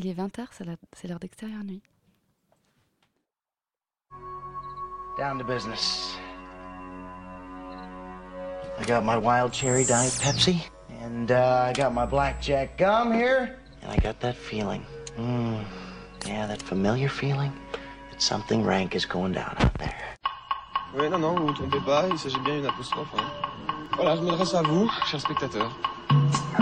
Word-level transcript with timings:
Il 0.00 0.06
est 0.06 0.14
20h, 0.14 0.46
c'est 0.92 1.08
l'heure 1.08 1.18
d'extérieur 1.18 1.64
nuit. 1.64 1.82
Down 5.18 5.38
to 5.38 5.44
business. 5.44 6.14
I 8.78 8.84
got 8.86 9.02
my 9.02 9.16
wild 9.16 9.52
cherry 9.52 9.84
diet 9.84 10.12
Pepsi, 10.22 10.62
and 11.02 11.32
uh, 11.32 11.66
I 11.68 11.72
got 11.72 11.92
my 11.92 12.06
blackjack 12.06 12.78
gum 12.78 13.12
here, 13.12 13.58
and 13.82 13.90
I 13.90 13.96
got 13.96 14.20
that 14.20 14.36
feeling. 14.36 14.86
Mm, 15.18 15.64
yeah, 16.28 16.46
that 16.46 16.62
familiar 16.62 17.08
feeling 17.08 17.50
that 18.12 18.22
something 18.22 18.62
rank 18.62 18.94
is 18.94 19.04
going 19.04 19.32
down 19.32 19.56
out 19.58 19.76
there. 19.78 20.16
Oui, 20.94 21.08
non, 21.10 21.18
non, 21.18 21.34
vous 21.34 21.46
vous 21.48 21.54
trompez 21.54 21.80
pas, 21.84 22.06
il 22.08 22.16
s'agit 22.16 22.38
bien 22.44 22.54
d'une 22.54 22.66
apostrophe. 22.66 23.12
Hein. 23.16 23.26
Voilà, 23.96 24.14
je 24.14 24.20
m'adresse 24.20 24.54
à 24.54 24.62
vous, 24.62 24.88
chers 25.10 25.20
spectateurs. 25.20 25.76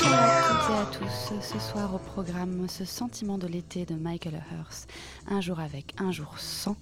Bonsoir 0.00 0.80
à 0.82 0.86
tous. 0.86 1.34
Ce 1.42 1.58
soir 1.58 1.92
au 1.92 1.98
programme, 1.98 2.66
ce 2.68 2.84
sentiment 2.84 3.36
de 3.36 3.48
l'été 3.48 3.84
de 3.84 3.94
Michael 3.94 4.40
Hurst. 4.52 4.88
Un 5.28 5.40
jour 5.40 5.58
avec, 5.58 5.94
un 5.98 6.12
jour 6.12 6.34
sans. 6.38 6.76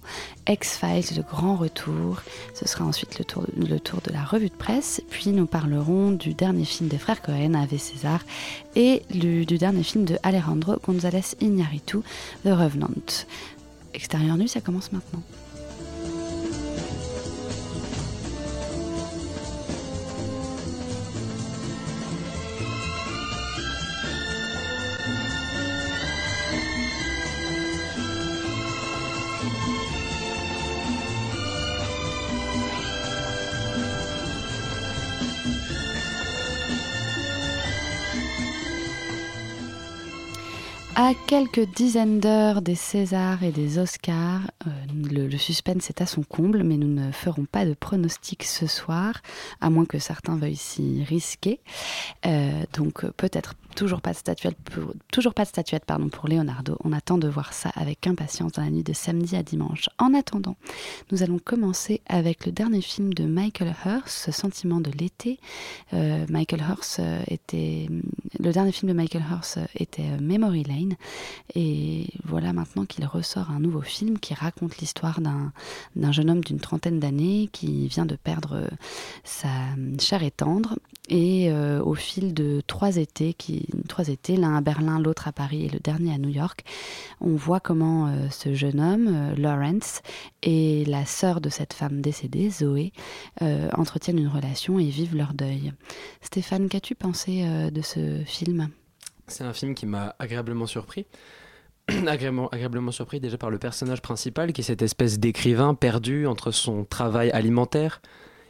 X-Files, 0.47 1.17
le 1.17 1.23
grand 1.23 1.55
retour. 1.55 2.21
Ce 2.53 2.67
sera 2.67 2.85
ensuite 2.85 3.17
le 3.17 3.25
tour, 3.25 3.43
le 3.57 3.79
tour 3.79 4.01
de 4.01 4.11
la 4.11 4.23
revue 4.23 4.49
de 4.49 4.55
presse. 4.55 5.01
Puis 5.09 5.31
nous 5.31 5.47
parlerons 5.47 6.11
du 6.11 6.35
dernier 6.35 6.65
film 6.65 6.89
des 6.89 6.99
frères 6.99 7.23
Cohen, 7.23 7.55
Ave 7.55 7.77
César, 7.77 8.19
et 8.75 9.01
du, 9.09 9.45
du 9.47 9.57
dernier 9.57 9.83
film 9.83 10.05
de 10.05 10.17
Alejandro 10.21 10.75
González 10.85 11.35
Iñárritu, 11.41 11.97
The 12.43 12.49
Revenant. 12.49 13.25
Extérieur 13.95 14.37
nu, 14.37 14.47
ça 14.47 14.61
commence 14.61 14.91
maintenant. 14.91 15.23
Quelques 41.27 41.73
dizaines 41.73 42.19
d'heures 42.19 42.61
des 42.61 42.75
Césars 42.75 43.41
et 43.43 43.51
des 43.51 43.79
Oscars, 43.79 44.51
euh, 44.65 44.69
le, 45.09 45.37
suspense 45.37 45.89
est 45.89 46.01
à 46.01 46.05
son 46.05 46.21
comble, 46.23 46.63
mais 46.63 46.75
nous 46.75 46.87
ne 46.87 47.11
ferons 47.11 47.45
pas 47.45 47.65
de 47.65 47.73
pronostics 47.73 48.43
ce 48.43 48.67
soir, 48.67 49.21
à 49.61 49.69
moins 49.69 49.85
que 49.85 49.99
certains 49.99 50.35
veuillent 50.35 50.57
s'y 50.57 51.03
risquer. 51.03 51.61
Euh, 52.25 52.63
donc 52.73 53.05
peut-être 53.11 53.53
toujours 53.77 54.01
pas 54.01 54.11
de 54.11 54.17
statuette, 54.17 54.57
pour, 54.65 54.93
pardon, 55.85 56.09
pour 56.09 56.27
Leonardo. 56.27 56.77
On 56.83 56.91
attend 56.91 57.19
de 57.19 57.27
voir 57.27 57.53
ça 57.53 57.69
avec 57.75 58.07
impatience 58.07 58.53
dans 58.53 58.63
la 58.63 58.71
nuit 58.71 58.83
de 58.83 58.91
samedi 58.91 59.35
à 59.35 59.43
dimanche. 59.43 59.87
En 59.99 60.15
attendant, 60.15 60.57
nous 61.11 61.21
allons 61.21 61.37
commencer 61.37 62.01
avec 62.07 62.47
le 62.47 62.51
dernier 62.51 62.81
film 62.81 63.13
de 63.13 63.25
Michael 63.25 63.75
Ce 64.07 64.31
sentiment 64.31 64.81
de 64.81 64.89
l'été. 64.89 65.39
Euh, 65.93 66.25
Michael 66.27 66.63
Hurst 66.67 66.99
euh, 66.99 67.21
était 67.27 67.87
le 68.39 68.51
dernier 68.51 68.71
film 68.71 68.91
de 68.91 68.97
Michael 68.97 69.23
était 69.75 70.01
euh, 70.01 70.17
Memory 70.19 70.63
Lane 70.63 70.95
et 71.53 72.07
voilà 72.25 72.53
maintenant 72.53 72.85
qu'il 72.85 73.05
ressort 73.05 73.51
un 73.51 73.59
nouveau 73.59 73.81
film 73.81 74.17
qui 74.17 74.33
raconte 74.33 74.77
l'histoire 74.79 75.21
d'un 75.21 76.11
jeune 76.11 76.31
homme 76.31 76.43
d'une 76.43 76.59
trentaine 76.59 76.99
d'années 76.99 77.49
qui 77.51 77.87
vient 77.87 78.05
de 78.07 78.15
perdre 78.15 78.69
sa 79.23 79.49
chair 79.99 80.23
et 80.23 80.31
tendre 80.31 80.77
et 81.09 81.51
au 81.51 81.93
fil 81.93 82.33
de 82.33 82.61
trois 82.65 82.97
étés 82.97 83.33
qui 83.33 83.66
trois 83.87 84.07
étés 84.07 84.37
l'un 84.37 84.55
à 84.55 84.61
Berlin 84.61 84.99
l'autre 84.99 85.27
à 85.27 85.31
Paris 85.31 85.65
et 85.65 85.69
le 85.69 85.79
dernier 85.79 86.13
à 86.13 86.17
New 86.17 86.29
York. 86.29 86.63
On 87.21 87.35
voit 87.35 87.59
comment 87.59 88.07
euh, 88.07 88.29
ce 88.29 88.53
jeune 88.53 88.79
homme 88.79 89.07
euh, 89.07 89.35
Lawrence 89.35 90.01
et 90.43 90.85
la 90.85 91.05
sœur 91.05 91.41
de 91.41 91.49
cette 91.49 91.73
femme 91.73 92.01
décédée 92.01 92.49
Zoé 92.49 92.91
euh, 93.41 93.69
entretiennent 93.73 94.19
une 94.19 94.27
relation 94.27 94.79
et 94.79 94.89
vivent 94.89 95.15
leur 95.15 95.33
deuil. 95.33 95.73
Stéphane 96.21 96.69
qu'as-tu 96.69 96.95
pensé 96.95 97.45
de 97.71 97.81
ce 97.81 98.21
film? 98.25 98.69
C'est 99.27 99.43
un 99.43 99.53
film 99.53 99.75
qui 99.75 99.85
m'a 99.85 100.15
agréablement 100.19 100.65
surpris. 100.65 101.05
agréablement, 101.87 102.49
agréablement 102.49 102.91
surpris 102.91 103.19
déjà 103.19 103.37
par 103.37 103.49
le 103.49 103.57
personnage 103.57 104.01
principal 104.01 104.53
qui 104.53 104.61
est 104.61 104.63
cette 104.63 104.81
espèce 104.81 105.19
d'écrivain 105.19 105.73
perdu 105.73 106.27
entre 106.27 106.51
son 106.51 106.83
travail 106.83 107.31
alimentaire 107.31 108.01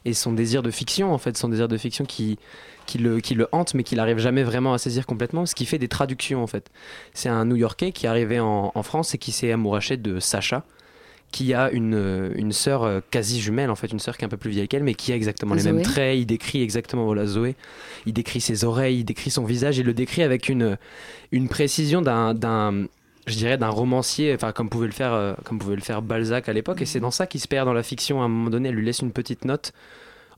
et 0.07 0.13
son 0.13 0.31
désir 0.31 0.63
de 0.63 0.71
fiction 0.71 1.13
en 1.13 1.17
fait 1.17 1.37
son 1.37 1.49
désir 1.49 1.67
de 1.67 1.77
fiction 1.77 2.05
qui, 2.05 2.39
qui, 2.85 2.97
le, 2.97 3.19
qui 3.19 3.35
le 3.35 3.47
hante 3.51 3.73
mais 3.73 3.83
qu'il 3.83 3.97
n'arrive 3.97 4.17
jamais 4.17 4.43
vraiment 4.43 4.73
à 4.73 4.77
saisir 4.77 5.05
complètement 5.05 5.45
ce 5.45 5.53
qui 5.53 5.65
fait 5.65 5.77
des 5.77 5.89
traductions 5.89 6.41
en 6.41 6.47
fait. 6.47 6.71
C'est 7.13 7.29
un 7.29 7.45
New-Yorkais 7.45 7.91
qui 7.91 8.05
est 8.05 8.09
arrivé 8.09 8.39
en, 8.39 8.71
en 8.73 8.83
France 8.83 9.13
et 9.13 9.17
qui 9.17 9.31
s'est 9.31 9.51
amouraché 9.51 9.97
de 9.97 10.19
Sacha 10.19 10.63
qui 11.29 11.53
a 11.53 11.69
une, 11.71 12.31
une 12.35 12.53
sœur 12.53 12.83
euh, 12.83 13.01
quasi 13.11 13.41
jumelle 13.41 13.69
en 13.69 13.75
fait 13.75 13.87
une 13.91 13.99
sœur 13.99 14.15
qui 14.15 14.23
est 14.23 14.27
un 14.27 14.29
peu 14.29 14.37
plus 14.37 14.49
vieille 14.49 14.69
qu'elle 14.69 14.83
mais 14.83 14.93
qui 14.93 15.11
a 15.11 15.15
exactement 15.15 15.55
les 15.55 15.63
mêmes 15.63 15.81
traits. 15.81 16.17
Il 16.17 16.25
décrit 16.25 16.61
exactement 16.63 17.03
voilà 17.03 17.25
Zoé. 17.25 17.55
Il 18.05 18.13
décrit 18.13 18.39
ses 18.39 18.63
oreilles 18.63 18.99
il 18.99 19.03
décrit 19.03 19.29
son 19.29 19.43
visage 19.43 19.77
il 19.77 19.85
le 19.85 19.93
décrit 19.93 20.23
avec 20.23 20.47
une, 20.47 20.77
une 21.33 21.49
précision 21.49 22.01
d'un 22.01 22.33
d'un 22.33 22.85
je 23.27 23.35
dirais 23.35 23.57
d'un 23.57 23.69
romancier 23.69 24.33
enfin 24.33 24.51
comme 24.51 24.69
pouvait 24.69 24.87
le 24.87 24.93
faire 24.93 25.13
euh, 25.13 25.33
comme 25.43 25.59
pouvait 25.59 25.75
le 25.75 25.81
faire 25.81 26.01
Balzac 26.01 26.49
à 26.49 26.53
l'époque. 26.53 26.81
Et 26.81 26.85
c'est 26.85 26.99
dans 26.99 27.11
ça 27.11 27.27
qu'il 27.27 27.41
se 27.41 27.47
perd 27.47 27.65
dans 27.65 27.73
la 27.73 27.83
fiction. 27.83 28.21
À 28.21 28.25
un 28.25 28.29
moment 28.29 28.49
donné 28.49 28.69
elle 28.69 28.75
lui 28.75 28.85
laisse 28.85 28.99
une 28.99 29.11
petite 29.11 29.45
note 29.45 29.73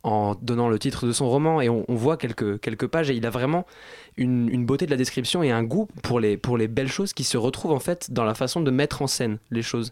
en 0.03 0.35
donnant 0.41 0.69
le 0.69 0.79
titre 0.79 1.05
de 1.07 1.11
son 1.11 1.29
roman. 1.29 1.61
Et 1.61 1.69
on, 1.69 1.85
on 1.87 1.95
voit 1.95 2.17
quelques, 2.17 2.59
quelques 2.59 2.87
pages. 2.87 3.09
Et 3.09 3.15
il 3.15 3.25
a 3.25 3.29
vraiment 3.29 3.65
une, 4.17 4.49
une 4.49 4.65
beauté 4.65 4.85
de 4.85 4.91
la 4.91 4.97
description 4.97 5.43
et 5.43 5.51
un 5.51 5.63
goût 5.63 5.87
pour 6.03 6.19
les, 6.19 6.37
pour 6.37 6.57
les 6.57 6.67
belles 6.67 6.91
choses 6.91 7.13
qui 7.13 7.23
se 7.23 7.37
retrouvent 7.37 7.71
en 7.73 7.79
fait 7.79 8.11
dans 8.11 8.23
la 8.23 8.33
façon 8.35 8.61
de 8.61 8.71
mettre 8.71 9.01
en 9.01 9.07
scène 9.07 9.37
les 9.51 9.61
choses. 9.61 9.91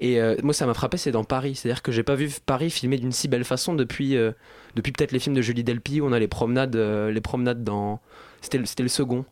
Et 0.00 0.20
euh, 0.20 0.36
moi 0.44 0.54
ça 0.54 0.64
m'a 0.66 0.74
frappé 0.74 0.96
c'est 0.96 1.10
dans 1.10 1.24
Paris. 1.24 1.56
C'est 1.56 1.68
à 1.68 1.72
dire 1.72 1.82
que 1.82 1.92
j'ai 1.92 2.04
pas 2.04 2.14
vu 2.14 2.30
Paris 2.46 2.70
filmé 2.70 2.98
d'une 2.98 3.12
si 3.12 3.28
belle 3.28 3.44
façon 3.44 3.74
depuis, 3.74 4.16
euh, 4.16 4.32
depuis 4.76 4.92
peut-être 4.92 5.12
les 5.12 5.18
films 5.18 5.34
de 5.34 5.42
Julie 5.42 5.64
Delpy 5.64 6.00
où 6.00 6.06
on 6.06 6.12
a 6.12 6.18
les 6.18 6.28
promenades 6.28 6.76
euh, 6.76 7.10
les 7.10 7.20
promenades 7.20 7.64
dans 7.64 8.00
c'était 8.40 8.58
le, 8.58 8.66
c'était 8.66 8.84
le 8.84 8.88
second 8.88 9.24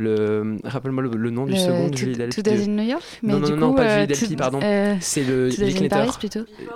le 0.00 0.56
rappelle-moi 0.64 1.02
le, 1.04 1.10
le 1.10 1.30
nom 1.30 1.44
du 1.46 1.52
Le 1.52 1.58
second 1.58 1.88
de 1.88 1.96
Julie 1.96 2.16
Delpy 2.16 2.40
in 2.50 2.66
New 2.66 2.82
York 2.82 3.02
mais 3.22 3.32
non, 3.32 3.38
non, 3.40 3.46
du 3.48 3.52
non, 3.54 3.70
coup, 3.70 3.76
pas 3.76 3.84
de 3.84 3.88
Julie 3.88 4.02
euh, 4.02 4.06
Delpy, 4.06 4.36
pardon. 4.36 4.60
euh, 4.62 4.96
c'est 5.00 5.22
le 5.24 5.48
Linklater 5.48 6.18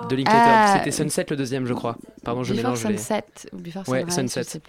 de 0.08 0.16
Linklater 0.16 0.40
Ah. 0.46 0.74
c'était 0.78 0.90
Sunset 0.90 1.26
le 1.30 1.36
deuxième 1.36 1.66
je 1.66 1.74
crois 1.74 1.96
pardon 2.22 2.42
je 2.44 2.52
Before 2.54 2.70
mélange 2.72 2.84
les 2.86 2.96
Sunset 2.98 3.24
ou 3.52 3.56
Before 3.58 3.88
Ouais, 3.88 4.04
Sunrise, 4.08 4.32
Sunset. 4.32 4.60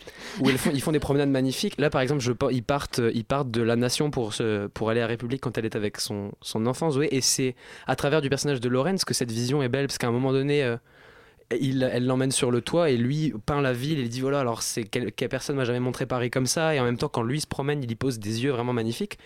où 0.41 0.49
ils 0.49 0.57
font, 0.57 0.71
ils 0.73 0.81
font 0.81 0.91
des 0.91 0.99
promenades 0.99 1.29
magnifiques. 1.29 1.75
Là, 1.77 1.89
par 1.89 2.01
exemple, 2.01 2.21
je, 2.21 2.31
ils, 2.51 2.63
partent, 2.63 2.99
ils 3.13 3.23
partent 3.25 3.49
de 3.51 3.61
la 3.61 3.75
Nation 3.75 4.11
pour, 4.11 4.33
se, 4.33 4.67
pour 4.67 4.89
aller 4.89 5.01
à 5.01 5.07
République 5.07 5.41
quand 5.41 5.57
elle 5.57 5.65
est 5.65 5.75
avec 5.75 5.99
son, 5.99 6.31
son 6.41 6.65
enfant 6.65 6.89
Zoé. 6.91 7.07
Et 7.11 7.21
c'est 7.21 7.55
à 7.87 7.95
travers 7.95 8.21
du 8.21 8.29
personnage 8.29 8.59
de 8.59 8.67
Lawrence 8.69 9.05
que 9.05 9.13
cette 9.13 9.31
vision 9.31 9.61
est 9.63 9.69
belle, 9.69 9.87
parce 9.87 9.97
qu'à 9.97 10.07
un 10.07 10.11
moment 10.11 10.31
donné, 10.33 10.63
euh, 10.63 10.75
il, 11.59 11.83
elle 11.83 12.05
l'emmène 12.05 12.31
sur 12.31 12.49
le 12.51 12.61
toit 12.61 12.89
et 12.89 12.97
lui 12.97 13.33
peint 13.45 13.61
la 13.61 13.73
ville. 13.73 13.99
Et 13.99 14.03
il 14.03 14.09
dit 14.09 14.21
voilà, 14.21 14.39
alors 14.39 14.61
c'est 14.61 14.83
quelle, 14.83 15.11
quelle 15.11 15.29
personne 15.29 15.55
m'a 15.55 15.65
jamais 15.65 15.79
montré 15.79 16.05
Paris 16.05 16.29
comme 16.31 16.45
ça? 16.47 16.73
Et 16.75 16.79
en 16.79 16.83
même 16.83 16.97
temps, 16.97 17.09
quand 17.09 17.23
lui 17.23 17.39
se 17.41 17.47
promène, 17.47 17.83
il 17.83 17.91
y 17.91 17.95
pose 17.95 18.19
des 18.19 18.43
yeux 18.43 18.51
vraiment 18.51 18.73
magnifiques. 18.73 19.17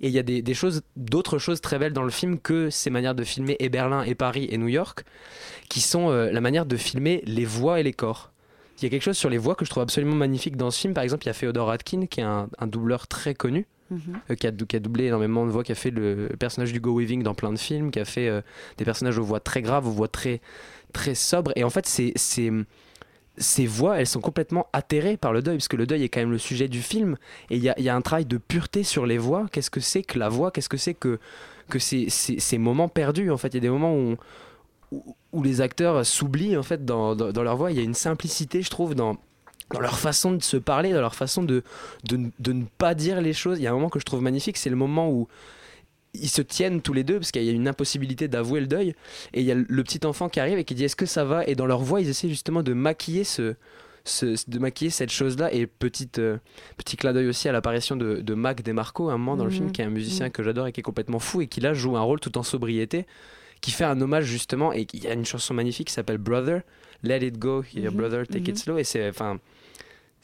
Et 0.00 0.08
il 0.08 0.12
y 0.12 0.18
a 0.18 0.22
des, 0.22 0.42
des 0.42 0.54
choses, 0.54 0.82
d'autres 0.96 1.38
choses 1.38 1.60
très 1.60 1.78
belles 1.78 1.92
dans 1.92 2.02
le 2.02 2.10
film 2.10 2.38
que 2.38 2.70
ces 2.70 2.90
manières 2.90 3.14
de 3.14 3.24
filmer 3.24 3.56
et 3.60 3.68
Berlin 3.68 4.02
et 4.02 4.14
Paris 4.14 4.48
et 4.50 4.58
New 4.58 4.68
York, 4.68 5.04
qui 5.68 5.80
sont 5.80 6.10
euh, 6.10 6.30
la 6.30 6.40
manière 6.40 6.66
de 6.66 6.76
filmer 6.76 7.22
les 7.26 7.44
voix 7.44 7.80
et 7.80 7.82
les 7.82 7.92
corps. 7.92 8.32
Il 8.78 8.84
y 8.84 8.86
a 8.86 8.90
quelque 8.90 9.02
chose 9.02 9.16
sur 9.16 9.30
les 9.30 9.38
voix 9.38 9.54
que 9.54 9.64
je 9.64 9.70
trouve 9.70 9.82
absolument 9.82 10.16
magnifique 10.16 10.56
dans 10.56 10.70
ce 10.70 10.78
film. 10.80 10.92
Par 10.94 11.02
exemple, 11.02 11.24
il 11.24 11.28
y 11.28 11.30
a 11.30 11.34
Féodor 11.34 11.70
Atkin, 11.70 12.06
qui 12.06 12.20
est 12.20 12.24
un, 12.24 12.48
un 12.58 12.66
doubleur 12.66 13.06
très 13.08 13.34
connu, 13.34 13.66
Mhm. 13.88 14.00
euh, 14.32 14.34
qui, 14.34 14.48
a, 14.48 14.50
dou- 14.50 14.66
qui 14.66 14.74
a 14.74 14.80
doublé 14.80 15.04
énormément 15.04 15.46
de 15.46 15.50
voix, 15.52 15.62
qui 15.62 15.70
a 15.70 15.76
fait 15.76 15.92
le 15.92 16.28
personnage 16.40 16.72
du 16.72 16.80
Go 16.80 16.98
Weaving 16.98 17.22
dans 17.22 17.34
plein 17.34 17.52
de 17.52 17.58
films, 17.58 17.92
qui 17.92 18.00
a 18.00 18.04
fait 18.04 18.26
euh, 18.28 18.40
des 18.78 18.84
personnages 18.84 19.16
aux 19.16 19.22
voix 19.22 19.38
très 19.38 19.62
graves, 19.62 19.86
aux 19.86 19.92
voix 19.92 20.08
très, 20.08 20.40
très 20.92 21.14
sobres. 21.14 21.52
Et 21.56 21.64
en 21.64 21.70
fait, 21.70 21.86
c'est, 21.86 22.14
ces 22.16 23.66
voix, 23.66 24.00
elles 24.00 24.06
sont 24.06 24.20
complètement 24.20 24.66
atterrées 24.72 25.16
par 25.16 25.32
le 25.32 25.42
deuil, 25.42 25.56
parce 25.56 25.68
que 25.68 25.76
le 25.76 25.86
deuil 25.86 26.02
est 26.04 26.08
quand 26.08 26.20
même 26.20 26.30
le 26.30 26.38
sujet 26.38 26.68
du 26.68 26.82
film. 26.82 27.16
Et 27.50 27.56
il 27.56 27.62
y 27.62 27.82
y 27.82 27.88
a 27.88 27.94
un 27.94 28.02
travail 28.02 28.26
de 28.26 28.38
pureté 28.38 28.82
sur 28.82 29.06
les 29.06 29.18
voix. 29.18 29.46
Qu'est-ce 29.52 29.70
que 29.70 29.80
c'est 29.80 30.02
que 30.02 30.18
la 30.18 30.28
voix? 30.28 30.50
Qu'est-ce 30.50 30.68
que 30.68 30.76
c'est 30.76 30.94
que, 30.94 31.18
que 31.68 31.78
ces, 31.78 32.08
ces, 32.08 32.58
moments 32.58 32.88
perdus 32.88 33.30
En 33.30 33.36
fait, 33.36 33.48
il 33.48 33.54
y 33.54 33.58
a 33.58 33.60
des 33.60 33.70
moments 33.70 33.94
où, 33.94 34.16
où, 34.92 35.16
où 35.32 35.42
les 35.42 35.60
acteurs 35.60 36.04
s'oublient 36.06 36.56
en 36.56 36.62
fait 36.62 36.84
dans, 36.84 37.14
dans, 37.14 37.32
dans 37.32 37.42
leur 37.42 37.56
voix. 37.56 37.70
Il 37.70 37.76
y 37.76 37.80
a 37.80 37.84
une 37.84 37.94
simplicité, 37.94 38.62
je 38.62 38.70
trouve, 38.70 38.94
dans 38.94 39.16
dans 39.70 39.80
leur 39.80 39.98
façon 39.98 40.32
de 40.32 40.42
se 40.42 40.56
parler, 40.56 40.92
dans 40.92 41.00
leur 41.00 41.14
façon 41.14 41.42
de, 41.42 41.62
de, 42.04 42.30
de 42.38 42.52
ne 42.52 42.64
pas 42.78 42.94
dire 42.94 43.20
les 43.20 43.32
choses. 43.32 43.58
Il 43.58 43.62
y 43.62 43.66
a 43.66 43.70
un 43.70 43.74
moment 43.74 43.88
que 43.88 43.98
je 43.98 44.04
trouve 44.04 44.22
magnifique, 44.22 44.56
c'est 44.56 44.70
le 44.70 44.76
moment 44.76 45.10
où 45.10 45.28
ils 46.22 46.28
se 46.28 46.42
tiennent 46.42 46.80
tous 46.82 46.92
les 46.92 47.04
deux 47.04 47.18
parce 47.18 47.30
qu'il 47.32 47.42
y 47.44 47.48
a 47.48 47.52
une 47.52 47.68
impossibilité 47.68 48.28
d'avouer 48.28 48.60
le 48.60 48.66
deuil 48.66 48.94
et 49.32 49.40
il 49.40 49.46
y 49.46 49.52
a 49.52 49.54
le 49.54 49.82
petit 49.84 50.04
enfant 50.06 50.28
qui 50.28 50.40
arrive 50.40 50.58
et 50.58 50.64
qui 50.64 50.74
dit 50.74 50.84
est-ce 50.84 50.96
que 50.96 51.06
ça 51.06 51.24
va? 51.24 51.46
Et 51.46 51.54
dans 51.54 51.66
leur 51.66 51.80
voix 51.80 52.00
ils 52.00 52.08
essaient 52.08 52.28
justement 52.28 52.62
de 52.62 52.72
maquiller 52.72 53.24
ce, 53.24 53.54
ce- 54.04 54.48
de 54.48 54.58
maquiller 54.58 54.90
cette 54.90 55.10
chose 55.10 55.38
là 55.38 55.52
et 55.52 55.66
petite 55.66 56.18
euh, 56.18 56.38
petit 56.76 56.96
clin 56.96 57.12
d'œil 57.12 57.26
aussi 57.28 57.48
à 57.48 57.52
l'apparition 57.52 57.96
de, 57.96 58.16
de 58.20 58.34
Mac 58.34 58.62
DeMarco 58.62 59.08
à 59.08 59.12
un 59.14 59.18
moment 59.18 59.36
dans 59.36 59.44
le 59.44 59.50
Mhm. 59.50 59.56
film 59.56 59.72
qui 59.72 59.82
est 59.82 59.84
un 59.84 59.90
musicien 59.90 60.26
Mhm. 60.26 60.32
que 60.32 60.42
j'adore 60.42 60.66
et 60.66 60.72
qui 60.72 60.80
est 60.80 60.82
complètement 60.84 61.18
fou 61.18 61.40
et 61.40 61.46
qui 61.46 61.60
là 61.60 61.74
joue 61.74 61.96
un 61.96 62.02
rôle 62.02 62.20
tout 62.20 62.36
en 62.38 62.42
sobriété 62.42 63.06
qui 63.60 63.70
fait 63.70 63.84
un 63.84 64.00
hommage 64.00 64.24
justement 64.26 64.72
et 64.72 64.86
il 64.92 65.02
y 65.04 65.08
a 65.08 65.12
une 65.14 65.24
chanson 65.24 65.54
magnifique 65.54 65.88
qui 65.88 65.94
s'appelle 65.94 66.18
Brother 66.18 66.60
Let 67.02 67.26
It 67.26 67.38
Go 67.38 67.64
Your 67.74 67.92
Mhm. 67.92 67.98
Brother 67.98 68.26
Take 68.28 68.50
It. 68.50 68.58
Slow 68.58 68.78
et 68.78 68.84
c'est 68.84 69.08
enfin 69.08 69.38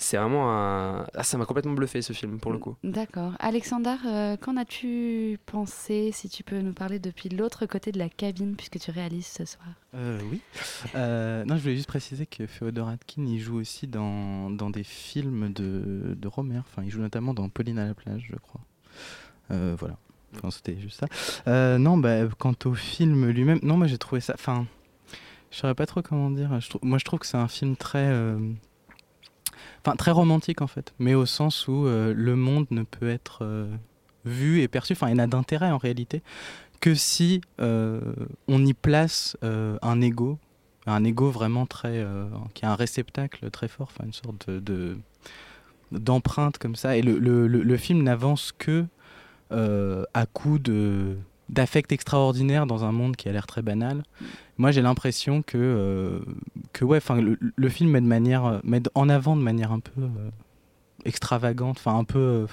c'est 0.03 0.17
vraiment 0.17 0.51
un 0.51 1.07
ah, 1.15 1.23
ça 1.23 1.39
m'a 1.39 1.45
complètement 1.47 1.73
bluffé 1.73 2.03
ce 2.03 2.13
film 2.13 2.39
pour 2.39 2.53
le 2.53 2.59
coup 2.59 2.77
D'accord. 2.85 3.33
Alexander, 3.39 3.95
euh, 4.07 4.37
qu'en 4.37 4.57
as-tu 4.57 5.39
pensé 5.47 6.11
Si 6.13 6.29
tu 6.29 6.43
peux 6.45 6.61
nous 6.61 6.73
parler 6.73 6.99
depuis 6.99 7.29
l'autre 7.29 7.67
côté 7.67 7.93
de 7.93 7.99
la 7.99 8.09
cabine, 8.09 8.57
puisque 8.57 8.79
tu 8.79 8.91
réalises 8.91 9.27
ce 9.27 9.45
soir? 9.45 9.67
Euh, 9.95 10.19
oui. 10.31 10.41
Euh, 10.95 11.45
non, 11.45 11.57
je 11.57 11.63
voulais 11.63 11.77
juste 11.77 11.89
préciser 11.89 12.27
que 12.27 12.47
Féodor 12.47 12.89
Atkin, 12.89 13.25
il 13.27 13.41
joue 13.41 13.57
aussi 13.59 13.87
dans, 13.87 14.51
dans 14.51 14.71
des 14.71 14.85
films 14.85 15.53
de, 15.53 16.15
de 16.19 16.29
Romer. 16.29 16.59
Enfin, 16.59 16.83
il 16.85 16.91
joue 16.91 17.01
notamment 17.01 17.35
dans 17.35 17.49
Pauline 17.49 17.79
à 17.79 17.87
la 17.87 17.95
plage, 17.95 18.27
je 18.31 18.37
crois. 18.37 18.61
Euh, 19.51 19.75
voilà. 19.79 19.97
Enfin, 20.37 20.51
c'était 20.51 20.79
juste 20.81 20.99
ça. 21.01 21.07
Euh, 21.47 21.79
non, 21.79 21.97
bah, 21.99 22.27
quant 22.39 22.55
au 22.65 22.75
film 22.75 23.29
lui-même, 23.29 23.59
non, 23.63 23.77
moi 23.77 23.87
j'ai 23.87 23.99
trouvé 23.99 24.21
ça. 24.21 24.33
Enfin, 24.35 24.67
je 25.51 25.59
saurais 25.59 25.75
pas 25.75 25.85
trop 25.87 26.01
comment 26.03 26.31
dire. 26.31 26.59
Je 26.61 26.71
trou- 26.71 26.79
moi, 26.83 26.99
je 26.99 27.05
trouve 27.05 27.19
que 27.21 27.27
c'est 27.27 27.37
un 27.37 27.49
film 27.49 27.77
très. 27.77 28.09
Enfin, 29.85 29.97
très 29.97 30.11
romantique 30.11 30.61
en 30.62 30.67
fait, 30.67 30.94
mais 30.99 31.14
au 31.14 31.26
sens 31.26 31.67
où 31.69 31.87
euh, 31.87 32.14
le 32.17 32.37
monde 32.37 32.67
ne 32.70 32.82
peut 32.82 33.09
être 33.11 33.41
euh, 33.43 33.67
vu 34.25 34.61
et 34.61 34.69
perçu, 34.69 34.93
enfin, 34.93 35.09
il 35.11 35.17
n'a 35.17 35.26
d'intérêt 35.26 35.70
en 35.70 35.79
réalité 35.79 36.23
que 36.81 36.94
si 36.94 37.41
euh, 37.61 38.00
on 38.49 38.64
y 38.64 38.75
place 38.75 39.37
un 39.43 40.00
ego, 40.00 40.38
un 40.87 41.05
ego 41.05 41.31
vraiment 41.31 41.64
très, 41.67 42.05
qui 42.55 42.64
a 42.64 42.73
un 42.73 42.75
réceptacle 42.75 43.50
très 43.50 43.69
fort, 43.69 43.88
enfin 43.93 44.05
une 44.06 44.12
sorte 44.12 44.49
de, 44.50 44.59
de- 44.61 44.99
d'empreinte 45.93 46.58
comme 46.58 46.75
ça. 46.75 46.97
Et 46.97 47.03
le, 47.03 47.19
le- 47.19 47.47
le- 47.47 47.76
film 47.76 48.03
n'avance 48.03 48.53
que 48.56 48.85
à 49.50 50.26
coup 50.26 50.58
de 50.58 51.17
d'affect 51.49 51.93
extraordinaire 51.93 52.67
dans 52.67 52.85
un 52.85 52.93
monde 52.93 53.15
qui 53.15 53.29
a 53.29 53.32
l'air 53.32 53.47
très 53.47 53.61
banal. 53.62 54.03
Moi, 54.59 54.71
j'ai 54.71 54.83
l'impression 54.83 55.43
que 55.43 55.59
euh, 55.59 56.21
que 56.73 56.85
le, 56.85 57.39
le 57.41 57.69
film 57.69 57.91
met 57.91 58.01
de 58.01 58.07
manière 58.07 58.61
met 58.65 58.83
en 58.95 59.09
avant 59.09 59.37
de 59.37 59.43
manière 59.43 59.73
un 59.73 59.81
peu 59.81 60.03
euh, 60.03 60.31
extravagante, 61.05 61.79
enfin 61.79 61.99
un 61.99 62.05
peu. 62.05 62.47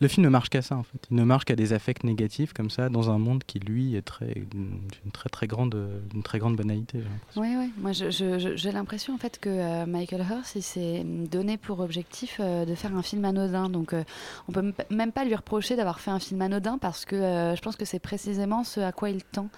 Le 0.00 0.08
film 0.08 0.24
ne 0.24 0.30
marche 0.30 0.50
qu'à 0.50 0.62
ça 0.62 0.76
en 0.76 0.82
fait. 0.82 0.98
Il 1.10 1.16
ne 1.16 1.24
marche 1.24 1.44
qu'à 1.44 1.56
des 1.56 1.72
affects 1.72 2.04
négatifs 2.04 2.52
comme 2.52 2.70
ça 2.70 2.88
dans 2.88 3.10
un 3.10 3.18
monde 3.18 3.44
qui 3.44 3.58
lui 3.58 3.96
est 3.96 4.02
très 4.02 4.34
d'une 4.50 4.80
très 5.12 5.28
très 5.28 5.46
grande 5.46 5.76
d'une 6.10 6.22
très 6.22 6.38
grande 6.38 6.56
banalité. 6.56 7.00
Oui, 7.36 7.54
oui. 7.58 7.72
Moi, 7.78 7.92
j'ai 7.92 8.72
l'impression 8.72 9.14
en 9.14 9.18
fait 9.18 9.38
que 9.38 9.48
euh, 9.48 9.86
Michael 9.86 10.24
Hurst, 10.30 10.56
il 10.56 10.62
s'est 10.62 11.02
donné 11.04 11.56
pour 11.56 11.80
objectif 11.80 12.36
euh, 12.40 12.64
de 12.64 12.74
faire 12.74 12.94
un 12.94 13.02
film 13.02 13.24
anodin. 13.24 13.68
Donc, 13.68 13.92
euh, 13.92 14.02
on 14.48 14.52
peut 14.52 14.72
même 14.90 15.12
pas 15.12 15.24
lui 15.24 15.34
reprocher 15.34 15.76
d'avoir 15.76 16.00
fait 16.00 16.10
un 16.10 16.18
film 16.18 16.40
anodin 16.42 16.78
parce 16.78 17.04
que 17.04 17.16
euh, 17.16 17.56
je 17.56 17.62
pense 17.62 17.76
que 17.76 17.84
c'est 17.84 17.98
précisément 17.98 18.64
ce 18.64 18.80
à 18.80 18.92
quoi 18.92 19.10
il 19.10 19.22
tend. 19.24 19.48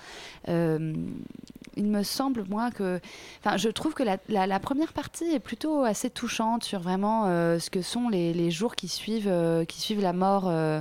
Il 1.77 1.87
me 1.87 2.03
semble, 2.03 2.45
moi, 2.49 2.73
que. 2.73 3.01
Enfin, 3.39 3.57
je 3.57 3.69
trouve 3.69 3.95
que 3.95 4.03
la, 4.03 4.59
première 4.59 4.93
partie 4.93 5.27
est 5.27 5.39
plutôt 5.39 5.85
assez 5.85 6.11
touchante 6.11 6.65
sur 6.65 6.81
vraiment 6.81 7.27
ce 7.27 7.71
que 7.71 7.83
sont 7.83 8.09
les, 8.09 8.51
jours 8.51 8.75
qui 8.75 8.89
suivent, 8.89 9.31
qui 9.79 9.85
suivent 9.85 10.03
la 10.03 10.13
mort 10.13 10.47
euh, 10.49 10.81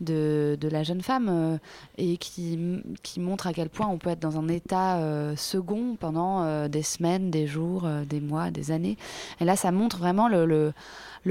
de, 0.00 0.56
la 0.70 0.82
jeune 0.82 1.02
femme 1.02 1.28
euh, 1.28 1.58
et 1.98 2.16
qui, 2.16 2.58
qui 3.02 3.20
montre 3.20 3.46
à 3.46 3.52
quel 3.52 3.68
point 3.68 3.86
on 3.86 3.98
peut 3.98 4.08
être 4.08 4.20
dans 4.20 4.38
un 4.38 4.48
état 4.48 4.96
euh, 4.96 5.36
second 5.36 5.96
pendant 6.00 6.68
des 6.68 6.82
semaines, 6.82 7.30
des 7.30 7.46
jours, 7.46 7.86
des 8.08 8.20
mois, 8.20 8.50
des 8.50 8.70
années. 8.70 8.96
Et 9.40 9.44
là, 9.44 9.56
ça 9.56 9.72
montre 9.72 9.98
vraiment 9.98 10.28
le. 10.28 10.72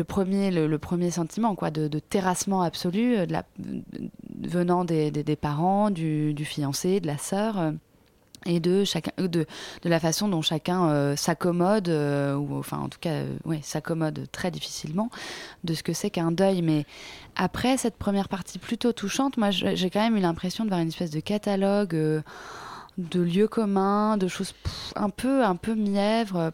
premier, 0.03 1.11
sentiment 1.11 1.55
quoi, 1.55 1.71
de, 1.71 1.87
terrassement 1.99 2.61
absolu 2.61 3.17
venant 4.43 4.85
des, 4.85 5.35
parents, 5.35 5.89
du 5.89 6.45
fiancé, 6.45 6.99
de 6.99 7.07
la 7.07 7.17
sœur. 7.17 7.73
Et 8.45 8.61
euh, 8.65 9.27
de, 9.27 9.45
la 9.83 9.99
façon 9.99 10.27
dont 10.27 10.41
chacun 10.41 10.89
euh, 10.89 11.15
s'accommode 11.15 11.89
euh, 11.89 12.35
ou 12.35 12.57
enfin 12.57 12.77
en 12.77 12.89
tout 12.89 12.99
cas 12.99 13.23
s'accommode 13.61 14.27
très 14.31 14.51
difficilement 14.51 15.09
de 15.63 15.73
ce 15.73 15.83
que 15.83 15.93
c'est 15.93 16.09
qu'un 16.09 16.31
deuil. 16.31 16.61
Mais 16.61 16.85
après 17.35 17.77
cette 17.77 17.97
première 17.97 18.29
partie 18.29 18.59
plutôt 18.59 18.93
touchante 18.93 19.37
moi 19.37 19.51
j'ai 19.51 19.89
quand 19.89 20.01
même 20.01 20.17
eu 20.17 20.21
l'impression 20.21 20.63
de 20.63 20.69
voir 20.69 20.81
une 20.81 20.89
espèce 20.89 21.11
de 21.11 21.19
catalogue 21.19 22.23
de 22.97 23.21
lieux 23.21 23.47
communs 23.47 24.17
de 24.17 24.27
choses 24.27 24.53
un 24.95 25.09
peu 25.09 25.43
un 25.43 25.55
peu 25.55 25.75
mièvres 25.75 26.51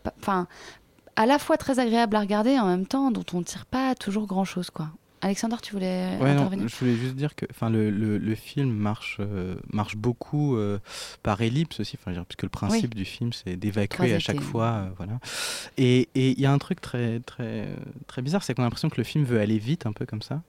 à 1.16 1.26
la 1.26 1.40
fois 1.40 1.58
très 1.58 1.80
agréable 1.80 2.16
à 2.16 2.20
regarder 2.20 2.52
et 2.52 2.60
en 2.60 2.68
même 2.68 2.86
temps 2.86 3.12
dont 3.12 3.26
on 3.34 3.42
tire 3.42 3.66
pas 3.66 3.96
toujours 3.96 4.28
grand 4.28 4.46
chose 4.46 4.70
quoi 4.70 4.90
Alexandre 5.26 5.60
tu 5.62 5.74
voulais 5.74 6.18
Ouais, 6.22 6.34
non, 6.36 6.42
intervenir? 6.44 6.68
je 6.68 6.76
voulais 6.76 6.96
juste 6.96 7.16
dire 7.16 7.36
que 7.36 7.46
le, 7.70 7.90
le, 7.90 8.18
le 8.18 8.36
film 8.36 8.70
marche, 8.72 9.18
euh, 9.20 9.56
marche 9.74 9.96
beaucoup 9.96 10.56
euh, 10.56 10.78
par 11.24 11.42
ellipse 11.42 11.80
aussi, 11.80 11.98
dire, 12.14 12.26
puisque 12.26 12.44
le 12.44 12.50
principe 12.50 12.94
du 12.94 13.06
film 13.06 13.34
c'est 13.34 13.56
d'évacuer 13.56 14.14
à 14.14 14.20
chaque 14.20 14.40
fois. 14.42 14.66
euh, 14.68 14.90
voilà. 14.98 15.20
Et 15.78 16.10
et 16.16 16.32
il 16.32 16.40
y 16.40 16.46
a 16.46 16.52
un 16.54 16.58
truc 16.60 16.80
très, 16.80 17.20
très, 17.22 17.70
très 18.08 18.22
bizarre, 18.22 18.44
c'est 18.44 18.54
qu'on 18.54 18.62
a 18.62 18.66
l'impression 18.68 18.90
que 18.90 18.98
le 18.98 19.04
film 19.04 19.24
veut 19.24 19.40
aller 19.40 19.58
vite, 19.58 19.86
un 19.88 19.94
peu 19.94 20.06
comme 20.06 20.22
ça. 20.22 20.42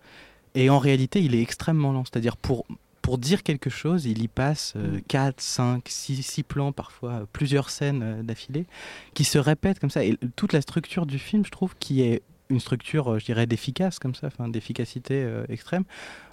Et 0.55 0.69
en 0.71 0.79
réalité, 0.79 1.23
il 1.23 1.35
est 1.35 1.43
extrêmement 1.43 1.93
lent. 1.93 2.05
C'est-à-dire, 2.05 2.37
pour, 2.37 2.67
pour 3.03 3.19
dire 3.19 3.43
quelque 3.43 3.71
chose, 3.71 4.05
il 4.07 4.23
y 4.23 4.29
passe 4.29 4.75
Mm. 4.75 5.01
4, 5.09 5.41
5, 5.41 5.83
6, 5.89 6.23
6 6.23 6.43
plans, 6.43 6.73
parfois 6.73 7.13
euh, 7.13 7.25
plusieurs 7.33 7.71
scènes 7.71 8.03
euh, 8.03 8.23
d'affilée, 8.23 8.67
qui 9.15 9.25
se 9.25 9.39
répètent 9.39 9.79
comme 9.81 9.91
ça. 9.91 10.05
Et 10.05 10.19
toute 10.35 10.53
la 10.53 10.61
structure 10.61 11.07
du 11.07 11.19
film, 11.19 11.45
je 11.47 11.51
trouve, 11.51 11.75
qui 11.79 12.03
est 12.03 12.21
une 12.51 12.61
structure, 12.61 13.13
euh, 13.13 13.19
je 13.19 13.25
dirais, 13.25 13.47
d'efficace, 13.47 13.99
comme 13.99 14.15
ça, 14.15 14.29
enfin, 14.29 14.49
d'efficacité 14.49 15.23
euh, 15.25 15.45
extrême, 15.49 15.85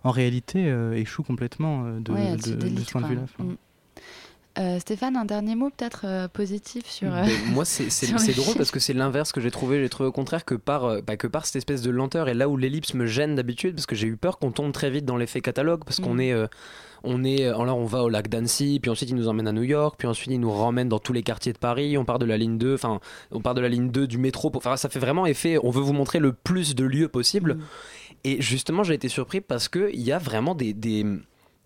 en 0.03 0.11
réalité, 0.11 0.67
euh, 0.67 0.93
échoue 0.93 1.23
complètement 1.23 1.83
de, 1.99 2.11
Ouais, 2.11 2.37
ce 2.39 2.91
point 2.91 3.01
de 3.01 3.07
vue-là. 3.07 3.25
Euh, 4.59 4.79
Stéphane, 4.79 5.15
un 5.17 5.25
dernier 5.25 5.55
mot 5.55 5.71
peut-être 5.75 6.01
euh, 6.05 6.27
positif 6.27 6.85
sur. 6.87 7.11
euh, 7.13 7.23
Ben, 7.23 7.31
moi, 7.53 7.65
c'est 7.65 7.87
drôle 8.35 8.55
parce 8.55 8.69
que 8.69 8.79
c'est 8.79 8.93
l'inverse 8.93 9.31
que 9.31 9.41
j'ai 9.41 9.49
trouvé. 9.49 9.81
J'ai 9.81 9.89
trouvé 9.89 10.07
au 10.09 10.11
contraire 10.11 10.45
que 10.45 10.53
par, 10.53 10.85
euh, 10.85 11.01
bah, 11.01 11.17
que 11.17 11.25
par 11.25 11.45
cette 11.47 11.55
espèce 11.55 11.81
de 11.81 11.89
lenteur 11.89 12.29
et 12.29 12.35
là 12.35 12.47
où 12.47 12.55
l'ellipse 12.57 12.93
me 12.93 13.07
gêne 13.07 13.33
d'habitude, 13.35 13.73
parce 13.75 13.87
que 13.87 13.95
j'ai 13.95 14.05
eu 14.07 14.15
peur 14.15 14.37
qu'on 14.37 14.51
tombe 14.51 14.71
très 14.71 14.91
vite 14.91 15.05
dans 15.05 15.17
l'effet 15.17 15.41
catalogue, 15.41 15.83
parce 15.85 15.99
qu'on 15.99 16.15
Mm. 16.15 16.19
est. 16.21 16.31
euh, 16.33 16.47
on 17.05 17.23
est, 17.25 17.43
euh, 17.43 17.57
alors 17.59 17.77
on 17.79 17.85
va 17.85 18.03
au 18.03 18.09
lac 18.09 18.29
d'Annecy, 18.29 18.79
puis 18.81 18.89
ensuite 18.89 19.09
il 19.09 19.15
nous 19.15 19.27
emmène 19.27 19.47
à 19.47 19.51
New 19.51 19.63
York, 19.63 19.95
puis 19.97 20.07
ensuite 20.07 20.31
il 20.31 20.39
nous 20.39 20.51
ramène 20.51 20.87
dans 20.87 20.99
tous 20.99 21.11
les 21.13 21.21
quartiers 21.23 21.51
de 21.51 21.57
Paris. 21.57 21.97
On 21.97 22.05
part 22.05 22.17
de 22.19 22.25
la 22.25 22.37
ligne 22.37 22.57
2, 22.57 22.75
enfin, 22.75 22.99
on 23.31 23.41
part 23.41 23.55
de 23.55 23.59
la 23.61 23.67
ligne 23.69 23.89
2 23.89 24.07
du 24.07 24.17
métro. 24.19 24.49
Pour, 24.51 24.59
enfin, 24.61 24.77
ça 24.77 24.87
fait 24.87 24.99
vraiment 24.99 25.25
effet. 25.25 25.57
On 25.63 25.69
veut 25.69 25.81
vous 25.81 25.91
montrer 25.93 26.19
le 26.19 26.31
plus 26.31 26.75
de 26.75 26.85
lieux 26.85 27.09
possible. 27.09 27.55
Mm. 27.55 27.61
Et 28.25 28.41
justement, 28.41 28.83
j'ai 28.83 28.93
été 28.93 29.09
surpris 29.09 29.41
parce 29.41 29.67
que 29.67 29.89
il 29.93 29.99
y 30.01 30.11
a 30.13 30.17
vraiment 30.17 30.55
des, 30.55 30.73
des, 30.73 31.05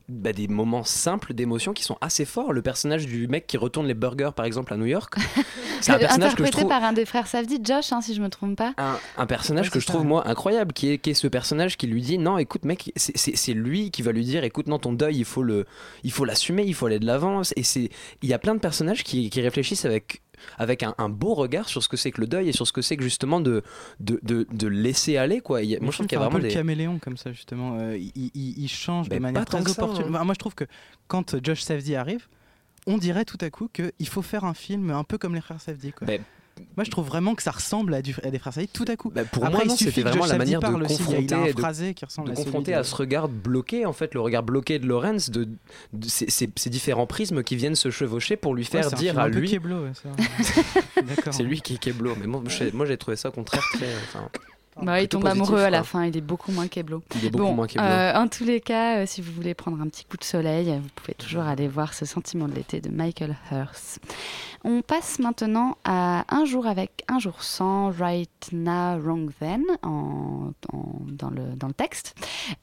bah, 0.10 0.32
des 0.34 0.48
moments 0.48 0.84
simples 0.84 1.34
d'émotion 1.34 1.74
qui 1.74 1.84
sont 1.84 1.98
assez 2.02 2.24
forts. 2.26 2.54
Le 2.54 2.62
personnage 2.62 3.06
du 3.06 3.28
mec 3.28 3.46
qui 3.48 3.58
retourne 3.58 3.88
les 3.88 3.94
burgers, 3.94 4.32
par 4.36 4.46
exemple, 4.46 4.74
à 4.74 4.78
New 4.78 4.86
York, 4.86 5.16
c'est 5.82 5.92
un 5.92 5.98
personnage 6.00 6.32
que 6.36 6.44
je 6.44 6.50
interprété 6.50 6.52
trouve 6.52 6.70
par 6.70 6.84
un 6.84 6.94
des 6.94 7.06
frères 7.06 7.28
Safdie, 7.28 7.60
Josh, 7.64 7.92
hein, 7.92 8.02
si 8.02 8.14
je 8.16 8.22
me 8.22 8.30
trompe 8.30 8.56
pas. 8.58 8.74
un, 8.78 8.98
un 9.18 9.26
personnage 9.26 9.66
Ouais, 9.68 9.72
que 9.72 9.80
je 9.80 9.86
trouve 9.88 10.02
ça. 10.02 10.08
moi 10.08 10.28
incroyable 10.28 10.72
qui 10.74 10.92
est, 10.92 10.98
qui 10.98 11.10
est 11.10 11.14
ce 11.14 11.28
personnage 11.28 11.76
qui 11.78 11.88
lui 11.88 12.02
dit 12.02 12.18
non 12.18 12.38
écoute 12.38 12.64
mec 12.66 12.92
c'est- 12.96 13.54
lui 13.54 13.92
qui 13.92 14.02
va 14.02 14.12
lui 14.12 14.24
dire 14.24 14.44
écoute 14.44 14.68
non 14.68 14.80
ton 14.80 14.94
deuil 14.94 15.18
il 15.18 15.26
faut 15.26 15.44
le 15.44 15.66
il 16.04 16.12
faut 16.12 16.26
l'assumer 16.26 16.64
il 16.66 16.74
faut 16.74 16.86
aller 16.86 17.00
de 17.00 17.06
l'avant 17.06 17.42
et 17.56 17.64
c'est 17.64 17.90
il 18.22 18.30
y 18.30 18.34
a 18.34 18.40
plein 18.40 18.54
de 18.56 18.60
personnages 18.60 19.04
qui, 19.04 19.30
qui 19.30 19.42
réfléchissent 19.42 19.86
avec 19.86 20.22
avec 20.58 20.84
un, 20.84 20.96
un 20.98 21.10
beau 21.10 21.34
regard 21.34 21.68
sur 21.70 21.82
ce 21.84 21.90
que 21.90 21.98
c'est 21.98 22.12
que 22.12 22.22
le 22.22 22.28
deuil 22.28 22.50
et 22.50 22.52
sur 22.52 22.68
ce 22.68 22.74
que 22.74 22.82
c'est 22.82 22.98
que 22.98 23.04
justement 23.04 23.40
de 23.42 23.64
de, 24.00 24.20
de, 24.24 24.48
de 24.52 24.68
laisser 24.68 25.18
aller 25.18 25.42
quoi 25.42 25.62
Il 25.64 25.70
y 25.70 25.76
a- 25.76 25.80
moi 25.80 25.92
je 25.92 25.98
trouve 25.98 26.08
qu'il 26.08 26.18
y 26.18 26.22
a 26.22 26.24
un 26.24 26.28
peu 26.28 26.32
vraiment 26.34 26.44
le 26.44 26.50
des 26.50 26.54
caméléon 26.56 27.00
comme 27.00 27.18
ça 27.18 27.32
justement. 27.32 27.78
Euh, 27.80 27.98
il, 27.98 28.12
il- 28.34 28.60
il 28.60 28.68
change 28.68 29.10
Ben, 29.10 29.18
de 29.18 29.22
manière 29.22 29.46
très 29.46 29.60
opportune. 29.72 30.06
hein. 30.06 30.10
Enfin, 30.16 30.24
moi 30.24 30.34
je 30.34 30.40
trouve 30.40 30.56
que 30.56 30.66
quand 31.08 31.44
Josh 31.44 31.62
Safdie 31.62 31.96
arrive, 31.96 32.28
on 32.86 32.98
dirait 32.98 33.26
tout 33.26 33.38
à 33.42 33.50
coup 33.50 33.70
qu'il 33.74 34.08
faut 34.08 34.22
faire 34.22 34.44
un 34.46 34.54
film 34.54 34.92
un 34.92 35.04
peu 35.04 35.18
comme 35.18 35.36
les 35.36 35.42
frères 35.42 35.60
Safdie. 35.62 35.92
Quoi. 35.92 36.08
Moi 36.76 36.84
je 36.84 36.92
trouve 36.92 37.08
vraiment 37.08 37.36
que 37.36 37.42
ça 37.44 37.52
ressemble 37.52 37.94
à, 37.94 38.02
du, 38.02 38.16
à 38.24 38.30
des 38.32 38.40
frères 38.40 38.54
Safdie 38.54 38.70
tout 38.70 38.86
à 38.88 38.96
coup. 38.96 39.12
bah, 39.14 39.24
pour 39.26 39.44
Après, 39.46 39.56
moi 39.58 39.62
il 39.66 39.70
non, 39.70 39.76
suffit 39.76 39.92
c'était 39.92 40.10
vraiment 40.10 40.26
la 40.26 40.38
manière 40.38 40.60
de 40.60 40.66
parle 40.66 40.84
aussi. 40.84 41.02
Il 41.10 41.12
y 41.12 41.16
a- 41.16 41.20
il 41.20 41.34
a 41.34 41.38
un 41.38 41.40
confronter 41.40 41.54
de- 41.54 41.60
phrasé 41.60 41.94
qui 41.94 42.06
ressemble 42.06 42.28
de 42.30 42.34
à 42.34 42.36
confronter 42.36 42.72
de- 42.72 42.78
à 42.78 42.84
ce 42.84 42.96
regard 42.96 43.28
bloqué 43.30 43.86
en 43.86 43.94
fait 43.94 44.14
le 44.14 44.22
regard 44.22 44.44
bloqué 44.44 44.80
de 44.80 44.86
Lorenz 44.88 45.30
de, 45.30 45.46
de 45.94 46.08
ces, 46.08 46.30
ces- 46.30 46.50
ces 46.56 46.70
différents 46.70 47.08
prismes 47.08 47.44
qui 47.44 47.56
viennent 47.56 47.76
se 47.76 47.90
chevaucher 47.92 48.36
pour 48.38 48.54
lui 48.56 48.66
faire 48.66 48.92
dire 48.92 49.18
à 49.20 49.28
lui 49.28 49.50
Keblo, 49.50 49.86
c'est 51.32 51.44
lui 51.44 51.62
qui 51.62 51.76
est 51.76 51.78
Keblo 51.78 52.16
mais 52.20 52.28
moi, 52.28 52.42
j'ai- 52.48 52.72
moi 52.72 52.86
j'ai 52.86 52.98
trouvé 52.98 53.18
ça 53.18 53.30
au 53.30 53.32
contraire 53.32 53.64
très 53.74 53.88
enfin, 54.04 54.30
Bah, 54.82 55.02
il 55.02 55.08
tombe 55.08 55.24
positif, 55.24 55.42
amoureux 55.42 55.62
à 55.64 55.70
la 55.72 55.82
fin, 55.84 56.06
il 56.06 56.16
est 56.16 56.22
beaucoup 56.22 56.52
moins 56.52 56.68
qu'Eblo. 56.68 57.02
Il 57.16 57.26
est 57.26 57.30
beaucoup 57.32 57.46
bon, 57.46 57.54
moins 57.54 57.68
euh, 57.80 58.14
en 58.14 58.28
tous 58.28 58.44
les 58.46 58.62
cas, 58.62 59.00
euh, 59.00 59.04
si 59.08 59.22
vous 59.22 59.32
voulez 59.32 59.56
prendre 59.56 59.82
un 59.82 59.88
petit 59.88 60.06
coup 60.06 60.18
de 60.18 60.24
soleil, 60.24 60.68
vous 60.80 60.90
pouvez 60.96 61.16
toujours 61.16 61.42
aller 61.44 61.68
voir 61.68 61.96
ce 61.96 62.06
sentiment 62.06 62.48
de 62.48 62.54
l'été 62.54 62.80
de 62.80 62.90
Michael 62.90 63.36
Hurst. 63.52 64.00
On 64.64 64.82
passe 64.82 65.20
maintenant 65.20 65.78
à 65.84 66.26
Un 66.36 66.46
jour 66.46 66.68
avec, 66.68 67.04
un 67.08 67.20
jour 67.20 67.42
sans, 67.44 67.90
Right 67.92 68.30
Now, 68.52 69.00
Wrong 69.00 69.32
Then, 69.40 69.64
en, 69.84 70.52
en- 70.74 71.00
dans, 71.08 71.30
le, 71.30 71.56
dans 71.56 71.68
le 71.68 71.74
texte. 71.74 72.16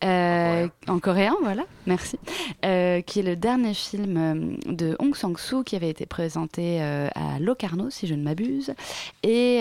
Euh, 0.02 0.68
en 0.88 0.98
coréen, 0.98 1.34
voilà, 1.42 1.64
merci. 1.86 2.18
Euh, 2.64 3.00
qui 3.00 3.20
est 3.20 3.22
le 3.22 3.36
dernier 3.36 3.74
film 3.74 4.16
euh, 4.16 4.72
de 4.72 4.96
Hong 4.98 5.14
Sang-soo 5.16 5.62
qui 5.62 5.76
avait 5.76 5.88
été 5.88 6.04
présenté 6.06 6.82
euh, 6.82 7.08
à 7.14 7.38
Locarno, 7.38 7.90
si 7.90 8.06
je 8.06 8.14
ne 8.14 8.22
m'abuse, 8.22 8.74
et 9.22 9.60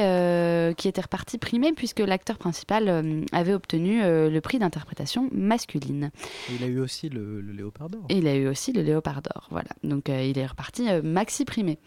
qui 0.78 0.88
était 0.88 1.02
reparti 1.02 1.38
primé 1.38 1.72
puisque 1.74 2.00
l'acteur 2.00 2.38
principal 2.38 3.24
avait 3.32 3.54
obtenu 3.54 4.02
le 4.02 4.40
prix 4.40 4.60
d'interprétation 4.60 5.30
masculine. 5.32 6.12
Et 6.50 6.56
il 6.60 6.64
a 6.64 6.68
eu 6.68 6.80
aussi 6.80 7.10
le, 7.10 7.42
le 7.42 7.54
Léopard 7.54 7.90
d'or. 7.90 8.02
Il 8.10 8.28
a 8.28 8.36
eu 8.36 8.48
aussi 8.48 8.72
le 8.74 8.82
Léopard 8.82 9.22
d'or, 9.22 9.48
voilà. 9.52 9.70
Donc 9.84 10.10
il 10.10 10.38
est 10.38 10.46
reparti 10.46 10.88
maxi 11.04 11.46
primé. 11.46 11.78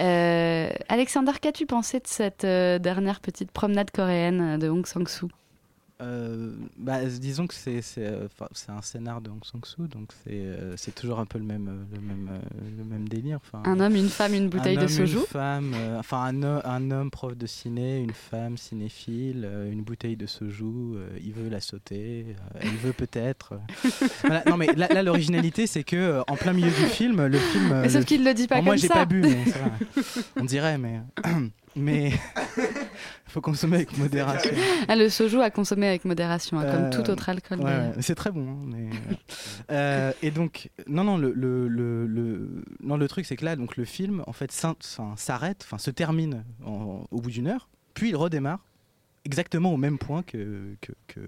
Euh, 0.00 0.70
Alexander, 0.88 1.32
qu'as-tu 1.40 1.66
pensé 1.66 1.98
de 2.00 2.06
cette 2.06 2.44
euh, 2.44 2.78
dernière 2.78 3.20
petite 3.20 3.50
promenade 3.50 3.90
coréenne 3.90 4.58
de 4.58 4.68
Hong 4.68 4.86
Sang-soo? 4.86 5.28
Euh, 6.00 6.52
bah, 6.78 7.04
disons 7.04 7.46
que 7.46 7.54
c'est 7.54 7.82
c'est 7.82 8.06
euh, 8.06 8.26
c'est 8.52 8.70
un 8.70 8.80
scénar 8.82 9.20
de 9.20 9.28
Hong 9.30 9.44
Sang-soo, 9.44 9.86
donc 9.86 10.10
c'est 10.24 10.32
euh, 10.32 10.74
c'est 10.76 10.94
toujours 10.94 11.18
un 11.18 11.26
peu 11.26 11.38
le 11.38 11.44
même, 11.44 11.86
le 11.92 12.00
même, 12.00 12.40
le 12.78 12.84
même 12.84 13.08
délire. 13.08 13.38
'fin. 13.42 13.62
Un 13.64 13.80
homme, 13.80 13.96
une 13.96 14.08
femme, 14.08 14.34
une 14.34 14.48
bouteille 14.48 14.76
un 14.76 14.80
de 14.80 14.86
homme, 14.86 14.88
soju 14.88 15.18
Une 15.18 15.24
femme, 15.26 15.72
euh, 15.74 15.98
enfin 15.98 16.22
un, 16.24 16.42
un 16.42 16.90
homme 16.90 17.10
prof 17.10 17.36
de 17.36 17.46
ciné, 17.46 18.00
une 18.00 18.12
femme 18.12 18.56
cinéphile, 18.56 19.44
euh, 19.44 19.70
une 19.70 19.82
bouteille 19.82 20.16
de 20.16 20.26
soju, 20.26 20.64
euh, 20.64 21.08
il 21.22 21.32
veut 21.32 21.48
la 21.48 21.60
sauter, 21.60 22.26
euh, 22.28 22.58
elle 22.60 22.76
veut 22.76 22.92
peut-être. 22.92 23.54
Voilà, 24.22 24.42
non 24.46 24.56
mais 24.56 24.66
là, 24.74 25.02
l'originalité 25.02 25.66
c'est 25.66 25.82
que 25.82 26.22
en 26.28 26.36
plein 26.36 26.52
milieu 26.52 26.68
du 26.70 26.86
film, 26.86 27.26
le 27.26 27.38
film. 27.38 27.80
Mais 27.82 27.88
sauf 27.88 28.04
qu'il 28.04 28.24
le 28.24 28.34
dit 28.34 28.46
pas 28.46 28.56
Bon, 28.56 28.64
Moi 28.64 28.74
comme 28.74 28.82
j'ai 28.82 28.88
pas 28.88 29.04
bu, 29.06 29.20
mais 29.22 29.44
ça 29.46 29.58
va. 29.58 30.02
on 30.40 30.44
dirait, 30.44 30.78
mais 30.78 31.00
mais 31.76 32.12
faut 33.30 33.40
consommer 33.40 33.76
avec 33.76 33.96
modération. 33.98 34.50
Ah, 34.88 34.96
le 34.96 35.08
soju 35.08 35.40
à 35.40 35.50
consommer 35.50 35.86
avec 35.88 36.04
modération, 36.04 36.58
hein, 36.58 36.64
comme 36.70 36.84
Euh, 36.84 36.90
tout 36.90 37.10
autre 37.10 37.28
alcool. 37.28 37.58
ouais, 37.60 37.64
ouais, 37.64 37.92
c'est 38.00 38.14
très 38.14 38.30
bon. 38.30 38.46
hein, 38.50 38.56
mais, 38.66 38.90
euh, 38.90 39.14
euh, 39.70 40.12
et 40.22 40.30
donc, 40.30 40.70
non, 40.86 41.04
non, 41.04 41.16
le, 41.16 41.32
le, 41.32 41.68
le, 41.68 42.06
le- 42.06 42.64
non, 42.82 42.96
le 42.96 43.08
truc, 43.08 43.26
c'est 43.26 43.36
que 43.36 43.44
là, 43.44 43.56
donc, 43.56 43.76
le 43.76 43.84
film, 43.84 44.22
en 44.26 44.32
fait, 44.32 44.50
s'arrête, 44.52 45.60
enfin, 45.64 45.78
se 45.78 45.90
termine 45.90 46.44
en- 46.64 47.04
au 47.10 47.20
bout 47.20 47.30
d'une 47.30 47.46
heure, 47.46 47.68
puis 47.94 48.10
il 48.10 48.16
redémarre 48.16 48.60
exactement 49.24 49.72
au 49.72 49.76
même 49.76 49.98
point 49.98 50.22
que, 50.22 50.74
que, 50.80 50.92
que, 51.06 51.20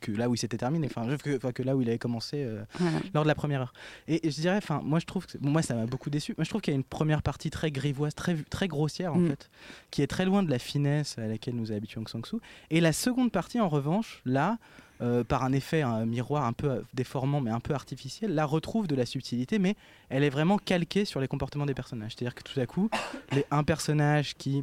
que 0.00 0.12
là 0.12 0.28
où 0.28 0.34
il 0.34 0.38
s'était 0.38 0.56
terminé, 0.56 0.86
enfin, 0.86 1.06
que, 1.16 1.36
que 1.50 1.62
là 1.62 1.76
où 1.76 1.82
il 1.82 1.88
avait 1.88 1.98
commencé 1.98 2.42
euh, 2.44 2.62
Voilà. 2.78 2.98
lors 3.14 3.22
de 3.24 3.28
la 3.28 3.34
première 3.34 3.60
heure. 3.62 3.72
Et, 4.08 4.26
et 4.26 4.30
je 4.30 4.40
dirais, 4.40 4.56
enfin, 4.56 4.80
moi 4.84 4.98
je 4.98 5.06
trouve 5.06 5.26
que 5.26 5.38
bon, 5.38 5.50
moi 5.50 5.62
ça 5.62 5.74
m'a 5.74 5.86
beaucoup 5.86 6.10
déçu. 6.10 6.34
Moi 6.36 6.44
je 6.44 6.50
trouve 6.50 6.60
qu'il 6.60 6.72
y 6.72 6.76
a 6.76 6.78
une 6.78 6.84
première 6.84 7.22
partie 7.22 7.50
très 7.50 7.70
grivoise, 7.70 8.14
très 8.14 8.36
très 8.50 8.68
grossière 8.68 9.14
en 9.14 9.18
Mm. 9.18 9.28
fait, 9.28 9.50
qui 9.90 10.02
est 10.02 10.06
très 10.06 10.24
loin 10.24 10.42
de 10.42 10.50
la 10.50 10.58
finesse 10.58 11.18
à 11.18 11.26
laquelle 11.26 11.54
nous 11.56 11.72
a 11.72 11.74
habitué 11.76 11.98
Aung 12.00 12.08
San 12.08 12.24
Suu. 12.24 12.36
Et 12.70 12.80
la 12.80 12.92
seconde 12.92 13.30
partie, 13.32 13.60
en 13.60 13.68
revanche, 13.68 14.20
là. 14.24 14.58
euh, 15.00 15.24
par 15.24 15.42
un 15.42 15.52
effet 15.52 15.82
un 15.82 16.06
miroir 16.06 16.44
un 16.44 16.52
peu 16.52 16.70
euh, 16.70 16.80
déformant 16.94 17.40
mais 17.40 17.50
un 17.50 17.58
peu 17.58 17.74
artificiel, 17.74 18.32
là 18.32 18.44
retrouve 18.46 18.86
de 18.86 18.94
la 18.94 19.04
subtilité 19.06 19.58
mais 19.58 19.74
elle 20.08 20.22
est 20.22 20.30
vraiment 20.30 20.56
calquée 20.56 21.04
sur 21.04 21.20
les 21.20 21.26
comportements 21.26 21.66
des 21.66 21.74
personnages. 21.74 22.12
C'est-à-dire 22.14 22.34
que 22.36 22.44
tout 22.44 22.60
à 22.60 22.64
coup, 22.66 22.88
les- 23.32 23.44
un 23.50 23.64
personnage 23.64 24.34
qui 24.36 24.62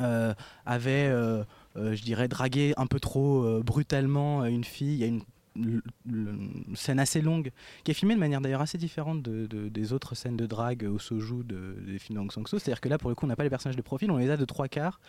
euh, 0.00 0.34
avait, 0.66 1.06
euh, 1.08 1.44
je 1.76 2.02
dirais, 2.02 2.28
dragué 2.28 2.74
un 2.76 2.86
peu 2.86 3.00
trop 3.00 3.44
euh, 3.44 3.62
brutalement 3.62 4.42
euh, 4.42 4.46
une 4.46 4.64
fille. 4.64 4.94
Il 4.94 4.98
y 4.98 5.04
a 5.04 5.06
une, 5.06 5.22
scène 6.74 7.00
assez 7.00 7.22
longue 7.22 7.50
qui 7.82 7.90
est 7.90 7.94
filmée 7.94 8.14
de 8.14 8.20
manière 8.20 8.42
d'ailleurs 8.42 8.60
assez 8.60 8.76
différente 8.76 9.22
de, 9.22 9.46
de- 9.46 9.70
des 9.70 9.94
autres 9.94 10.14
scènes 10.14 10.36
de 10.36 10.44
drague 10.44 10.84
au 10.84 10.98
soju 10.98 11.44
de, 11.44 11.78
des 11.86 11.98
films 11.98 12.18
d'Aung 12.18 12.30
San 12.30 12.46
Suu. 12.46 12.58
C'est-à-dire 12.58 12.82
que 12.82 12.90
là, 12.90 12.98
pour 12.98 13.08
le 13.08 13.16
coup, 13.16 13.24
on 13.24 13.28
n'a 13.28 13.36
pas 13.36 13.42
les 13.42 13.48
personnages 13.48 13.76
de 13.76 13.80
profil, 13.80 14.10
on 14.10 14.18
les 14.18 14.28
a 14.28 14.36
de 14.36 14.44
trois 14.44 14.68
quarts. 14.68 15.00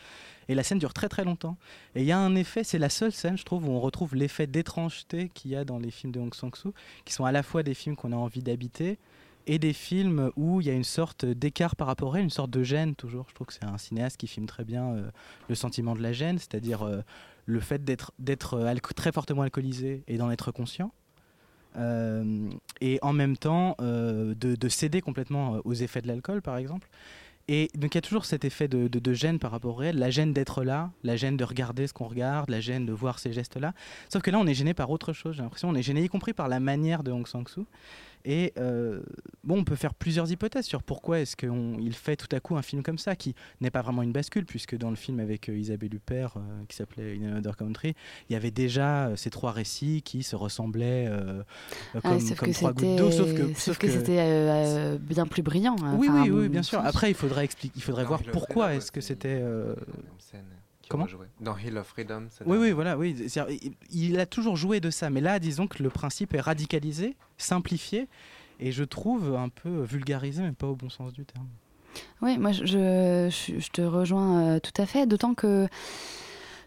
Et 0.47 0.55
la 0.55 0.63
scène 0.63 0.79
dure 0.79 0.93
très 0.93 1.09
très 1.09 1.25
longtemps. 1.25 1.57
Et 1.95 2.01
il 2.01 2.07
y 2.07 2.13
a 2.13 2.17
un 2.17 2.33
effet, 2.35 2.63
c'est 2.63 2.79
la 2.79 2.87
seule 2.89 3.11
scène, 3.11 3.37
je 3.37 3.43
trouve, 3.43 3.67
où 3.67 3.71
on 3.71 3.81
retrouve 3.81 4.15
l'effet 4.15 4.47
d'étrangeté 4.47 5.29
qu'il 5.33 5.51
y 5.51 5.55
a 5.57 5.65
dans 5.65 5.79
les 5.79 5.91
films 5.91 6.13
de 6.13 6.21
Hong 6.21 6.33
Sang-soo, 6.33 6.73
qui 7.03 7.13
sont 7.13 7.25
à 7.25 7.33
la 7.33 7.43
fois 7.43 7.61
des 7.61 7.73
films 7.73 7.97
qu'on 7.97 8.13
a 8.13 8.15
envie 8.15 8.41
d'habiter 8.41 8.99
et 9.47 9.59
des 9.59 9.73
films 9.73 10.31
où 10.35 10.61
il 10.61 10.67
y 10.67 10.69
a 10.69 10.73
une 10.73 10.83
sorte 10.83 11.25
d'écart 11.25 11.75
par 11.75 11.87
rapport 11.87 12.13
à 12.13 12.19
elle, 12.19 12.25
une 12.25 12.29
sorte 12.29 12.51
de 12.51 12.63
gêne 12.63 12.95
toujours. 12.95 13.25
Je 13.29 13.33
trouve 13.33 13.47
que 13.47 13.53
c'est 13.53 13.63
un 13.63 13.77
cinéaste 13.77 14.17
qui 14.17 14.27
filme 14.27 14.45
très 14.45 14.65
bien 14.65 14.91
euh, 14.91 15.09
le 15.49 15.55
sentiment 15.55 15.95
de 15.95 16.01
la 16.01 16.11
gêne, 16.11 16.37
c'est-à-dire 16.37 16.83
euh, 16.83 17.01
le 17.45 17.59
fait 17.61 17.83
d'être 17.83 18.13
euh, 18.53 18.75
très 18.95 19.11
fortement 19.11 19.41
alcoolisé 19.41 20.03
et 20.07 20.17
d'en 20.17 20.29
être 20.29 20.51
conscient. 20.51 20.91
Et 22.81 22.97
en 23.03 23.13
même 23.13 23.37
temps 23.37 23.75
de, 23.79 24.33
de 24.33 24.67
céder 24.67 24.99
complètement 25.01 25.61
aux 25.63 25.75
effets 25.75 26.01
de 26.01 26.07
l'alcool 26.07 26.41
par 26.41 26.57
exemple. 26.57 26.89
Et 27.49 27.69
donc 27.75 27.95
il 27.95 27.97
y 27.97 27.99
a 27.99 28.01
toujours 28.01 28.25
cet 28.25 28.43
effet 28.43 28.67
de, 28.67 29.13
gêne 29.13 29.39
par 29.39 29.51
rapport 29.51 29.71
au 29.71 29.77
réel, 29.77 29.97
la 29.97 30.09
gêne 30.09 30.33
d'être 30.33 30.65
là, 30.65 30.91
la 31.03 31.15
gêne 31.15 31.37
de 31.37 31.45
regarder 31.45 31.87
ce 31.87 31.93
qu'on 31.93 32.07
regarde, 32.07 32.49
la 32.49 32.59
gêne 32.59 32.85
de 32.85 32.91
voir 32.91 33.19
ces 33.19 33.31
gestes-là. 33.31 33.73
Sauf 34.09 34.21
que 34.21 34.31
là, 34.31 34.39
on 34.39 34.47
est 34.47 34.53
gêné 34.53 34.73
par 34.73 34.89
autre 34.89 35.13
chose, 35.13 35.37
j'ai 35.37 35.43
l'impression. 35.43 35.69
On 35.69 35.75
est 35.75 35.81
gêné 35.81 36.03
y 36.03 36.09
compris 36.09 36.33
par 36.33 36.49
la 36.49 36.59
manière 36.59 37.03
de 37.03 37.11
Hong 37.11 37.25
Sang-soo. 37.25 37.65
Et 38.25 38.53
bon, 39.47 39.57
on 39.59 39.63
peut 39.63 39.75
faire 39.75 39.93
plusieurs 39.95 40.31
hypothèses 40.31 40.65
sur 40.65 40.83
pourquoi 40.83 41.19
est-ce 41.21 41.35
qu'il 41.35 41.93
fait 41.95 42.15
tout 42.15 42.27
à 42.35 42.39
coup 42.39 42.55
un 42.57 42.61
film 42.61 42.83
comme 42.83 42.99
ça, 42.99 43.15
qui 43.15 43.33
n'est 43.61 43.71
pas 43.71 43.81
vraiment 43.81 44.03
une 44.03 44.11
bascule, 44.11 44.45
puisque 44.45 44.77
dans 44.77 44.91
le 44.91 44.95
film 44.95 45.19
avec 45.19 45.49
euh, 45.49 45.57
Isabelle 45.57 45.95
Huppert, 45.95 46.35
euh, 46.37 46.41
qui 46.67 46.75
s'appelait 46.75 47.17
In 47.19 47.23
Another 47.31 47.55
Country, 47.57 47.95
il 48.29 48.33
y 48.33 48.35
avait 48.35 48.51
déjà 48.51 49.07
euh, 49.07 49.15
ces 49.15 49.29
trois 49.31 49.51
récits 49.51 50.01
qui 50.03 50.21
se 50.21 50.35
ressemblaient 50.35 51.07
euh, 51.09 51.41
Ah, 51.95 52.01
comme, 52.01 52.19
sauf 52.19 52.37
comme 52.37 52.49
que 52.49 52.53
trois 52.53 52.69
c'était 52.75 52.87
gouttes 52.87 52.97
d'eau, 52.97 53.11
sauf 53.11 53.33
que, 53.33 53.47
sauf 53.47 53.57
sauf 53.59 53.77
que 53.79 53.87
que- 53.87 53.93
c'était 53.93 54.19
euh, 54.19 54.93
euh, 54.93 54.97
bien 54.99 55.25
plus 55.25 55.41
brillant. 55.41 55.75
hein. 55.81 55.95
oui, 55.97 56.09
oui, 56.11 56.29
oui, 56.29 56.49
bien 56.49 56.61
sûr. 56.63 56.79
Après, 56.85 57.09
il 57.09 57.15
faudrait 57.15 57.45
expliquer, 57.45 57.73
il 57.75 57.81
faudrait 57.81 58.05
voir 58.05 58.21
pourquoi 58.31 58.75
est-ce 58.75 58.91
que 58.91 59.01
c'était. 59.01 59.39
euh, 59.41 59.73
Comment. 60.89 61.05
Dans 61.41 61.57
Hill 61.57 61.77
of 61.77 61.87
Freedom, 61.87 62.27
c'est 62.29 62.45
Oui, 62.47 62.57
oui, 62.57 62.71
voilà, 62.71 62.97
oui. 62.97 63.13
Il 63.91 64.19
a 64.21 64.25
toujours 64.25 64.55
joué 64.55 64.79
de 64.79 64.89
ça, 64.89 65.09
mais 65.09 65.19
là, 65.19 65.37
disons 65.37 65.67
que 65.67 65.83
le 65.83 65.89
principe 65.89 66.33
est 66.33 66.39
radicalisé, 66.39 67.17
simplifié, 67.37 68.07
et 68.59 68.71
je 68.71 68.83
trouve 68.83 69.35
un 69.35 69.49
peu 69.49 69.81
vulgarisé, 69.81 70.41
mais 70.41 70.51
pas 70.51 70.67
au 70.67 70.75
bon 70.75 70.89
sens 70.89 71.13
du 71.13 71.25
terme. 71.25 71.47
Oui, 72.21 72.37
moi 72.37 72.51
je, 72.51 73.29
te 73.71 73.81
rejoins 73.81 74.41
euh, 74.41 74.59
tout 74.59 74.81
à 74.81 74.85
fait, 74.85 75.05
d'autant 75.05 75.33
que 75.33 75.67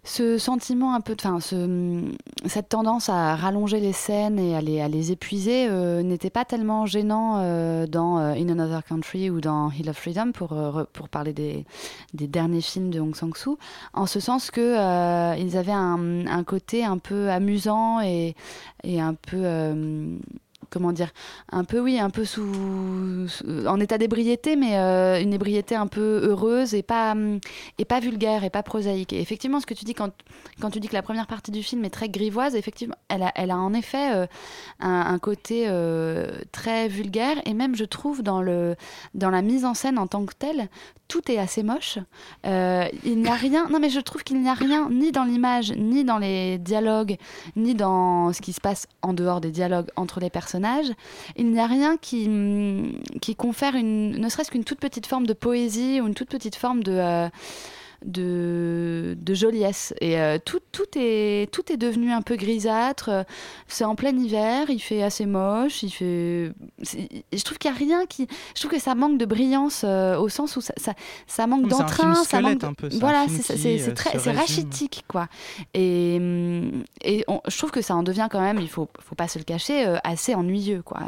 ce 0.02 0.38
sentiment 0.38 0.94
un 0.94 1.02
peu, 1.02 1.14
enfin, 1.18 1.40
ce, 1.40 2.02
cette 2.46 2.70
tendance 2.70 3.10
à 3.10 3.36
rallonger 3.36 3.80
les 3.80 3.92
scènes 3.92 4.38
et 4.38 4.56
à 4.56 4.88
les, 4.88 5.12
épuiser 5.12 5.66
euh, 5.68 6.02
n'était 6.02 6.30
pas 6.30 6.46
tellement 6.46 6.86
gênant 6.86 7.34
euh, 7.36 7.86
dans 7.86 8.16
In 8.16 8.48
Another 8.48 8.82
Country 8.82 9.28
ou 9.28 9.42
dans 9.42 9.70
Hill 9.70 9.90
of 9.90 9.98
Freedom 9.98 10.32
pour, 10.32 10.54
parler 11.10 11.34
des, 11.34 11.66
derniers 12.14 12.62
films 12.62 12.90
de 12.90 12.98
Hong 12.98 13.14
Sang-soo, 13.14 13.58
en 13.92 14.06
ce 14.06 14.20
sens 14.20 14.50
que 14.50 15.36
ils 15.38 15.56
avaient 15.56 15.70
un, 15.72 16.44
côté 16.44 16.82
un 16.82 16.98
peu 16.98 17.28
amusant 17.28 18.00
et, 18.00 18.34
un 18.84 19.14
peu 19.14 19.44
comment 20.68 20.92
dire, 20.92 21.10
un 21.50 21.64
peu 21.64 21.80
oui, 21.80 21.98
un 21.98 22.10
peu 22.10 22.24
sous, 22.24 23.26
en 23.66 23.80
état 23.80 23.98
d'ébriété, 23.98 24.56
mais 24.56 24.78
euh, 24.78 25.20
une 25.20 25.32
ébriété 25.32 25.74
un 25.74 25.86
peu 25.86 26.20
heureuse 26.22 26.74
et 26.74 26.82
pas 26.82 27.12
hum, 27.12 27.40
et 27.78 27.84
pas 27.84 28.00
vulgaire 28.00 28.44
et 28.44 28.50
pas 28.50 28.62
prosaïque. 28.62 29.12
Et 29.12 29.20
effectivement, 29.20 29.60
ce 29.60 29.66
que 29.66 29.74
tu 29.74 29.84
dis 29.84 29.94
quand 29.94 30.10
quand 30.60 30.70
tu 30.70 30.80
dis 30.80 30.88
que 30.88 30.94
la 30.94 31.02
première 31.02 31.26
partie 31.26 31.50
du 31.50 31.62
film 31.62 31.84
est 31.84 31.90
très 31.90 32.08
grivoise, 32.08 32.54
effectivement, 32.54 32.96
elle 33.08 33.22
a 33.22 33.32
elle 33.34 33.50
a 33.50 33.56
en 33.56 33.72
effet 33.72 34.14
euh, 34.14 34.26
un, 34.80 35.18
côté 35.18 35.64
euh, 35.66 36.30
très 36.52 36.88
vulgaire 36.88 37.40
et 37.46 37.54
même 37.54 37.74
je 37.74 37.84
trouve 37.84 38.22
dans 38.22 38.42
le 38.42 38.76
dans 39.14 39.30
la 39.30 39.42
mise 39.42 39.64
en 39.64 39.74
scène 39.74 39.98
en 39.98 40.06
tant 40.06 40.24
que 40.24 40.34
telle, 40.34 40.68
tout 41.08 41.30
est 41.30 41.38
assez 41.38 41.62
moche. 41.62 41.98
Il 42.44 43.20
n'y 43.20 43.28
a 43.28 43.34
rien. 43.34 43.68
Non, 43.70 43.80
mais 43.80 43.90
je 43.90 44.00
trouve 44.00 44.22
qu'il 44.22 44.40
n'y 44.40 44.48
a 44.48 44.54
rien 44.54 44.88
ni 44.90 45.12
dans 45.12 45.24
l'image, 45.24 45.72
ni 45.72 46.04
dans 46.04 46.18
les 46.18 46.58
dialogues, 46.58 47.16
ni 47.56 47.74
dans 47.74 48.32
ce 48.32 48.40
qui 48.40 48.52
se 48.52 48.60
passe 48.60 48.86
en 49.02 49.12
dehors 49.12 49.40
des 49.40 49.50
dialogues 49.50 49.90
entre 49.96 50.20
les 50.20 50.30
Il 51.36 51.50
n'y 51.50 51.60
a 51.60 51.66
rien 51.66 51.96
qui, 51.96 52.28
qui 53.20 53.36
confère 53.36 53.74
une, 53.74 54.12
ne 54.18 54.28
serait-ce 54.28 54.50
qu'une 54.50 54.64
toute 54.64 54.80
petite 54.80 55.06
forme 55.06 55.26
de 55.26 55.32
poésie 55.32 56.00
ou 56.00 56.06
une 56.06 56.14
toute 56.14 56.30
petite 56.30 56.56
forme 56.56 56.82
de. 56.82 57.28
De, 58.04 59.16
de 59.20 59.34
joliesse 59.34 59.92
et 60.00 60.18
euh, 60.20 60.38
tout, 60.44 60.60
tout, 60.72 60.84
est, 60.96 61.50
tout 61.52 61.70
est 61.72 61.76
devenu 61.76 62.10
un 62.12 62.22
peu 62.22 62.36
grisâtre 62.36 63.10
c'est 63.68 63.84
en 63.84 63.94
plein 63.94 64.16
hiver 64.16 64.70
il 64.70 64.78
fait 64.80 65.02
assez 65.02 65.26
moche 65.26 65.82
il 65.82 65.90
fait 65.90 66.52
je 66.82 67.42
trouve 67.44 67.58
qu'il 67.58 67.70
n'y 67.70 67.76
a 67.76 67.78
rien 67.78 68.06
qui 68.06 68.26
je 68.54 68.60
trouve 68.60 68.72
que 68.72 68.80
ça 68.80 68.94
manque 68.94 69.18
de 69.18 69.24
brillance 69.26 69.82
euh, 69.84 70.16
au 70.18 70.28
sens 70.28 70.56
où 70.56 70.60
ça, 70.60 70.72
ça, 70.76 70.94
ça 71.26 71.46
manque 71.46 71.68
d'entrain 71.68 72.14
ça 72.14 72.40
manque 72.40 72.64
un 72.64 72.72
peu, 72.74 72.88
voilà 73.00 73.26
c'est 73.28 73.52
euh, 73.54 73.78
c'est 73.84 73.94
très 73.94 74.18
c'est 74.18 74.32
rachitique 74.32 75.04
quoi 75.06 75.28
et, 75.74 76.16
hum, 76.18 76.82
et 77.02 77.24
on- 77.28 77.40
je 77.48 77.56
trouve 77.58 77.70
que 77.70 77.82
ça 77.82 77.94
en 77.94 78.02
devient 78.02 78.28
quand 78.30 78.40
même 78.40 78.60
il 78.60 78.68
faut 78.68 78.88
faut 79.00 79.14
pas 79.14 79.28
se 79.28 79.38
le 79.38 79.44
cacher 79.44 79.86
euh, 79.86 79.96
assez 80.04 80.34
ennuyeux 80.34 80.82
quoi 80.82 81.00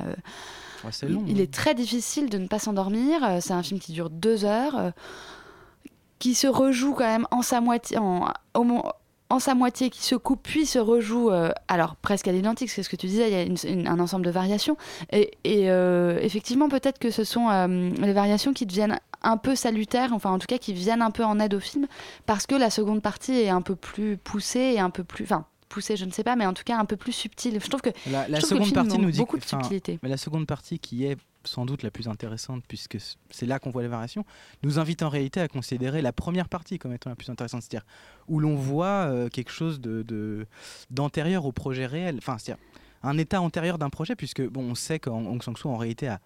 Ouais, 0.84 0.90
il- 1.04 1.08
long. 1.10 1.24
il 1.28 1.38
hein. 1.38 1.42
est 1.44 1.52
très 1.54 1.74
difficile 1.74 2.28
de 2.28 2.38
ne 2.38 2.48
pas 2.48 2.58
s'endormir. 2.58 3.20
C'est 3.40 3.52
un 3.52 3.62
film 3.62 3.78
qui 3.78 3.92
dure 3.92 4.10
deux 4.10 4.44
heures, 4.44 4.90
qui 6.22 6.34
se 6.34 6.46
rejoue 6.46 6.94
quand 6.94 7.04
même 7.14 7.26
en 7.32 7.42
sa 7.42 7.60
moitié, 7.60 7.98
en, 7.98 8.26
en 8.54 9.38
sa 9.40 9.54
moitié 9.54 9.90
qui 9.90 10.02
se 10.02 10.14
coupe 10.14 10.40
puis 10.44 10.66
se 10.66 10.78
rejoue, 10.78 11.30
euh, 11.30 11.50
alors 11.66 11.96
presque 11.96 12.28
à 12.28 12.32
l'identique, 12.32 12.70
c'est 12.70 12.82
ce 12.84 12.88
que 12.88 12.96
tu 12.96 13.06
disais, 13.08 13.28
il 13.28 13.32
y 13.32 13.36
a 13.36 13.42
une- 13.42 13.56
une- 13.80 13.88
un 13.88 13.98
ensemble 13.98 14.24
de 14.24 14.30
variations. 14.30 14.76
Et, 15.10 15.32
et, 15.42 15.70
euh, 15.70 16.18
effectivement, 16.22 16.68
peut-être 16.68 16.98
que 17.00 17.10
ce 17.10 17.24
sont 17.24 17.48
euh, 17.50 17.90
les 17.98 18.12
variations 18.12 18.52
qui 18.52 18.66
deviennent 18.66 19.00
un 19.22 19.36
peu 19.36 19.54
salutaires, 19.56 20.10
enfin 20.12 20.30
en 20.30 20.38
tout 20.38 20.46
cas 20.46 20.58
qui 20.58 20.72
viennent 20.74 21.02
un 21.02 21.10
peu 21.10 21.24
en 21.24 21.40
aide 21.40 21.54
au 21.54 21.60
film, 21.60 21.86
parce 22.26 22.46
que 22.46 22.54
la 22.54 22.70
seconde 22.70 23.02
partie 23.02 23.32
est 23.32 23.48
un 23.48 23.62
peu 23.62 23.74
plus 23.74 24.16
poussée 24.16 24.74
et 24.76 24.80
un 24.80 24.90
peu 24.90 25.02
plus. 25.02 25.24
Enfin, 25.24 25.44
poussée, 25.68 25.96
je 25.96 26.04
ne 26.04 26.10
sais 26.12 26.22
pas, 26.24 26.36
mais 26.36 26.44
en 26.46 26.52
tout 26.52 26.64
cas 26.64 26.76
un 26.78 26.84
peu 26.84 26.96
plus 26.96 27.12
subtile. 27.12 27.58
Je 27.60 27.68
trouve 27.68 27.80
que, 27.80 27.90
La, 28.10 28.28
la 28.28 28.38
je 28.38 28.44
trouve 28.44 28.58
que 28.58 28.62
le 28.62 28.64
seconde 28.64 28.64
film 28.66 28.74
partie 28.74 28.98
nous 29.02 29.10
dit 29.10 29.18
beaucoup 29.18 29.38
que- 29.38 29.42
de 29.42 29.48
subtilité. 29.48 29.98
mais 30.02 30.08
la 30.10 30.18
seconde 30.18 30.46
partie 30.46 30.78
qui 30.78 31.06
est 31.06 31.16
sans 31.44 31.66
doute 31.66 31.82
la 31.82 31.90
plus 31.90 32.08
intéressante 32.08 32.64
puisque 32.66 32.98
c'est 33.30 33.46
là 33.46 33.58
qu'on 33.58 33.70
voit 33.70 33.82
les 33.82 33.88
variations, 33.88 34.24
nous 34.62 34.78
invite 34.78 35.02
en 35.02 35.08
réalité 35.08 35.40
à 35.40 35.48
considérer 35.48 36.02
la 36.02 36.12
première 36.12 36.48
partie 36.48 36.78
comme 36.78 36.92
étant 36.92 37.10
la 37.10 37.16
plus 37.16 37.30
intéressante, 37.30 37.62
c'est-à-dire 37.62 37.86
où 38.28 38.40
l'on 38.40 38.56
voit 38.56 39.06
euh, 39.06 39.28
quelque 39.28 39.50
chose 39.50 39.80
d'antérieur 40.90 41.44
au 41.44 41.52
projet 41.52 41.86
réel, 41.86 42.16
enfin 42.18 42.38
c'est-à-dire 42.38 42.62
un 43.02 43.18
état 43.18 43.40
antérieur 43.40 43.78
d'un 43.78 43.90
projet 43.90 44.14
puisque 44.14 44.42
bon 44.46 44.62
on 44.70 44.74
sait 44.74 44.98
qu'Aung 44.98 45.26
Aung 45.26 45.42
San 45.42 45.56
Suu 45.56 45.68
en 45.68 45.76
réalité 45.76 46.08
a 46.08 46.20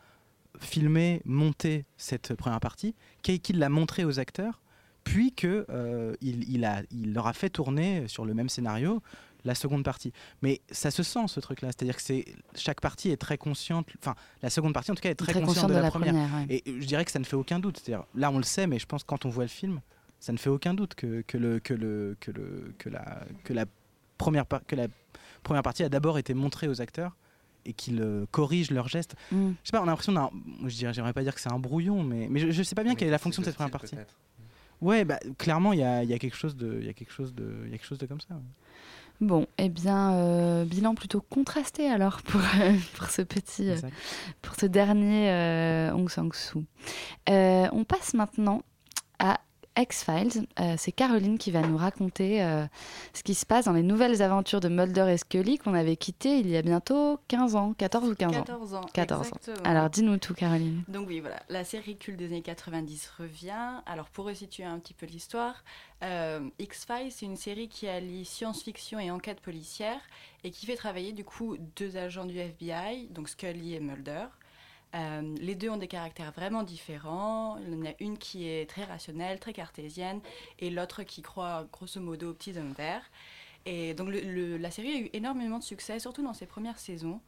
filmé, 0.61 1.20
monté 1.25 1.85
cette 1.96 2.35
première 2.35 2.61
partie, 2.61 2.94
qu'il 3.23 3.40
qu'il 3.40 3.58
l'a 3.58 3.68
montré 3.68 4.04
aux 4.04 4.18
acteurs, 4.18 4.61
puis 5.04 5.32
que 5.32 5.66
euh, 5.70 6.14
leur 6.92 7.26
a 7.26 7.32
fait 7.32 7.50
tourner 7.50 8.08
sur 8.08 8.25
le 8.25 8.35
même 8.35 8.49
scénario 8.49 9.02
la 9.47 9.55
seconde 9.55 9.85
partie. 9.85 10.12
Mais 10.43 10.61
ça 10.71 10.91
se 10.91 11.03
sent 11.03 11.26
ce 11.29 11.41
truc-là, 11.41 11.69
c'est-à-dire 11.69 11.97
que 11.97 12.03
c'est 12.03 12.25
chaque 12.55 12.81
partie 12.81 13.11
est 13.11 13.17
très 13.17 13.38
consciente, 13.38 13.87
enfin 13.99 14.15
la 14.43 14.50
seconde 14.50 14.75
partie 14.75 14.91
en 14.91 14.95
tout 14.95 15.00
cas 15.03 15.11
est 15.11 15.15
très, 15.15 15.33
Très 15.33 15.41
consciente, 15.43 15.71
de, 15.71 15.75
la, 15.75 15.91
première. 15.91 16.15
ouais. 16.15 16.47
Et 16.49 16.62
euh, 16.69 16.79
je 16.81 16.87
dirais 16.87 17.05
que 17.05 17.11
ça 17.11 17.19
ne 17.19 17.25
fait 17.25 17.37
aucun 17.37 17.59
doute. 17.59 17.79
C'est-à-dire 17.83 18.05
là 18.15 18.31
on 18.31 18.38
le 18.38 18.45
sait, 18.45 18.67
mais 18.67 18.79
je 18.79 18.87
pense 18.87 19.03
que 19.03 19.09
quand 19.09 19.25
on 19.25 19.29
voit 19.31 19.45
le 19.45 19.49
film, 19.49 19.81
ça 20.21 20.33
ne 20.33 20.38
fait 20.38 20.50
aucun 20.50 20.75
doute 20.75 20.95
que, 20.95 21.23
que 21.23 21.38
le 21.38 21.61
que 21.61 21.75
le 21.75 22.17
que 22.21 22.31
le 22.31 22.75
que 22.79 22.88
la 22.88 23.25
que 23.45 23.53
la 23.53 23.65
première 24.19 24.47
par- 24.47 24.65
que 24.67 24.76
la 24.76 24.88
première 25.43 25.62
partie 25.62 25.83
a 25.85 25.88
d'abord 25.88 26.19
été 26.19 26.35
montrée 26.35 26.69
aux 26.69 26.81
acteurs 26.81 27.17
et 27.65 27.73
qu'ils 27.73 28.00
euh, 28.00 28.26
corrigent 28.31 28.71
leurs 28.71 28.88
gestes. 28.88 29.17
Mm. 29.33 29.50
Je 29.62 29.69
sais 29.69 29.73
pas, 29.73 29.81
on 29.81 29.85
a 29.85 29.87
l'impression 29.87 30.12
d'un. 30.12 30.31
Je 30.65 30.75
dirais, 30.76 30.93
j'aimerais 30.95 31.12
pas 31.12 31.23
dire 31.23 31.35
que 31.35 31.41
c'est 31.41 31.53
un 31.53 31.59
brouillon, 31.59 32.03
mais, 32.03 32.29
mais 32.31 32.38
je, 32.41 32.50
je 32.50 32.62
sais 32.62 32.75
pas 32.76 32.85
bien 32.85 32.95
quelle 32.95 33.09
est 33.09 33.11
la 33.11 33.19
fonction 33.19 33.43
de 33.43 33.47
cette 33.47 33.57
première 33.57 33.73
partie. 33.73 33.97
Ouais, 34.81 35.05
bah, 35.05 35.19
clairement, 35.38 35.73
il 35.73 35.81
y 35.81 35.83
a, 35.83 36.03
il 36.03 36.11
y 36.11 36.12
a 36.12 36.19
quelque 36.19 36.37
chose 36.37 36.55
de, 36.55 36.79
il 36.81 36.87
y 36.87 36.88
a 36.88 36.93
quelque 36.93 37.12
chose 37.12 37.35
de, 37.35 37.62
il 37.65 37.71
y 37.71 37.75
a 37.75 37.79
quelque 37.79 37.87
chose 37.87 37.99
de 37.99 38.07
comme 38.07 38.21
ça. 38.21 38.35
ouais. 38.35 38.41
Bon, 39.20 39.46
eh 39.56 39.70
bien, 39.70 40.12
euh, 40.14 40.64
bilan 40.64 40.94
plutôt 40.94 41.23
contrasté 41.23 41.88
alors 41.90 42.20
pour, 42.23 42.40
euh, 42.40 42.76
pour 42.96 43.08
ce 43.08 43.23
petit, 43.23 43.70
euh, 43.70 43.76
pour 44.42 44.54
ce 44.56 44.66
dernier 44.66 45.30
Aung 45.92 46.08
San 46.11 46.30
Suu. 46.32 46.66
On 47.28 47.85
passe 47.85 48.14
maintenant 48.14 48.62
à 49.18 49.40
X-Files. 49.76 50.47
Euh, 50.59 50.75
c'est 50.78 50.92
Caroline 50.92 51.38
qui 51.38 51.50
va 51.50 51.61
nous 51.61 51.76
raconter 51.76 52.42
euh, 52.42 52.64
ce 53.12 53.23
qui 53.23 53.35
se 53.35 53.45
passe 53.45 53.66
dans 53.66 53.73
les 53.73 53.83
nouvelles 53.83 54.23
aventures 54.23 54.61
de 54.61 54.68
Mulder 54.68 55.06
et 55.11 55.18
Scully 55.18 55.59
qu'on 55.59 55.75
avait 55.75 55.97
quitté 55.97 56.38
il 56.38 56.49
y 56.49 56.56
a 56.56 56.62
bientôt 56.62 57.21
15 57.28 57.56
ans, 57.56 57.75
14 57.75 58.11
ou 58.11 58.14
15 58.14 58.37
ans 58.37 58.42
14 58.42 58.75
ans, 58.75 58.80
14 58.92 59.28
ans. 59.28 59.37
Alors 59.64 59.90
dis-nous 59.90 60.18
tout, 60.18 60.35
Caroline. 60.35 60.83
Donc 60.88 61.09
oui, 61.09 61.21
voilà, 61.21 61.42
la 61.49 61.64
série 61.64 61.97
culte 61.97 62.18
des 62.18 62.26
années 62.26 62.42
90 62.42 63.11
revient. 63.18 63.83
Alors 63.87 64.09
pour 64.09 64.26
resituer 64.26 64.64
un 64.64 64.78
petit 64.78 64.95
peu 64.95 65.06
l'histoire, 65.06 65.64
euh, 66.02 66.49
X-Files, 66.59 67.12
c'est 67.12 67.26
une 67.26 67.37
série 67.37 67.68
qui 67.68 67.88
allie 67.88 68.25
science-fiction 68.25 68.99
et 68.99 69.11
enquête 69.11 69.40
policière 69.40 70.00
et 70.45 70.50
qui 70.50 70.66
fait 70.66 70.76
travailler 70.76 71.12
du 71.12 71.25
coup 71.25 71.56
deux 71.76 71.97
agents 71.97 72.25
du 72.25 72.38
FBI, 72.38 73.09
donc 73.11 73.28
Scully 73.28 73.75
et 73.75 73.80
Mulder. 73.80 74.26
Euh, 74.97 75.35
les 75.41 75.55
deux 75.55 75.69
ont 75.69 75.76
des 75.76 75.88
caractères 75.88 76.33
vraiment 76.33 76.62
différents. 76.62 77.59
Il 77.59 77.75
y 77.75 77.76
en 77.76 77.87
a 77.87 77.95
une 78.00 78.19
qui 78.19 78.49
est 78.49 78.69
très 78.69 78.85
rationnelle, 78.85 79.38
très 79.38 79.53
cartésienne, 79.53 80.21
et 80.59 80.71
l'autre 80.71 81.03
qui 81.03 81.23
croit 81.23 81.67
grosso 81.73 82.00
modo 82.00 82.31
aux 82.31 82.35
petits 82.35 82.57
hommes 82.57 82.73
verts. 82.73 83.11
Et 83.67 83.95
donc 83.95 84.11
la 84.11 84.71
série 84.71 84.93
a 84.93 85.00
eu 85.00 85.11
énormément 85.12 85.59
de 85.59 85.65
succès, 85.65 85.99
surtout 85.99 86.23
dans 86.23 86.35
ses 86.35 86.47
premières 86.47 86.79
saisons, 86.79 87.21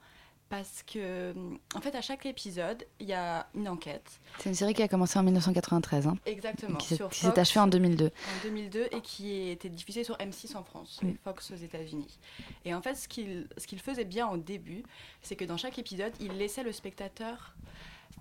parce 0.48 0.82
que 0.82 1.34
en 1.74 1.80
fait 1.80 1.94
à 1.94 2.00
chaque 2.00 2.24
épisode 2.26 2.84
il 3.00 3.06
y 3.08 3.12
a 3.12 3.46
une 3.54 3.68
enquête. 3.68 4.20
C'est 4.38 4.48
une 4.48 4.54
série 4.54 4.74
qui 4.74 4.82
a 4.82 4.88
commencé 4.88 5.18
en 5.18 5.22
1993, 5.22 6.06
hein, 6.06 6.16
Exactement. 6.26 6.78
qui 6.78 6.96
s'est 6.96 7.38
achevée 7.38 7.60
en 7.60 7.66
2002. 7.66 8.06
en 8.06 8.42
2002 8.44 8.88
et 8.92 9.00
qui 9.00 9.48
était 9.50 9.68
diffusée 9.68 10.04
sur 10.04 10.16
M6 10.16 10.56
en 10.56 10.62
France 10.64 11.00
et 11.02 11.06
Mm. 11.06 11.16
Fox 11.24 11.50
aux 11.50 11.56
États-Unis. 11.56 12.18
Et 12.64 12.74
en 12.74 12.80
fait, 12.82 12.94
ce 12.94 13.08
qu'il 13.08 13.46
ce 13.58 13.66
qu'il 13.66 13.80
faisait 13.80 14.04
bien 14.04 14.28
au 14.28 14.36
début, 14.36 14.82
c'est 15.22 15.36
que 15.36 15.44
dans 15.44 15.56
chaque 15.56 15.78
épisode, 15.78 16.12
il 16.20 16.32
laissait 16.38 16.62
le 16.62 16.72
spectateur 16.72 17.54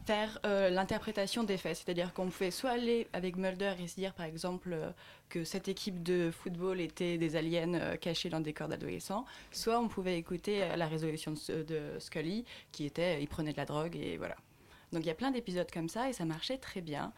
faire 0.06 0.40
euh, 0.46 0.70
l'interprétation 0.70 1.44
des 1.44 1.58
faits. 1.58 1.78
C'est-à-dire 1.78 2.14
qu'on 2.14 2.30
pouvait 2.30 2.52
soit 2.52 2.72
aller 2.72 3.08
avec 3.14 3.36
Mulder 3.36 3.74
et 3.82 3.88
se 3.88 3.96
dire, 3.96 4.14
par 4.14 4.26
exemple, 4.26 4.74
euh, 4.74 4.92
que 5.30 5.44
cette 5.44 5.68
équipe 5.68 6.04
de 6.04 6.32
football 6.32 6.80
était 6.80 7.18
des 7.18 7.36
aliens 7.36 7.74
euh, 7.74 7.96
cachés 7.98 8.30
dans 8.30 8.40
des 8.40 8.54
corps 8.54 8.68
d'adolescents, 8.68 9.26
soit 9.52 9.80
on 9.80 9.88
pouvait 9.88 10.18
écouter 10.18 10.64
la 10.76 10.88
résolution 10.88 11.34
de, 11.34 11.64
de 11.64 12.00
Scully, 12.00 12.46
qui 12.72 12.86
était, 12.86 13.22
il 13.22 13.28
prenait 13.28 13.52
de 13.52 13.58
la 13.58 13.66
drogue 13.66 13.96
et 13.96 14.18
voilà. 14.18 14.36
Donc 14.94 15.04
il 15.04 15.08
y 15.08 15.12
a 15.12 15.16
plein 15.16 15.32
d'épisodes 15.32 15.70
comme 15.72 15.90
ça 15.90 16.10
et 16.10 16.14
ça 16.14 16.26
marchait 16.26 16.58
très 16.58 16.82
bien. 16.82 17.12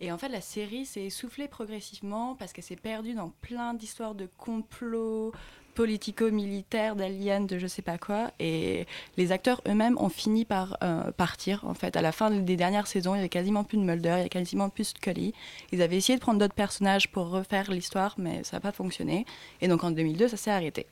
Et 0.00 0.12
en 0.12 0.18
fait, 0.18 0.28
la 0.28 0.40
série 0.40 0.86
s'est 0.86 1.04
essoufflée 1.04 1.48
progressivement 1.48 2.36
parce 2.36 2.52
qu'elle 2.52 2.64
s'est 2.64 2.76
perdue 2.76 3.14
dans 3.14 3.30
plein 3.40 3.74
d'histoires 3.74 4.14
de 4.14 4.28
complots 4.38 5.32
politico-militaires, 5.76 6.96
d'aliens, 6.96 7.42
de 7.42 7.58
je 7.58 7.66
sais 7.66 7.82
pas 7.82 7.98
quoi. 7.98 8.32
Et 8.40 8.86
les 9.16 9.30
acteurs 9.30 9.60
eux-mêmes 9.68 9.96
ont 9.98 10.08
fini 10.08 10.44
par 10.44 10.78
euh, 10.82 11.12
partir. 11.12 11.64
En 11.64 11.74
fait, 11.74 11.96
à 11.96 12.02
la 12.02 12.10
fin 12.10 12.30
des 12.30 12.56
dernières 12.56 12.86
saisons, 12.88 13.14
il 13.14 13.18
y 13.18 13.20
avait 13.20 13.28
quasiment 13.28 13.62
plus 13.62 13.78
de 13.78 13.82
Mulder, 13.82 14.08
il 14.08 14.16
y 14.16 14.20
avait 14.20 14.28
quasiment 14.28 14.70
plus 14.70 14.94
de 14.94 14.98
Scully. 14.98 15.34
Ils 15.70 15.82
avaient 15.82 15.96
essayé 15.96 16.16
de 16.16 16.22
prendre 16.22 16.40
d'autres 16.40 16.54
personnages 16.54 17.08
pour 17.12 17.28
refaire 17.28 17.70
l'histoire, 17.70 18.14
mais 18.18 18.42
ça 18.42 18.56
n'a 18.56 18.60
pas 18.60 18.72
fonctionné. 18.72 19.26
Et 19.60 19.68
donc 19.68 19.84
en 19.84 19.90
2002, 19.92 20.28
ça 20.28 20.36
s'est 20.36 20.50
arrêté. 20.50 20.86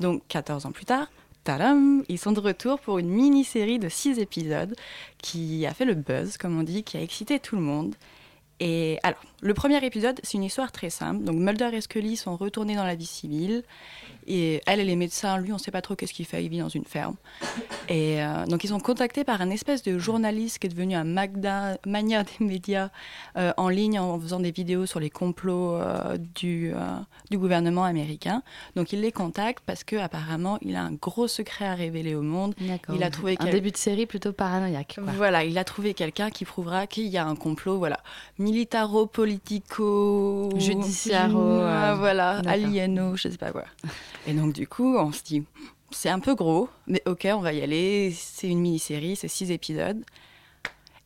Donc 0.00 0.22
14 0.28 0.66
ans 0.66 0.72
plus 0.72 0.86
tard, 0.86 1.08
tadam, 1.44 2.02
ils 2.08 2.18
sont 2.18 2.32
de 2.32 2.40
retour 2.40 2.80
pour 2.80 2.98
une 2.98 3.10
mini-série 3.10 3.78
de 3.78 3.90
6 3.90 4.18
épisodes 4.18 4.74
qui 5.18 5.66
a 5.66 5.74
fait 5.74 5.84
le 5.84 5.94
buzz, 5.94 6.38
comme 6.38 6.58
on 6.58 6.62
dit, 6.62 6.82
qui 6.82 6.96
a 6.96 7.02
excité 7.02 7.38
tout 7.38 7.56
le 7.56 7.62
monde. 7.62 7.94
Et 8.64 9.00
alors, 9.02 9.18
le 9.40 9.54
premier 9.54 9.84
épisode, 9.84 10.20
c'est 10.22 10.34
une 10.34 10.44
histoire 10.44 10.70
très 10.70 10.88
simple. 10.88 11.24
Donc 11.24 11.34
Mulder 11.34 11.70
et 11.72 11.80
Scully 11.80 12.16
sont 12.16 12.36
retournés 12.36 12.76
dans 12.76 12.84
la 12.84 12.94
vie 12.94 13.06
civile. 13.06 13.64
Et 14.28 14.60
elle, 14.66 14.78
elle 14.78 14.88
est 14.88 14.94
médecin. 14.94 15.36
Lui, 15.38 15.50
on 15.50 15.56
ne 15.56 15.60
sait 15.60 15.72
pas 15.72 15.82
trop 15.82 15.96
qu'est-ce 15.96 16.12
qu'il 16.12 16.26
fait. 16.26 16.44
Il 16.44 16.48
vit 16.48 16.60
dans 16.60 16.68
une 16.68 16.84
ferme. 16.84 17.16
Et 17.88 18.22
euh, 18.22 18.46
donc, 18.46 18.62
ils 18.62 18.68
sont 18.68 18.78
contactés 18.78 19.24
par 19.24 19.40
un 19.40 19.50
espèce 19.50 19.82
de 19.82 19.98
journaliste 19.98 20.60
qui 20.60 20.68
est 20.68 20.70
devenu 20.70 20.94
un 20.94 21.02
magda, 21.02 21.76
mania 21.84 22.22
des 22.22 22.44
médias 22.44 22.90
euh, 23.36 23.52
en 23.56 23.68
ligne 23.68 23.98
en 23.98 24.20
faisant 24.20 24.38
des 24.38 24.52
vidéos 24.52 24.86
sur 24.86 25.00
les 25.00 25.10
complots 25.10 25.74
euh, 25.74 26.16
du, 26.36 26.72
du 27.32 27.38
gouvernement 27.38 27.82
américain. 27.82 28.44
Donc, 28.76 28.92
il 28.92 29.00
les 29.00 29.10
contacte 29.10 29.64
parce 29.66 29.82
que 29.82 29.96
apparemment, 29.96 30.58
il 30.62 30.76
a 30.76 30.82
un 30.82 30.92
gros 30.92 31.26
secret 31.26 31.66
à 31.66 31.74
révéler 31.74 32.14
au 32.14 32.22
monde. 32.22 32.54
Il 32.94 33.02
a 33.02 33.10
trouvé 33.10 33.36
un 33.40 33.50
début 33.50 33.72
de 33.72 33.76
série 33.76 34.06
plutôt 34.06 34.32
paranoïaque. 34.32 35.00
quoi. 35.02 35.12
voilà, 35.16 35.42
il 35.42 35.58
a 35.58 35.64
trouvé 35.64 35.94
quelqu'un 35.94 36.30
qui 36.30 36.44
prouvera 36.44 36.86
qu'il 36.86 37.08
y 37.08 37.18
a 37.18 37.26
un 37.26 37.34
complot, 37.34 37.78
voilà, 37.78 37.98
militaro-politico, 38.52 40.50
Judiciaro, 40.56 41.60
Ah, 41.62 41.92
euh, 41.92 41.94
voilà, 41.96 42.36
d'accord. 42.36 42.52
alieno, 42.52 43.16
je 43.16 43.28
sais 43.28 43.38
pas 43.38 43.52
quoi. 43.52 43.64
Et 44.26 44.32
donc 44.34 44.52
du 44.52 44.66
coup, 44.66 44.96
on 44.96 45.12
se 45.12 45.22
dit, 45.22 45.44
c'est 45.90 46.08
un 46.08 46.20
peu 46.20 46.34
gros, 46.34 46.68
mais 46.86 47.02
ok, 47.06 47.26
on 47.34 47.40
va 47.40 47.52
y 47.52 47.62
aller. 47.62 48.12
C'est 48.16 48.48
une 48.48 48.60
mini-série, 48.60 49.16
c'est 49.16 49.28
six 49.28 49.50
épisodes. 49.50 50.02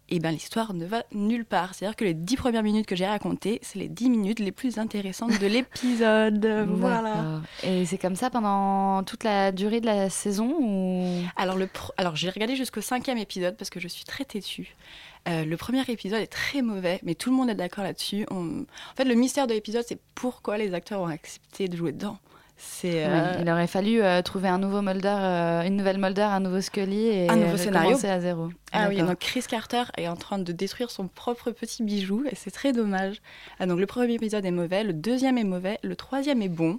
Et 0.08 0.20
ben 0.20 0.30
l'histoire 0.30 0.72
ne 0.72 0.86
va 0.86 1.02
nulle 1.10 1.44
part. 1.44 1.74
C'est-à-dire 1.74 1.96
que 1.96 2.04
les 2.04 2.14
dix 2.14 2.36
premières 2.36 2.62
minutes 2.62 2.86
que 2.86 2.94
j'ai 2.94 3.06
racontées, 3.08 3.58
c'est 3.62 3.80
les 3.80 3.88
dix 3.88 4.08
minutes 4.08 4.38
les 4.38 4.52
plus 4.52 4.78
intéressantes 4.78 5.40
de 5.40 5.46
l'épisode. 5.48 6.46
voilà. 6.68 7.40
Et 7.64 7.84
c'est 7.86 7.98
comme 7.98 8.14
ça 8.14 8.30
pendant 8.30 9.02
toute 9.02 9.24
la 9.24 9.50
durée 9.50 9.80
de 9.80 9.86
la 9.86 10.08
saison 10.08 10.54
ou... 10.60 11.22
Alors, 11.34 11.56
le 11.56 11.66
pro- 11.66 11.92
Alors 11.96 12.14
j'ai 12.14 12.30
regardé 12.30 12.54
jusqu'au 12.54 12.82
cinquième 12.82 13.18
épisode 13.18 13.56
parce 13.56 13.68
que 13.68 13.80
je 13.80 13.88
suis 13.88 14.04
très 14.04 14.24
têtue. 14.24 14.76
Euh, 15.28 15.44
le 15.44 15.56
premier 15.56 15.82
épisode 15.88 16.20
est 16.20 16.26
très 16.26 16.62
mauvais, 16.62 17.00
mais 17.02 17.14
tout 17.14 17.30
le 17.30 17.36
monde 17.36 17.50
est 17.50 17.54
d'accord 17.54 17.84
là-dessus. 17.84 18.26
On- 18.30 18.60
En 18.60 18.94
fait, 18.96 19.04
le 19.04 19.14
mystère 19.14 19.46
de 19.46 19.54
l'épisode, 19.54 19.84
c'est 19.86 19.98
pourquoi 20.14 20.56
les 20.58 20.72
acteurs 20.74 21.00
ont 21.00 21.06
accepté 21.08 21.68
de 21.68 21.76
jouer 21.76 21.92
dedans. 21.92 22.18
C'est 22.58 23.04
euh, 23.04 23.32
Oui, 23.34 23.42
il 23.42 23.50
aurait 23.50 23.66
fallu 23.66 24.00
euh, 24.02 24.22
trouver 24.22 24.48
un 24.48 24.56
nouveau 24.56 24.80
Mulder, 24.80 25.08
euh, 25.20 25.62
une 25.64 25.76
nouvelle 25.76 25.98
Mulder, 25.98 26.22
un 26.22 26.40
nouveau 26.40 26.62
Scully 26.62 27.06
et 27.08 27.28
Un 27.28 27.36
nouveau 27.36 27.58
scénario. 27.58 27.98
à 28.02 28.18
zéro. 28.20 28.48
Ah 28.72 28.86
oui, 28.88 28.96
donc 29.02 29.18
Chris 29.18 29.44
Carter 29.46 29.82
est 29.98 30.08
en 30.08 30.16
train 30.16 30.38
de 30.38 30.52
détruire 30.52 30.90
son 30.90 31.06
propre 31.06 31.50
petit 31.50 31.82
bijou 31.82 32.24
et 32.30 32.34
c'est 32.34 32.50
très 32.50 32.72
dommage. 32.72 33.20
Ah, 33.60 33.66
donc 33.66 33.78
le 33.78 33.84
premier 33.86 34.14
épisode 34.14 34.46
est 34.46 34.50
mauvais, 34.50 34.84
le 34.84 34.94
deuxième 34.94 35.36
est 35.36 35.44
mauvais, 35.44 35.78
le 35.82 35.96
troisième 35.96 36.40
est 36.40 36.48
bon. 36.48 36.78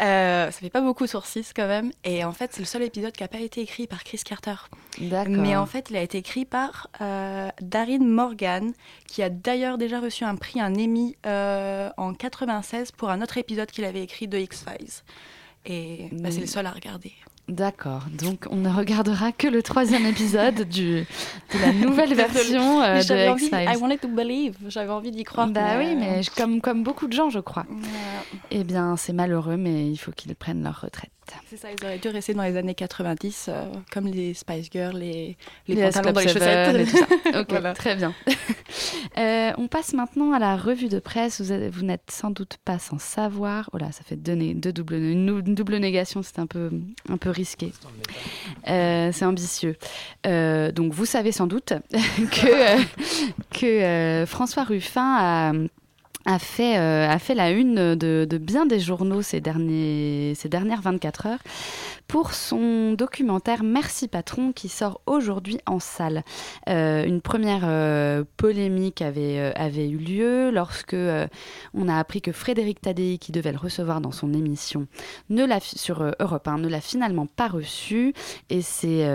Euh, 0.00 0.50
ça 0.50 0.58
fait 0.58 0.70
pas 0.70 0.80
beaucoup 0.80 1.06
sur 1.06 1.26
six 1.26 1.52
quand 1.54 1.66
même. 1.66 1.90
Et 2.04 2.24
en 2.24 2.32
fait, 2.32 2.52
c'est 2.52 2.60
le 2.60 2.66
seul 2.66 2.82
épisode 2.82 3.12
qui 3.12 3.22
n'a 3.22 3.28
pas 3.28 3.40
été 3.40 3.60
écrit 3.60 3.86
par 3.86 4.02
Chris 4.02 4.20
Carter. 4.24 4.54
Mais 5.28 5.56
en 5.56 5.66
fait, 5.66 5.90
il 5.90 5.96
a 5.96 6.02
été 6.02 6.18
écrit 6.18 6.44
par 6.44 6.88
euh, 7.00 7.50
Darin 7.60 7.98
Morgan, 7.98 8.72
qui 9.06 9.22
a 9.22 9.28
d'ailleurs 9.28 9.76
déjà 9.76 10.00
reçu 10.00 10.24
un 10.24 10.36
prix, 10.36 10.60
un 10.60 10.74
Emmy 10.74 11.16
euh, 11.26 11.90
en 11.96 12.14
96 12.14 12.92
pour 12.92 13.10
un 13.10 13.20
autre 13.20 13.36
épisode 13.36 13.70
qu'il 13.70 13.84
avait 13.84 14.02
écrit 14.02 14.26
de 14.26 14.38
X-Files. 14.38 15.02
Et 15.66 16.08
bah, 16.12 16.30
c'est 16.30 16.40
le 16.40 16.46
seul 16.46 16.66
à 16.66 16.70
regarder. 16.70 17.12
D'accord, 17.50 18.04
donc 18.12 18.46
on 18.48 18.56
ne 18.56 18.68
regardera 18.70 19.32
que 19.32 19.48
le 19.48 19.60
troisième 19.62 20.06
épisode 20.06 20.62
du, 20.68 21.00
de 21.52 21.58
la 21.60 21.72
nouvelle 21.72 22.14
version 22.14 22.80
euh, 22.80 22.98
de 23.02 23.32
X-Files. 23.34 23.68
I 23.72 23.76
wanted 23.76 24.00
to 24.00 24.08
believe, 24.08 24.54
j'avais 24.68 24.92
envie 24.92 25.10
d'y 25.10 25.24
croire. 25.24 25.48
Bah 25.48 25.76
mais, 25.76 25.84
oui, 25.84 25.92
euh, 25.92 25.96
mais 25.98 26.22
je- 26.22 26.30
comme, 26.30 26.60
comme 26.60 26.84
beaucoup 26.84 27.08
de 27.08 27.12
gens, 27.12 27.28
je 27.28 27.40
crois. 27.40 27.66
Eh 28.52 28.62
bien, 28.62 28.96
c'est 28.96 29.12
malheureux, 29.12 29.56
mais 29.56 29.90
il 29.90 29.96
faut 29.96 30.12
qu'ils 30.12 30.34
prennent 30.36 30.62
leur 30.62 30.80
retraite. 30.80 31.10
C'est 31.48 31.56
ça, 31.56 31.68
ils 31.70 31.84
auraient 31.84 31.98
dû 31.98 32.08
rester 32.08 32.34
dans 32.34 32.42
les 32.42 32.56
années 32.56 32.74
90, 32.74 33.46
euh, 33.48 33.64
comme 33.92 34.06
les 34.06 34.34
Spice 34.34 34.68
Girls, 34.70 34.96
les, 34.96 35.36
les, 35.68 35.74
Les 35.74 35.82
pantalons 35.82 36.12
dans 36.12 36.20
les 36.20 36.28
Seven 36.28 36.80
et 36.80 36.86
chaussettes. 36.86 37.10
tout 37.22 37.32
ça. 37.32 37.40
Ok, 37.40 37.46
Voilà. 37.50 37.72
très 37.74 37.96
bien. 37.96 38.14
Euh, 39.18 39.50
on 39.58 39.66
passe 39.66 39.92
maintenant 39.92 40.32
à 40.32 40.38
la 40.38 40.56
revue 40.56 40.88
de 40.88 41.00
presse. 41.00 41.40
Vous, 41.40 41.82
n'êtes 41.82 42.10
sans 42.10 42.30
doute 42.30 42.58
pas 42.64 42.78
sans 42.78 43.00
savoir. 43.00 43.68
Oh 43.72 43.78
là, 43.78 43.90
ça 43.90 44.02
fait 44.04 44.14
deux, 44.14 44.36
deux 44.54 44.72
doubles, 44.72 44.94
une, 44.94 45.42
double 45.42 45.76
négation, 45.78 46.22
c'est 46.22 46.38
un 46.38 46.46
peu, 46.46 46.70
un 47.08 47.16
peu 47.16 47.30
risqué. 47.30 47.72
Euh, 48.68 49.10
c'est 49.12 49.24
ambitieux. 49.24 49.76
Donc, 50.24 50.92
vous 50.92 51.04
savez 51.04 51.32
sans 51.32 51.48
doute 51.48 51.72
que, 51.92 52.80
que 53.58 54.24
François 54.26 54.62
Ruffin 54.62 55.16
a 55.18 55.52
a 56.26 56.38
fait, 56.38 56.78
euh, 56.78 57.08
a 57.08 57.18
fait 57.18 57.34
la 57.34 57.50
une 57.50 57.94
de, 57.94 58.26
de 58.28 58.38
bien 58.38 58.66
des 58.66 58.80
journaux 58.80 59.22
ces, 59.22 59.40
derniers, 59.40 60.34
ces 60.36 60.48
dernières 60.48 60.82
24 60.82 61.26
heures 61.26 61.38
pour 62.10 62.34
son 62.34 62.94
documentaire 62.94 63.62
Merci 63.62 64.08
Patron 64.08 64.50
qui 64.50 64.68
sort 64.68 65.00
aujourd'hui 65.06 65.60
en 65.64 65.78
salle. 65.78 66.24
Euh, 66.68 67.04
une 67.04 67.20
première 67.20 67.62
euh, 67.62 68.24
polémique 68.36 69.00
avait, 69.00 69.38
euh, 69.38 69.52
avait 69.54 69.88
eu 69.88 69.96
lieu 69.96 70.50
lorsque 70.50 70.96
on 71.72 71.88
a 71.88 71.96
appris 71.96 72.20
que 72.20 72.32
Frédéric 72.32 72.80
Tadei, 72.80 73.18
qui 73.18 73.30
devait 73.30 73.52
le 73.52 73.58
recevoir 73.58 74.00
dans 74.00 74.10
son 74.10 74.34
émission 74.34 74.88
ne 75.28 75.46
sur 75.60 76.02
Europe 76.18 76.48
1, 76.48 76.58
ne 76.58 76.66
l'a 76.68 76.80
finalement 76.80 77.26
pas 77.26 77.46
reçu 77.46 78.12
et 78.48 78.60
c'est 78.60 79.08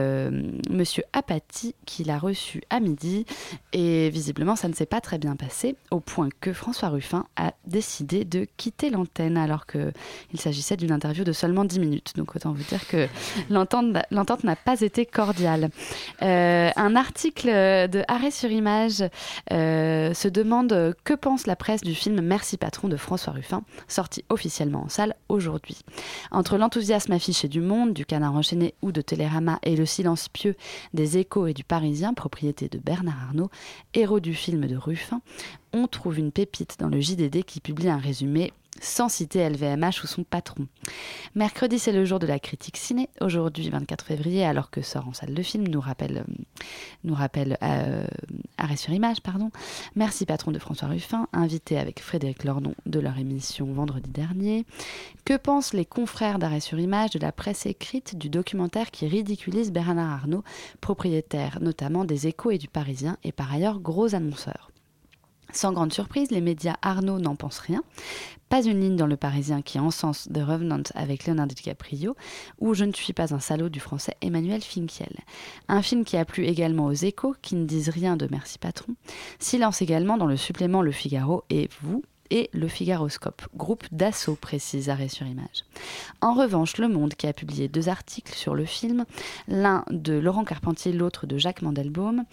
Monsieur 0.69 1.03
Apathy 1.11 1.75
qui 1.85 2.05
l'a 2.05 2.17
reçu 2.17 2.61
à 2.69 2.79
midi 2.79 3.25
et 3.73 4.09
visiblement 4.09 4.55
ça 4.55 4.69
ne 4.69 4.73
s'est 4.73 4.85
pas 4.85 5.01
très 5.01 5.17
bien 5.17 5.35
passé 5.35 5.75
au 5.91 5.99
point 5.99 6.29
que 6.39 6.53
François 6.53 6.89
Ruffin 6.89 7.25
a 7.35 7.53
décidé 7.67 8.23
de 8.23 8.47
quitter 8.55 8.89
l'antenne 8.89 9.37
alors 9.37 9.65
qu'il 9.65 10.39
s'agissait 10.39 10.77
d'une 10.77 10.93
interview 10.93 11.25
de 11.25 11.33
seulement 11.33 11.65
10 11.65 11.79
minutes. 11.79 12.13
Donc 12.15 12.35
autant 12.35 12.53
vous 12.53 12.63
dire 12.63 12.84
que 12.87 13.07
l'entente 13.49 14.43
n'a 14.43 14.55
pas 14.55 14.81
été 14.81 15.05
cordiale. 15.05 15.69
Euh, 16.21 16.69
un 16.75 16.95
article 16.95 17.47
de 17.47 18.03
Arrêt 18.07 18.31
sur 18.31 18.51
Image 18.51 19.03
euh, 19.51 20.13
se 20.13 20.27
demande 20.27 20.73
euh, 20.73 20.93
que 21.03 21.13
pense 21.13 21.47
la 21.47 21.55
presse 21.55 21.81
du 21.81 21.95
film 21.95 22.21
Merci 22.21 22.57
Patron 22.57 22.87
de 22.87 22.97
François 22.97 23.33
Ruffin, 23.33 23.63
sorti 23.87 24.23
officiellement 24.29 24.83
en 24.83 24.89
salle 24.89 25.15
aujourd'hui. 25.29 25.77
Entre 26.31 26.57
l'enthousiasme 26.57 27.11
affiché 27.13 27.47
du 27.47 27.61
Monde, 27.61 27.93
du 27.93 28.05
Canard 28.05 28.35
enchaîné 28.35 28.73
ou 28.81 28.91
de 28.91 29.01
Télérama 29.01 29.59
et 29.63 29.75
le 29.75 29.85
silence 29.85 30.29
pieux 30.29 30.55
des 30.93 31.17
Échos 31.17 31.47
et 31.47 31.53
du 31.53 31.63
Parisien, 31.63 32.13
propriété 32.13 32.69
de 32.69 32.77
Bernard 32.77 33.27
Arnault, 33.27 33.49
héros 33.93 34.19
du 34.19 34.33
film 34.33 34.65
de 34.67 34.75
Ruffin, 34.75 35.21
on 35.73 35.87
trouve 35.87 36.19
une 36.19 36.31
pépite 36.31 36.77
dans 36.79 36.87
le 36.87 37.01
JDD 37.01 37.43
qui 37.43 37.59
publie 37.59 37.89
un 37.89 37.97
résumé 37.97 38.53
sans 38.81 39.09
citer 39.09 39.47
LVMH 39.49 40.03
ou 40.03 40.07
son 40.07 40.23
patron. 40.23 40.67
Mercredi, 41.33 41.79
c'est 41.79 41.91
le 41.91 42.05
jour 42.05 42.19
de 42.19 42.27
la 42.27 42.39
critique 42.39 42.77
ciné. 42.77 43.09
Aujourd'hui, 43.21 43.69
24 43.69 44.05
février, 44.05 44.45
alors 44.45 44.69
que 44.69 44.81
sort 44.81 45.07
en 45.07 45.13
salle 45.13 45.33
le 45.33 45.43
film, 45.43 45.67
nous 45.67 45.79
rappelle, 45.79 46.25
euh, 46.27 46.33
nous 47.03 47.13
rappelle 47.13 47.57
euh, 47.63 48.05
Arrêt 48.57 48.77
sur 48.77 48.93
Image, 48.93 49.21
pardon. 49.21 49.51
Merci 49.95 50.25
patron 50.25 50.51
de 50.51 50.59
François 50.59 50.89
Ruffin, 50.89 51.27
invité 51.33 51.77
avec 51.77 52.01
Frédéric 52.01 52.43
Lordon 52.43 52.73
de 52.85 52.99
leur 52.99 53.17
émission 53.17 53.65
vendredi 53.65 54.09
dernier. 54.09 54.65
Que 55.23 55.37
pensent 55.37 55.73
les 55.73 55.85
confrères 55.85 56.39
d'Arrêt 56.39 56.59
sur 56.59 56.79
Image 56.79 57.11
de 57.11 57.19
la 57.19 57.31
presse 57.31 57.65
écrite 57.65 58.17
du 58.17 58.29
documentaire 58.29 58.91
qui 58.91 59.07
ridiculise 59.07 59.71
Bernard 59.71 60.11
Arnault, 60.11 60.43
propriétaire 60.81 61.59
notamment 61.61 62.05
des 62.05 62.27
Échos 62.27 62.51
et 62.51 62.57
du 62.57 62.67
Parisien 62.67 63.17
et 63.23 63.31
par 63.31 63.53
ailleurs 63.53 63.79
gros 63.79 64.15
annonceur? 64.15 64.71
Sans 65.57 65.73
grande 65.73 65.93
surprise, 65.93 66.31
les 66.31 66.41
médias 66.41 66.75
Arnaud 66.81 67.19
n'en 67.19 67.35
pensent 67.35 67.59
rien. 67.59 67.83
Pas 68.49 68.63
une 68.63 68.79
ligne 68.79 68.95
dans 68.95 69.07
Le 69.07 69.17
Parisien 69.17 69.61
qui 69.61 69.79
encense 69.79 70.29
The 70.33 70.37
Revenant 70.37 70.83
avec 70.93 71.25
Leonardo 71.25 71.53
DiCaprio 71.55 72.15
ou 72.59 72.73
Je 72.73 72.85
ne 72.85 72.93
suis 72.93 73.13
pas 73.13 73.33
un 73.33 73.39
salaud 73.39 73.69
du 73.69 73.79
français 73.79 74.15
Emmanuel 74.21 74.61
Finkiel. 74.61 75.15
Un 75.67 75.81
film 75.81 76.05
qui 76.05 76.17
a 76.17 76.25
plu 76.25 76.45
également 76.45 76.85
aux 76.85 76.93
échos 76.93 77.35
qui 77.41 77.55
ne 77.55 77.65
disent 77.65 77.89
rien 77.89 78.17
de 78.17 78.27
Merci 78.29 78.59
Patron. 78.59 78.95
Silence 79.39 79.81
également 79.81 80.17
dans 80.17 80.27
le 80.27 80.37
supplément 80.37 80.81
Le 80.81 80.91
Figaro 80.91 81.43
et 81.49 81.69
vous 81.81 82.03
et 82.31 82.49
le 82.53 82.67
Figaroscope, 82.67 83.43
groupe 83.55 83.85
d'assaut 83.91 84.35
précise 84.35 84.89
arrêt 84.89 85.07
sur 85.07 85.27
image. 85.27 85.65
En 86.21 86.33
revanche, 86.33 86.77
Le 86.77 86.87
Monde 86.87 87.13
qui 87.13 87.27
a 87.27 87.33
publié 87.33 87.67
deux 87.67 87.89
articles 87.89 88.33
sur 88.33 88.55
le 88.55 88.65
film, 88.65 89.05
l'un 89.47 89.83
de 89.89 90.13
Laurent 90.13 90.43
Carpentier, 90.43 90.91
l'autre 90.91 91.27
de 91.27 91.37
Jacques 91.37 91.61
Mandelbaum, 91.61 92.23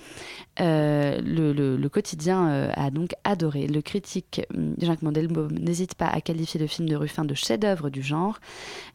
euh, 0.61 1.21
le, 1.23 1.89
quotidien 1.89 2.49
euh, 2.49 2.73
a 2.75 2.91
donc 2.91 3.13
adoré. 3.25 3.67
Le 3.67 3.83
critique 3.83 4.43
hum, 4.55 4.75
Jacques 4.79 5.03
Mandelbaum 5.03 5.53
n'hésite 5.53 5.95
pas 5.95 6.07
à 6.07 6.21
qualifier 6.21 6.61
le 6.61 6.67
film 6.67 6.89
de 6.89 6.97
Ruffin 6.97 7.25
de 7.25 7.35
chef-d'œuvre 7.35 7.91
du 7.91 8.03
genre 8.03 8.39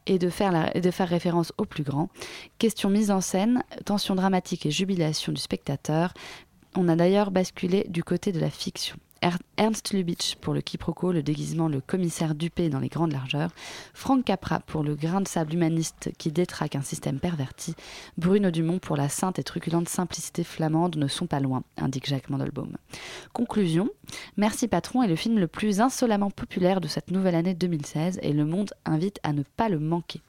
et 0.06 0.18
de, 0.18 0.30
faire 0.30 0.72
de 0.74 0.92
faire 0.92 1.10
référence 1.10 1.54
au 1.58 1.66
plus 1.66 1.84
grand. 1.84 2.10
Question 2.58 2.90
mise 2.90 3.12
en 3.12 3.22
scène, 3.22 3.64
tension 3.86 4.16
dramatique 4.16 4.66
et 4.66 4.72
jubilation 4.72 5.32
du 5.32 5.42
spectateur. 5.42 6.14
On 6.76 6.90
a 6.90 6.96
d'ailleurs 6.96 7.32
basculé 7.32 7.86
du 7.90 8.04
côté 8.04 8.32
de 8.32 8.40
la 8.40 8.50
fiction. 8.50 8.98
Er- 9.21 9.38
Ernst 9.58 9.93
Lubitsch 9.93 10.36
pour 10.36 10.53
le 10.53 10.62
quiproquo, 10.62 11.12
le 11.12 11.23
déguisement, 11.23 11.67
le 11.67 11.82
commissaire 11.82 12.36
Dupé 12.36 12.69
dans 12.69 12.80
les 12.80 12.89
grandes 12.89 13.12
largeurs, 13.12 13.49
Franck 13.93 14.25
Capra 14.25 14.60
pour 14.60 14.84
le 14.84 14.95
grain 14.95 15.21
de 15.21 15.27
sable 15.27 15.53
humaniste 15.53 16.12
qui 16.17 16.32
détraque 16.32 16.75
un 16.75 16.82
système 16.82 17.19
perverti, 17.19 17.73
Bruno 18.17 18.51
Dumont 18.51 18.80
pour 18.80 18.95
la 18.97 19.10
sainte 19.10 19.39
et 19.39 19.43
truculente 19.43 19.89
simplicité 19.89 20.43
flamande 20.43 20.97
ne 20.97 21.08
sont 21.08 21.27
pas 21.27 21.39
loin, 21.39 21.63
indique 21.77 22.08
Jacques 22.08 22.30
Mandelbaum. 22.30 22.77
Conclusion, 23.34 23.89
Merci 24.38 24.67
Patron 24.67 25.03
est 25.03 25.08
le 25.08 25.15
film 25.15 25.39
le 25.39 25.47
plus 25.47 25.82
insolemment 25.82 26.32
populaire 26.32 26.82
de 26.82 26.88
cette 26.88 27.12
nouvelle 27.12 27.36
année 27.36 27.53
2016 27.53 28.19
et 28.21 28.34
Le 28.34 28.45
Monde 28.45 28.71
invite 28.86 29.19
à 29.23 29.34
ne 29.34 29.43
pas 29.43 29.69
le 29.69 29.80
manquer. 29.80 30.21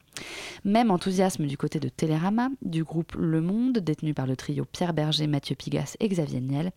Même 0.64 0.90
enthousiasme 0.90 1.46
du 1.46 1.56
côté 1.56 1.80
de 1.80 1.88
Télérama, 1.88 2.48
du 2.62 2.84
groupe 2.84 3.14
Le 3.18 3.40
Monde, 3.40 3.78
détenu 3.78 4.14
par 4.14 4.26
le 4.26 4.36
trio 4.36 4.64
Pierre 4.64 4.92
Berger, 4.92 5.26
Mathieu 5.26 5.54
Pigas 5.54 5.96
et 6.00 6.08
Xavier 6.08 6.40
Niel. 6.40 6.72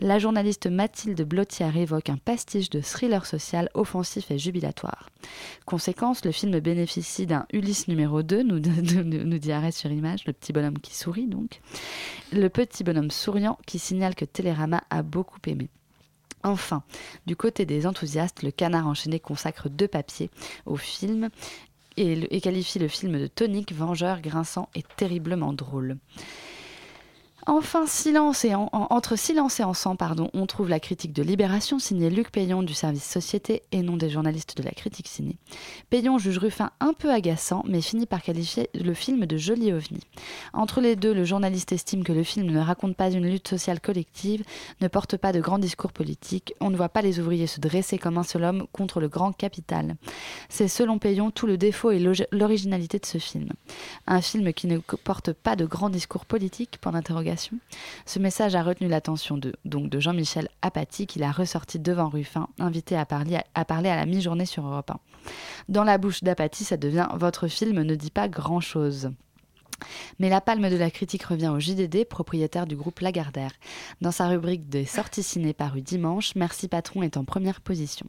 La 0.00 0.18
journaliste 0.18 0.66
Mathilde 0.66 1.22
Blottière 1.22 1.76
évoque 1.76 2.10
un 2.10 2.16
pastiche 2.16 2.70
de 2.70 2.80
thriller 2.80 3.26
social 3.26 3.68
offensif 3.74 4.30
et 4.30 4.38
jubilatoire. 4.38 5.10
Conséquence, 5.64 6.24
le 6.24 6.32
film 6.32 6.58
bénéficie 6.60 7.26
d'un 7.26 7.46
Ulysse 7.52 7.88
numéro 7.88 8.22
2, 8.22 8.42
nous, 8.42 8.60
nous, 8.60 9.24
nous 9.24 9.38
dit 9.38 9.52
Arrêt 9.52 9.72
sur 9.72 9.90
image, 9.90 10.24
le 10.26 10.32
petit 10.32 10.52
bonhomme 10.52 10.78
qui 10.78 10.94
sourit 10.94 11.26
donc. 11.26 11.60
Le 12.32 12.48
petit 12.48 12.84
bonhomme 12.84 13.10
souriant 13.10 13.58
qui 13.66 13.78
signale 13.78 14.14
que 14.14 14.24
Télérama 14.24 14.82
a 14.90 15.02
beaucoup 15.02 15.38
aimé. 15.46 15.68
Enfin, 16.46 16.84
du 17.26 17.34
côté 17.34 17.66
des 17.66 17.88
enthousiastes, 17.88 18.44
le 18.44 18.52
canard 18.52 18.86
enchaîné 18.86 19.18
consacre 19.18 19.68
deux 19.68 19.88
papiers 19.88 20.30
au 20.64 20.76
film 20.76 21.28
et, 21.96 22.40
qualifie 22.40 22.78
le 22.78 22.88
film 22.88 23.18
de 23.18 23.26
tonique, 23.26 23.72
vengeur, 23.72 24.20
grinçant 24.20 24.68
et 24.74 24.82
terriblement 24.96 25.52
drôle. 25.52 25.96
Enfin, 27.48 27.86
silence 27.86 28.44
et 28.44 28.56
en- 28.56 28.68
en- 28.72 28.88
entre 28.90 29.14
silence 29.14 29.60
et 29.60 29.62
encens, 29.62 29.96
pardon, 29.96 30.30
on 30.34 30.46
trouve 30.46 30.68
la 30.68 30.80
critique 30.80 31.12
de 31.12 31.22
Libération 31.22 31.78
signée 31.78 32.10
Luc 32.10 32.32
Payon 32.32 32.64
du 32.64 32.74
service 32.74 33.04
Société 33.04 33.62
et 33.70 33.82
non 33.82 33.96
des 33.96 34.10
journalistes 34.10 34.56
de 34.56 34.64
la 34.64 34.72
critique 34.72 35.06
ciné. 35.06 35.36
Payon 35.88 36.18
juge 36.18 36.38
Ruffin 36.38 36.72
un 36.80 36.92
peu 36.92 37.08
agaçant, 37.12 37.62
mais 37.68 37.80
finit 37.82 38.06
par 38.06 38.20
qualifier 38.20 38.68
le 38.74 38.92
film 38.94 39.26
de 39.26 39.36
joli 39.36 39.72
ovni. 39.72 40.00
Entre 40.54 40.80
les 40.80 40.96
deux, 40.96 41.14
le 41.14 41.24
journaliste 41.24 41.70
estime 41.70 42.02
que 42.02 42.12
le 42.12 42.24
film 42.24 42.46
ne 42.50 42.58
raconte 42.58 42.96
pas 42.96 43.12
une 43.12 43.28
lutte 43.30 43.46
sociale 43.46 43.80
collective, 43.80 44.42
ne 44.80 44.88
porte 44.88 45.16
pas 45.16 45.30
de 45.32 45.40
grands 45.40 45.60
discours 45.60 45.92
politiques, 45.92 46.52
on 46.60 46.70
ne 46.70 46.76
voit 46.76 46.88
pas 46.88 47.00
les 47.02 47.20
ouvriers 47.20 47.46
se 47.46 47.60
dresser 47.60 47.96
comme 47.96 48.18
un 48.18 48.24
seul 48.24 48.42
homme 48.42 48.66
contre 48.72 48.98
le 48.98 49.06
grand 49.06 49.30
capital. 49.30 49.94
C'est 50.48 50.66
selon 50.66 50.98
Payon 50.98 51.30
tout 51.30 51.46
le 51.46 51.56
défaut 51.58 51.92
et 51.92 52.00
l'originalité 52.32 52.98
de 52.98 53.06
ce 53.06 53.18
film. 53.18 53.50
Un 54.08 54.20
film 54.20 54.52
qui 54.52 54.66
ne 54.66 54.78
porte 54.78 55.32
pas 55.32 55.54
de 55.54 55.64
grands 55.64 55.90
discours 55.90 56.26
politiques? 56.26 56.78
Point 56.80 56.90
d'interrogation. 56.90 57.35
Ce 58.04 58.18
message 58.18 58.54
a 58.54 58.62
retenu 58.62 58.88
l'attention 58.88 59.38
de, 59.38 59.54
de 59.64 60.00
Jean-Michel 60.00 60.48
Apathy, 60.62 61.06
qui 61.06 61.18
l'a 61.18 61.30
ressorti 61.30 61.78
devant 61.78 62.08
Ruffin, 62.08 62.48
invité 62.58 62.96
à 62.96 63.06
parler 63.06 63.38
à, 63.54 63.64
parler 63.64 63.88
à 63.88 63.96
la 63.96 64.06
mi-journée 64.06 64.46
sur 64.46 64.66
Europe 64.66 64.90
1. 64.90 64.98
Dans 65.68 65.84
la 65.84 65.98
bouche 65.98 66.22
d'Apathy, 66.22 66.64
ça 66.64 66.76
devient 66.76 67.08
Votre 67.14 67.48
film 67.48 67.82
ne 67.82 67.94
dit 67.94 68.10
pas 68.10 68.28
grand-chose. 68.28 69.10
Mais 70.18 70.28
la 70.28 70.40
palme 70.40 70.70
de 70.70 70.76
la 70.76 70.90
critique 70.90 71.24
revient 71.24 71.48
au 71.48 71.60
JDD, 71.60 72.04
propriétaire 72.04 72.66
du 72.66 72.76
groupe 72.76 73.00
Lagardère. 73.00 73.52
Dans 74.00 74.10
sa 74.10 74.28
rubrique 74.28 74.68
des 74.68 74.84
sorties 74.84 75.22
ciné 75.22 75.52
paru 75.52 75.82
dimanche, 75.82 76.34
Merci 76.36 76.68
Patron 76.68 77.02
est 77.02 77.16
en 77.16 77.24
première 77.24 77.60
position. 77.60 78.06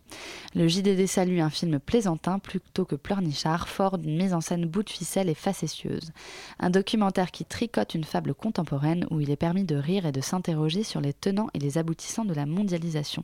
Le 0.56 0.68
JDD 0.68 1.08
salue 1.08 1.40
un 1.40 1.50
film 1.50 1.80
plaisantin 1.80 2.40
plutôt 2.40 2.86
que 2.86 2.96
pleurnichard, 2.96 3.68
fort 3.68 3.98
d'une 3.98 4.18
mise 4.18 4.34
en 4.34 4.42
scène 4.42 4.66
bout 4.66 4.84
de 4.84 4.90
ficelle 4.90 5.30
et 5.30 5.36
facétieuse. 5.36 6.12
Un 6.60 6.70
documentaire 6.70 7.32
qui 7.32 7.46
tricote 7.46 7.96
une 7.96 8.04
fable 8.04 8.34
contemporaine 8.34 9.06
où 9.12 9.20
il 9.20 9.30
est 9.30 9.36
permis 9.36 9.64
de 9.64 9.76
rire 9.76 10.06
et 10.06 10.12
de 10.12 10.22
s'interroger 10.22 10.84
sur 10.84 11.02
les 11.02 11.14
tenants 11.14 11.50
et 11.54 11.60
les 11.60 11.78
aboutissants 11.78 12.26
de 12.26 12.34
la 12.34 12.46
mondialisation. 12.46 13.24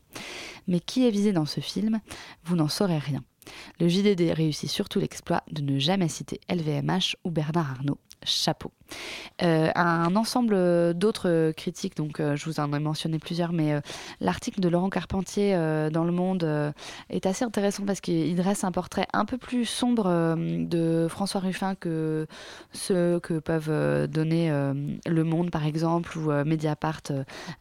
Mais 0.68 0.80
qui 0.80 1.08
est 1.08 1.12
visé 1.12 1.34
dans 1.34 1.46
ce 1.46 1.60
film? 1.60 2.00
Vous 2.44 2.56
n'en 2.56 2.70
saurez 2.70 2.98
rien. 2.98 3.24
Le 3.80 3.88
JDD 3.88 4.32
réussit 4.34 4.70
surtout 4.70 5.00
l'exploit 5.00 5.44
de 5.52 5.62
ne 5.62 5.80
jamais 5.80 6.08
citer 6.08 6.40
LVMH 6.50 7.18
ou 7.24 7.32
Bernard 7.32 7.72
Arnault. 7.72 8.00
Chapeau. 8.26 8.72
Euh, 9.42 9.72
un 9.76 10.16
ensemble 10.16 10.94
d'autres 10.94 11.52
critiques, 11.56 11.98
donc 11.98 12.20
euh, 12.20 12.36
je 12.36 12.46
vous 12.46 12.60
en 12.60 12.72
ai 12.74 12.80
mentionné 12.80 13.20
plusieurs, 13.20 13.52
mais 13.52 13.74
euh, 13.74 13.82
l'article 14.20 14.60
de 14.60 14.70
Laurent 14.70 14.90
Carpentier 14.90 15.54
dans 15.92 16.04
Le 16.04 16.12
Monde 16.12 16.74
est 17.10 17.26
assez 17.26 17.44
intéressant 17.44 17.86
parce 17.86 18.02
qu'il 18.02 18.36
dresse 18.36 18.64
un 18.64 18.72
portrait 18.72 19.08
un 19.14 19.26
peu 19.26 19.38
plus 19.38 19.66
sombre 19.66 20.36
de 20.38 21.08
François 21.10 21.42
Ruffin 21.42 21.76
que 21.76 22.28
ceux 22.72 23.20
que 23.20 23.40
peuvent 23.40 24.08
donner 24.08 24.50
Le 25.06 25.24
Monde 25.24 25.52
par 25.52 25.66
exemple 25.66 26.18
ou 26.18 26.32
Mediapart 26.46 27.02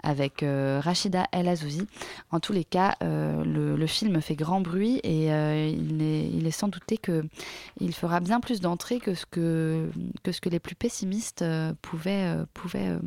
avec 0.02 0.44
Rachida 0.44 1.26
El 1.32 1.48
Azouzi. 1.48 1.86
En 2.30 2.40
tous 2.40 2.52
les 2.52 2.64
cas, 2.64 2.94
le, 3.00 3.86
film 3.86 4.20
fait 4.20 4.36
grand 4.36 4.60
bruit 4.60 5.00
et 5.02 5.26
il, 5.26 6.46
est, 6.46 6.50
sans 6.50 6.68
douter 6.68 6.98
que 6.98 7.24
il 7.80 7.94
fera 7.94 8.20
bien 8.20 8.40
plus 8.40 8.60
d'entrées 8.60 9.00
que 9.00 9.12
que, 9.30 9.88
que 10.22 10.32
ce 10.32 10.40
que 10.40 10.48
les 10.52 10.60
plus 10.60 10.76
pessimistes 10.76 11.42
euh, 11.42 11.72
pouvaient, 11.82 12.36
euh, 12.36 12.44
pouvaient 12.54 12.88
euh, 12.88 13.00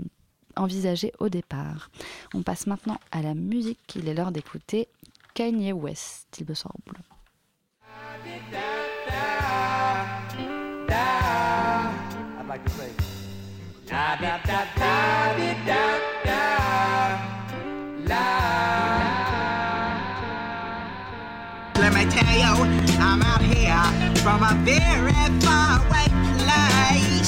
envisager 0.57 1.13
au 1.19 1.29
départ. 1.29 1.89
On 2.33 2.43
passe 2.43 2.67
maintenant 2.67 2.99
à 3.11 3.21
la 3.21 3.33
musique. 3.33 3.95
Il 3.95 4.09
est 4.09 4.13
l'heure 4.13 4.31
d'écouter 4.31 4.89
Kanye 5.33 5.71
West, 5.71 6.27
il 6.39 6.49
me 6.49 6.53
semble. 6.53 6.99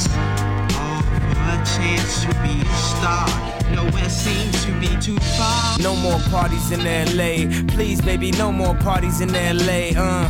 A 0.05 1.57
chance 1.65 2.21
to 2.23 2.27
be 2.43 2.61
a 2.61 2.75
star. 2.75 3.27
Nowhere 3.73 4.09
seems 4.09 4.65
to 4.65 4.71
be 4.79 4.95
too 5.01 5.17
far. 5.37 5.77
No 5.79 5.95
more 5.95 6.19
parties 6.29 6.71
in 6.71 6.81
LA. 6.83 7.47
Please, 7.73 8.01
baby, 8.01 8.31
no 8.31 8.51
more 8.51 8.75
parties 8.75 9.21
in 9.21 9.31
LA. 9.33 9.91
Uh, 9.99 10.27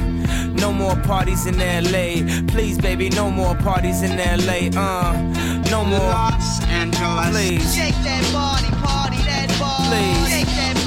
no 0.53 0.71
more 0.73 0.95
parties 0.97 1.45
in 1.45 1.58
LA. 1.58 2.23
Please, 2.47 2.77
baby, 2.77 3.10
no 3.10 3.30
more 3.30 3.56
parties 3.56 4.01
in 4.01 4.17
LA. 4.17 4.69
Uh, 4.80 5.13
no 5.69 5.84
more. 5.84 5.99
Los 5.99 6.63
Angeles. 6.65 7.30
Please. 7.30 7.75
Shake 7.75 7.95
that 8.03 8.23
body, 8.34 8.69
party 8.86 9.17
that 9.23 9.49
body. 9.60 9.88
Please. 9.89 10.30
Shake 10.32 10.56
that 10.56 10.75
body, 10.75 10.87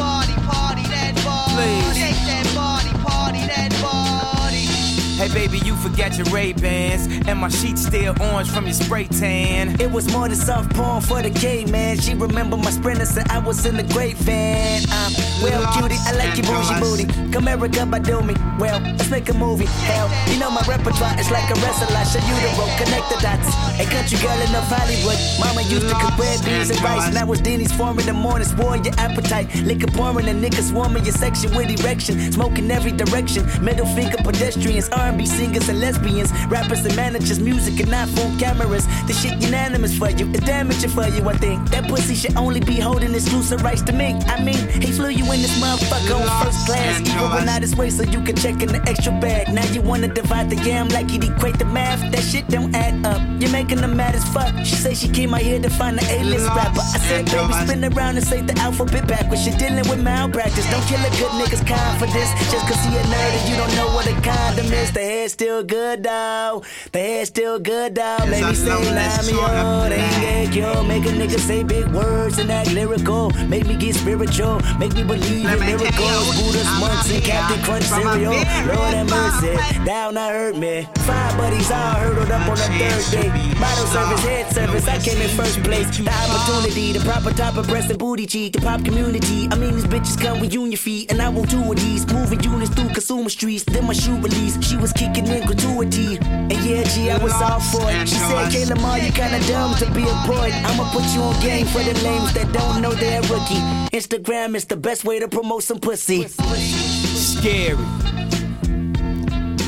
Hey 5.21 5.29
baby, 5.35 5.59
you 5.67 5.77
forgot 5.77 6.17
your 6.17 6.25
Ray 6.29 6.55
Bans, 6.55 7.07
and 7.29 7.39
my 7.39 7.51
sheets 7.51 7.85
still 7.85 8.15
orange 8.23 8.49
from 8.51 8.65
your 8.65 8.73
spray 8.73 9.05
tan. 9.05 9.79
It 9.79 9.93
was 9.93 10.11
more 10.11 10.27
than 10.27 10.35
soft 10.39 10.75
porn 10.75 11.03
for 11.03 11.21
the 11.21 11.29
gay 11.29 11.67
man. 11.67 11.99
She 11.99 12.15
remember 12.15 12.57
my 12.57 12.71
sprinter 12.71 13.05
said 13.05 13.29
I 13.29 13.39
was 13.39 13.67
in 13.67 13.77
the 13.77 13.83
great 13.83 14.17
van. 14.17 14.81
Um, 14.91 15.13
well, 15.43 15.63
cutie, 15.73 15.97
I 16.07 16.13
like 16.17 16.37
your 16.37 16.47
bougie 16.47 16.81
booty. 16.81 17.33
Come 17.33 17.51
America, 17.51 17.87
by 17.87 17.99
do 17.99 18.21
me. 18.23 18.35
Well, 18.59 18.81
let's 18.81 19.11
make 19.11 19.29
a 19.29 19.35
movie. 19.35 19.67
Hell, 19.89 20.09
you 20.33 20.39
know 20.39 20.51
my 20.51 20.63
repertoire 20.69 21.19
is 21.19 21.31
like 21.31 21.49
a 21.51 21.55
wrestler. 21.61 21.97
I 21.97 22.05
show 22.05 22.21
you 22.21 22.37
the 22.45 22.51
road, 22.59 22.71
connect 22.79 23.09
the 23.11 23.19
dots. 23.21 23.49
A 23.81 23.85
country 23.89 24.19
girl 24.19 24.39
in 24.39 24.55
of 24.55 24.69
Hollywood. 24.69 25.19
Mama 25.41 25.63
used 25.63 25.89
to 25.89 25.95
cook 25.95 26.19
red 26.19 26.45
beans 26.45 26.71
and 26.71 26.81
rice. 26.83 27.13
Now 27.15 27.31
it's 27.33 27.41
Denny's 27.41 27.73
form 27.73 27.99
in 27.99 28.07
the 28.07 28.13
morning. 28.13 28.47
Spoil 28.47 28.77
your 28.77 28.95
appetite. 28.99 29.55
Liquor 29.65 29.89
pouring 29.89 30.29
and 30.29 30.43
niggas 30.45 30.69
swarming 30.71 31.05
your 31.05 31.15
section 31.15 31.55
with 31.57 31.71
erection. 31.81 32.33
Smoking 32.33 32.71
every 32.71 32.93
direction. 32.93 33.47
Middle 33.65 33.87
finger 33.87 34.19
pedestrians. 34.19 34.89
R&B 34.91 35.27
singers 35.27 35.69
and 35.69 35.81
lesbians. 35.81 36.31
Rappers 36.49 36.85
and 36.85 36.95
managers. 36.95 37.41
Music 37.41 37.81
and 37.81 37.91
iPhone 37.91 38.39
cameras. 38.39 38.87
This 39.07 39.23
shit 39.23 39.41
unanimous 39.41 39.97
for 39.97 40.11
you. 40.11 40.29
It's 40.31 40.45
damaging 40.45 40.91
for 40.91 41.07
you, 41.09 41.27
I 41.29 41.37
think. 41.37 41.71
That 41.71 41.89
pussy 41.89 42.15
should 42.15 42.37
only 42.37 42.61
be 42.61 42.79
holding 42.79 43.15
exclusive 43.15 43.63
rights 43.63 43.83
to 43.83 43.93
me. 43.93 44.13
I 44.27 44.43
mean, 44.43 44.69
he 44.81 44.93
flew 44.93 45.09
you 45.09 45.30
in 45.33 45.43
this 45.43 45.57
motherfucker 45.59 46.21
on 46.21 46.45
first 46.45 46.67
class. 46.67 47.01
Even 47.01 47.31
when 47.31 47.49
out 47.49 47.63
his 47.63 47.77
way 47.77 47.91
so 47.91 48.03
you 48.03 48.23
can 48.23 48.37
check 48.37 48.63
in 48.63 48.69
the 48.69 48.83
extra 48.89 49.13
bag. 49.21 49.53
Now 49.53 49.65
you 49.73 49.83
wanna 49.83 50.09
divide 50.09 50.51
the 50.51 50.57
yam 50.57 50.89
like 50.89 51.11
you'd 51.11 51.25
equate 51.25 51.59
the 51.59 51.65
math. 51.65 52.01
That 52.13 52.23
shit 52.23 52.49
don't 52.49 52.75
add 52.75 53.05
up. 53.07 53.21
You're 53.41 53.53
making 53.53 53.81
them 53.81 53.97
mad 53.97 54.15
as 54.15 54.25
fuck. 54.35 54.53
She 54.65 54.75
say 54.75 54.95
she 54.95 55.09
came 55.09 55.33
out 55.35 55.43
here 55.43 55.61
to 55.61 55.71
find 55.71 55.99
an 55.99 56.07
A-list 56.09 56.49
rapper. 56.49 56.81
I 56.81 56.99
said, 57.09 57.25
baby, 57.27 57.53
spin 57.65 57.85
around 57.85 58.17
and 58.17 58.27
say 58.27 58.43
the 58.43 58.57
alphabet 58.59 59.07
backwards. 59.07 59.47
You're 59.47 59.59
dealing 59.59 59.89
with 59.89 60.03
malpractice. 60.03 60.69
Don't 60.71 60.85
kill 60.87 61.01
a 61.01 61.11
good 61.21 61.33
nigga's 61.41 61.63
confidence 61.63 62.31
just 62.51 62.67
cause 62.67 62.83
he 62.85 62.97
a 62.97 63.03
nerd 63.03 63.33
and 63.39 63.49
you 63.49 63.57
don't 63.57 63.75
know 63.77 63.89
what 63.95 64.07
a 64.07 64.15
condom 64.23 64.67
is. 64.73 64.91
The 64.93 65.01
hair's 65.01 65.33
still 65.33 65.63
good, 65.63 66.03
though. 66.03 66.63
The 66.93 66.99
hair's 66.99 67.29
still 67.29 67.59
good, 67.59 67.95
though. 67.95 68.27
Make 68.27 68.47
me 68.47 68.55
say, 68.55 69.33
me 69.33 69.39
on. 69.39 69.93
Ain't 69.93 70.21
get 70.21 70.53
cure. 70.53 70.83
Make 70.85 71.05
a 71.05 71.13
nigga 71.21 71.39
say 71.39 71.63
big 71.63 71.87
words 71.89 72.39
and 72.39 72.51
act 72.51 72.73
lyrical. 72.73 73.31
Make 73.49 73.67
me 73.67 73.77
get 73.77 73.95
spiritual. 73.95 74.61
Make 74.79 74.95
me 74.95 75.05
believe 75.05 75.20
in 75.25 75.43
miracles. 75.43 76.27
Buddha's 76.37 76.71
monks 76.81 77.11
and 77.11 77.25
Captain 77.25 77.63
Crunch 77.65 77.85
cereal. 77.85 78.33
Lord 78.33 78.95
have 78.95 79.09
mercy. 79.11 79.85
Down, 79.85 80.17
I 80.17 80.33
hurt 80.33 80.57
me. 80.57 80.87
Five 81.07 81.37
buddies 81.37 81.71
all 81.71 81.95
hurdled 81.95 82.31
up 82.31 82.49
on 82.49 82.57
the 82.57 82.69
third 82.79 83.05
day. 83.11 83.29
Bottle 83.61 83.87
service, 83.87 84.21
head 84.25 84.53
service. 84.53 84.87
I 84.89 84.99
came 84.99 85.21
in 85.21 85.29
first 85.37 85.63
place. 85.63 85.89
The 85.97 86.09
opportunity, 86.11 86.93
the 86.93 87.01
proper 87.01 87.31
top 87.33 87.57
of 87.57 87.67
breast 87.67 87.91
and 87.91 87.99
booty 87.99 88.27
cheek. 88.27 88.53
The 88.53 88.61
pop 88.61 88.85
community. 88.85 89.49
I 89.51 89.57
mean, 89.57 89.75
these 89.75 89.87
bitches 89.87 90.21
come 90.21 90.41
with 90.41 90.53
union 90.53 90.77
feet. 90.77 91.11
And 91.11 91.21
I 91.21 91.29
want 91.29 91.51
two 91.51 91.63
of 91.63 91.77
these. 91.77 92.07
Moving 92.13 92.41
units 92.43 92.71
through 92.75 92.91
consumer 92.91 93.31
streets. 93.31 93.65
Then 93.65 93.87
my 93.87 93.93
shoe 93.93 94.17
release. 94.17 94.63
She 94.67 94.77
was 94.77 94.93
kicking 94.93 95.27
in 95.27 95.47
gratuity. 95.47 96.19
And 96.21 96.53
yeah, 96.65 96.85
G, 96.85 97.11
I 97.11 97.19
was 97.19 97.33
all 97.41 97.61
for 97.61 97.91
it. 97.91 98.09
She 98.09 98.15
said, 98.15 98.53
Kayla 98.53 98.81
Ma, 98.81 98.97
you 98.97 99.13
kinda 99.13 99.41
dumb 99.49 99.75
to 99.77 99.87
be 99.93 100.03
a 100.03 100.15
boy. 100.27 100.51
I'ma 100.53 100.91
put 100.93 101.05
you 101.15 101.23
on 101.23 101.41
game 101.41 101.67
for 101.67 101.83
the 101.83 101.95
lames 102.05 102.33
that 102.35 102.53
don't 102.53 102.81
know 102.83 102.93
they're 102.93 103.23
rookie. 103.23 103.61
Instagram 103.97 104.55
is 104.55 104.67
the 104.67 104.77
best 104.77 105.05
way 105.05 105.10
to 105.19 105.29
promote 105.29 105.63
some 105.63 105.81
pussy. 105.81 106.29
Scary. 106.29 107.77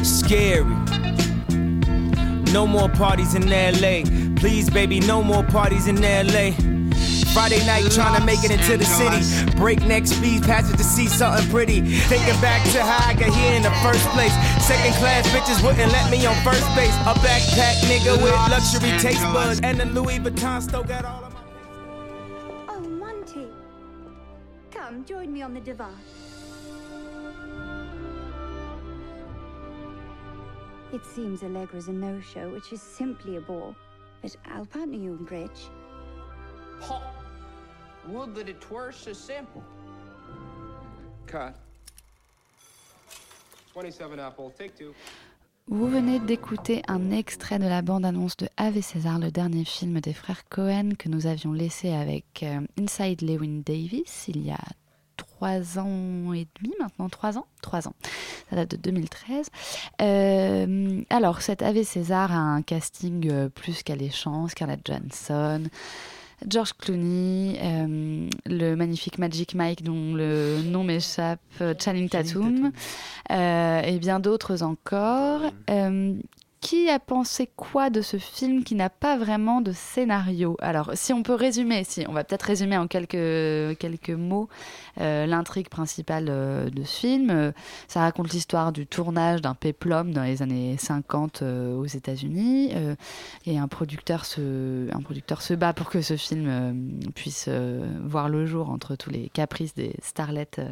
Scary. 0.05 0.76
No 2.52 2.66
more 2.66 2.88
parties 2.88 3.35
in 3.35 3.48
LA. 3.48 4.05
Please, 4.37 4.70
baby, 4.70 5.00
no 5.00 5.22
more 5.22 5.42
parties 5.42 5.87
in 5.87 6.00
LA. 6.00 6.52
Friday 7.33 7.64
night 7.64 7.90
trying 7.90 8.18
to 8.20 8.26
make 8.26 8.44
it 8.44 8.50
into 8.50 8.76
the 8.76 8.85
city. 8.85 9.57
Breakneck 9.57 10.07
speed, 10.07 10.42
to 10.42 10.85
see 10.85 11.07
something 11.09 11.48
pretty. 11.50 11.81
Thinking 11.81 12.38
back 12.42 12.62
to 12.72 12.83
how 12.83 13.09
I 13.09 13.14
got 13.14 13.35
here 13.35 13.55
in 13.55 13.62
the 13.62 13.70
first 13.83 14.07
place. 14.11 14.33
Second 14.61 14.94
class 15.00 15.26
bitches 15.28 15.64
wouldn't 15.64 15.90
let 15.92 16.11
me 16.11 16.24
on 16.26 16.35
first 16.44 16.66
base. 16.76 16.94
A 17.07 17.14
backpack 17.24 17.81
nigga 17.88 18.22
with 18.22 18.35
luxury 18.50 18.90
taste 18.98 19.22
buds. 19.33 19.61
And 19.61 19.81
the 19.81 19.87
Louis 19.87 20.18
Vuitton 20.18 20.61
still 20.61 20.85
got 20.85 21.05
all 21.07 21.24
of 21.24 21.32
Come, 24.92 25.05
join 25.07 25.33
me 25.33 25.40
on 25.40 25.55
the 25.55 25.61
divan. 25.61 25.88
It 30.92 31.07
seems 31.07 31.42
Allegra's 31.42 31.88
a 31.88 31.92
no-show, 31.92 32.50
which 32.50 32.74
is 32.74 32.83
simply 32.83 33.37
a 33.37 33.40
bore. 33.40 33.74
But 34.20 34.37
I'll 34.44 34.66
partner 34.66 34.98
you 34.98 35.12
in 35.12 35.24
bridge. 35.24 35.70
Would 38.09 38.35
that 38.35 38.50
it 38.50 38.70
were 38.70 38.92
so 38.92 39.14
simple. 39.14 39.64
Cut. 41.26 41.55
27 43.72 44.20
Apple, 44.20 44.52
take 44.59 44.76
two. 44.76 44.94
Vous 45.68 45.88
venez 45.88 46.18
d'écouter 46.18 46.83
un 46.88 47.12
extrait 47.12 47.59
de 47.59 47.68
la 47.68 47.81
bande-annonce 47.83 48.37
de 48.37 48.48
Ave 48.59 48.83
César, 48.83 49.18
le 49.18 49.31
dernier 49.31 49.64
film 49.64 50.00
des 50.00 50.12
frères 50.12 50.46
Cohen 50.50 50.96
que 50.98 51.09
nous 51.09 51.26
avions 51.26 51.52
laissé 51.52 51.92
avec 51.92 52.42
euh, 52.42 52.61
Inside 52.78 53.22
Lewin 53.22 53.62
Davis 53.64 54.26
il 54.28 54.44
y 54.44 54.50
a 54.50 54.59
trois 55.42 55.81
ans 55.81 56.33
et 56.35 56.46
demi 56.62 56.72
maintenant, 56.78 57.09
trois 57.09 57.37
ans, 57.37 57.46
trois 57.62 57.88
ans. 57.88 57.94
Ça 58.48 58.55
date 58.55 58.70
de 58.70 58.76
2013. 58.76 59.48
Euh, 60.00 61.02
alors, 61.11 61.42
cet 61.42 61.62
Ave 61.62 61.83
César 61.83 62.31
a 62.31 62.37
un 62.37 62.62
casting 62.62 63.28
euh, 63.28 63.48
plus 63.48 63.83
qu'alléchant, 63.83 64.46
Scarlett 64.46 64.87
Johansson. 64.87 65.64
George 66.48 66.74
Clooney, 66.74 67.59
euh, 67.61 68.28
le 68.46 68.74
magnifique 68.76 69.18
Magic 69.18 69.57
Mike 69.57 69.83
dont 69.83 70.14
le 70.14 70.62
nom 70.62 70.85
m'échappe, 70.85 71.40
Channing 71.83 72.09
Tatum, 72.09 72.70
euh, 73.33 73.83
et 73.83 73.98
bien 73.98 74.20
d'autres 74.20 74.62
encore. 74.62 75.40
Euh, 75.70 76.14
qui 76.73 76.89
a 76.89 76.99
pensé 76.99 77.51
quoi 77.55 77.91
de 77.91 78.01
ce 78.01 78.17
film 78.17 78.65
qui 78.65 78.75
n'a 78.75 78.89
pas 78.89 79.19
vraiment 79.19 79.61
de 79.61 79.73
scénario? 79.73 80.57
Alors, 80.59 80.93
si 80.95 81.13
on 81.13 81.23
peut 81.23 81.35
résumer, 81.35 81.85
si 81.85 82.07
on 82.09 82.15
va 82.15 82.25
peut-être 82.25 82.45
résumer 82.45 82.79
en 82.79 82.87
quelques, 82.87 83.77
quelques 83.79 84.09
mots 84.09 84.49
euh, 84.99 85.27
l'intrigue 85.27 85.69
principale 85.69 86.29
euh, 86.31 86.71
de 86.71 86.83
ce 86.83 87.01
film. 87.01 87.53
Ça 87.89 88.01
raconte 88.01 88.33
l'histoire 88.33 88.73
du 88.73 88.87
tournage 88.87 89.43
d'un 89.43 89.55
péplum 89.55 90.13
dans 90.13 90.23
les 90.23 90.41
années 90.41 90.79
50 90.79 91.43
euh, 91.43 91.75
aux 91.77 91.85
États-Unis. 91.85 92.73
Et 93.45 93.59
un 93.59 93.69
producteur, 93.69 94.25
se, 94.25 94.91
un 94.95 95.01
producteur 95.03 95.43
se 95.43 95.53
bat 95.53 95.75
pour 95.75 95.91
que 95.91 96.01
ce 96.01 96.17
film 96.17 97.03
puisse 97.15 97.51
voir 98.03 98.31
le 98.31 98.47
jour 98.47 98.71
entre 98.71 98.97
tous 98.97 99.11
les 99.11 99.29
caprices 99.29 99.75
des 99.75 99.95
starlettes 100.03 100.63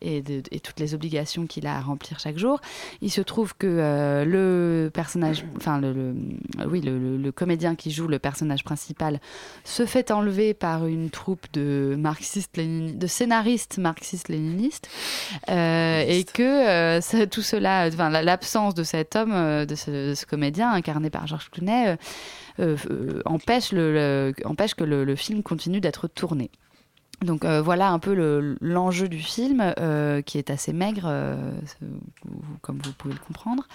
et, 0.00 0.22
de- 0.22 0.42
et 0.50 0.60
toutes 0.60 0.80
les 0.80 0.94
obligations 0.94 1.46
qu'il 1.46 1.66
a 1.66 1.76
à 1.76 1.80
remplir 1.80 2.18
chaque 2.20 2.38
jour. 2.38 2.60
Il 3.02 3.10
se 3.10 3.20
trouve 3.20 3.54
que 3.56 3.66
euh, 3.66 4.24
le 4.24 4.90
personnage, 4.90 5.44
enfin 5.56 5.80
le, 5.80 5.92
le- 5.92 6.14
oui, 6.66 6.80
le, 6.80 7.30
comédien 7.32 7.74
qui 7.74 7.90
joue 7.90 8.06
le 8.08 8.18
personnage 8.18 8.64
principal 8.64 9.20
se 9.64 9.84
fait 9.86 10.10
enlever 10.10 10.54
par 10.54 10.86
une 10.86 11.10
troupe 11.10 11.46
de 11.52 11.96
marxistes, 11.98 12.58
de 12.58 13.06
scénaristes 13.06 13.78
marxistes-léninistes, 13.78 14.88
euh, 15.48 16.04
et 16.06 16.24
que 16.24 16.42
euh, 16.42 17.00
ça- 17.00 17.26
tout 17.26 17.42
cela, 17.42 17.88
enfin 17.92 18.10
la- 18.10 18.22
l'absence 18.22 18.74
de 18.74 18.82
cet 18.84 19.16
homme, 19.16 19.32
de 19.66 19.74
ce, 19.74 20.10
de 20.10 20.14
ce 20.14 20.26
comédien 20.26 20.70
incarné 20.72 21.10
par 21.10 21.26
Georges 21.26 21.50
Clooney, 21.50 21.96
empêche, 23.24 23.70
que 24.74 24.84
le 24.84 25.16
film 25.16 25.42
continue 25.42 25.80
d'être 25.80 26.08
tourné. 26.08 26.50
Donc 27.22 27.44
euh, 27.44 27.62
voilà 27.62 27.88
un 27.90 27.98
peu 27.98 28.14
le- 28.14 28.58
l'enjeu 28.60 29.08
du 29.08 29.18
film, 29.18 29.72
euh, 29.78 30.20
qui 30.22 30.36
est 30.38 30.50
assez 30.50 30.72
maigre, 30.72 31.04
euh, 31.06 31.50
comme 32.60 32.78
vous 32.84 32.92
pouvez 32.92 33.14
le 33.14 33.20
comprendre. 33.20 33.66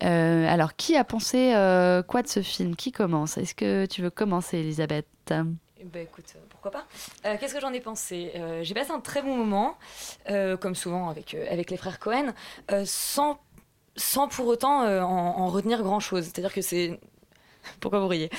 Alors, 0.00 0.74
qui 0.74 0.96
a 0.96 1.04
pensé 1.04 1.52
quoi 2.08 2.22
de 2.22 2.28
ce 2.28 2.40
film? 2.42 2.76
Qui 2.76 2.92
commence? 2.92 3.36
Est-ce 3.38 3.54
que 3.54 3.86
tu 3.86 4.02
veux 4.02 4.10
commencer, 4.10 4.58
Elisabeth? 4.58 5.06
Bah 5.30 6.00
écoute, 6.00 6.24
euh, 6.34 6.40
pourquoi 6.50 6.70
pas? 6.72 6.86
Qu'est-ce 7.36 7.54
que 7.54 7.60
j'en 7.60 7.72
ai 7.72 7.80
pensé? 7.80 8.32
J'ai 8.62 8.74
passé 8.74 8.90
un 8.90 9.00
très 9.00 9.22
bon 9.22 9.36
moment, 9.36 9.76
comme 10.60 10.74
souvent 10.74 11.08
avec, 11.10 11.34
avec 11.34 11.70
les 11.70 11.76
frères 11.76 11.98
Cohen, 11.98 12.32
sans, 12.84 13.38
sans 13.96 14.28
pour 14.28 14.46
autant 14.46 14.80
en, 14.84 15.04
en 15.40 15.46
retenir 15.48 15.82
grand-chose. 15.82 16.24
C'est-à-dire 16.24 16.52
que 16.54 16.62
c'est... 16.62 16.98
Pourquoi 17.80 18.00
vous 18.00 18.08
riez? 18.08 18.30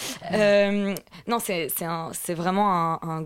Non, 1.27 1.37
c'est 1.39 2.33
vraiment 2.33 2.73
un, 2.73 2.99
un 3.03 3.25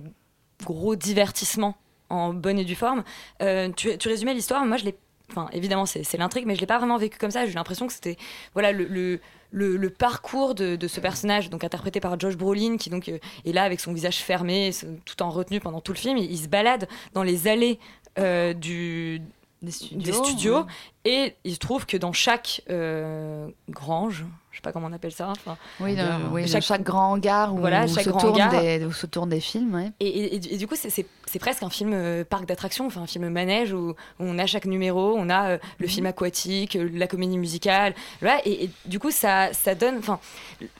gros 0.66 0.96
divertissement 0.96 1.76
en 2.10 2.34
bonne 2.34 2.60
et 2.60 2.66
due 2.66 2.76
forme. 2.76 3.04
Euh, 3.42 3.72
tu, 3.72 3.98
tu 3.98 4.08
résumais 4.08 4.34
l'histoire, 4.34 4.66
moi 4.66 4.78
je 4.78 4.86
l'ai... 4.86 4.96
Enfin, 5.32 5.50
évidemment, 5.52 5.86
c'est 5.88 6.18
l'intrigue, 6.18 6.46
mais 6.46 6.54
je 6.54 6.60
l'ai 6.60 6.68
pas 6.68 6.78
vraiment 6.78 6.98
vécu 6.98 7.18
comme 7.18 7.32
ça. 7.32 7.46
J'ai 7.46 7.54
eu 7.54 7.56
l'impression 7.56 7.88
que 7.88 7.94
c'était 7.94 8.18
voilà 8.54 8.72
le, 8.72 8.86
le, 8.86 9.20
le- 9.50 9.78
le 9.78 9.90
parcours 9.90 10.54
de, 10.54 10.76
de 10.76 10.88
ce 10.88 11.00
personnage, 11.00 11.50
donc 11.50 11.64
interprété 11.64 12.00
par 12.00 12.20
Josh 12.20 12.36
Brolin, 12.36 12.78
qui 12.78 12.92
donc 12.92 13.10
euh, 13.10 13.18
est 13.44 13.52
là 13.54 13.64
avec 13.64 13.80
son 13.80 13.94
visage 13.94 14.18
fermé, 14.18 14.72
tout 15.06 15.24
en 15.24 15.32
retenue 15.32 15.60
pendant 15.60 15.82
tout 15.82 15.94
le 15.94 15.98
film. 15.98 16.18
Il, 16.18 16.30
il 16.30 16.38
se 16.38 16.50
balade 16.50 16.88
dans 17.14 17.24
les 17.24 17.48
allées 17.48 17.80
euh, 18.20 18.54
du, 18.54 19.22
des 19.64 19.72
studios, 19.72 20.66
ouais. 20.66 20.66
et 21.06 21.36
il 21.46 21.54
se 21.54 21.60
trouve 21.60 21.88
que 21.88 21.98
dans 21.98 22.14
chaque 22.14 22.62
euh, 22.70 23.48
grange, 23.70 24.26
je 24.54 24.58
sais 24.60 24.62
pas 24.62 24.72
comment 24.72 24.88
on 24.88 24.94
appelle 24.94 25.12
ça, 25.12 25.30
enfin, 25.32 25.58
Oui, 25.82 25.96
le- 25.96 26.04
hangar, 26.04 26.32
oui, 26.32 26.48
chaque- 26.48 26.62
chaque, 26.64 26.84
grand 26.84 27.12
hangar 27.14 27.54
où, 27.54 27.58
voilà, 27.58 27.84
où 27.86 27.88
chaque 27.94 28.04
se, 28.06 28.10
grand 28.12 28.20
tournent 28.20 28.36
hangar. 28.36 28.52
des, 28.62 28.86
où 28.86 28.92
se 28.94 29.06
tournent 29.08 29.30
des 29.30 29.40
films. 29.40 29.74
ouais. 29.74 29.92
Et, 30.00 30.08
et- 30.08 30.36
et 30.36 30.40
du- 30.40 30.50
et 30.50 30.58
du 30.58 30.68
coup, 30.68 30.76
c'est- 30.76 31.06
presque 31.40 31.64
un 31.64 31.70
film 31.72 31.92
euh, 31.94 32.24
parc 32.24 32.46
d'attractions, 32.46 32.86
enfin 32.86 33.02
un 33.02 33.08
film 33.08 33.28
manège 33.30 33.74
où, 33.74 33.90
où 33.90 33.94
on 34.20 34.38
a 34.38 34.46
chaque 34.46 34.66
numéro, 34.66 35.16
on 35.18 35.30
a 35.30 35.50
euh, 35.50 35.58
le 35.80 35.88
film 35.88 36.06
aquatique, 36.06 36.76
euh, 36.76 36.88
la 36.94 37.08
comédie 37.08 37.40
musicale, 37.40 37.96
voilà, 38.22 38.40
et, 38.46 38.66
et 38.66 38.70
du 38.86 39.00
coup, 39.00 39.10
ça, 39.10 39.52
ça 39.54 39.74
donne, 39.74 39.98
enfin, 39.98 40.20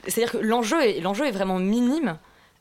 c'est-à-dire 0.06 0.30
que 0.32 0.38
l'enjeu 0.38 0.80
est, 0.80 1.00
l'enjeu 1.00 1.26
est 1.26 1.32
vraiment 1.32 1.58
minime. 1.58 2.16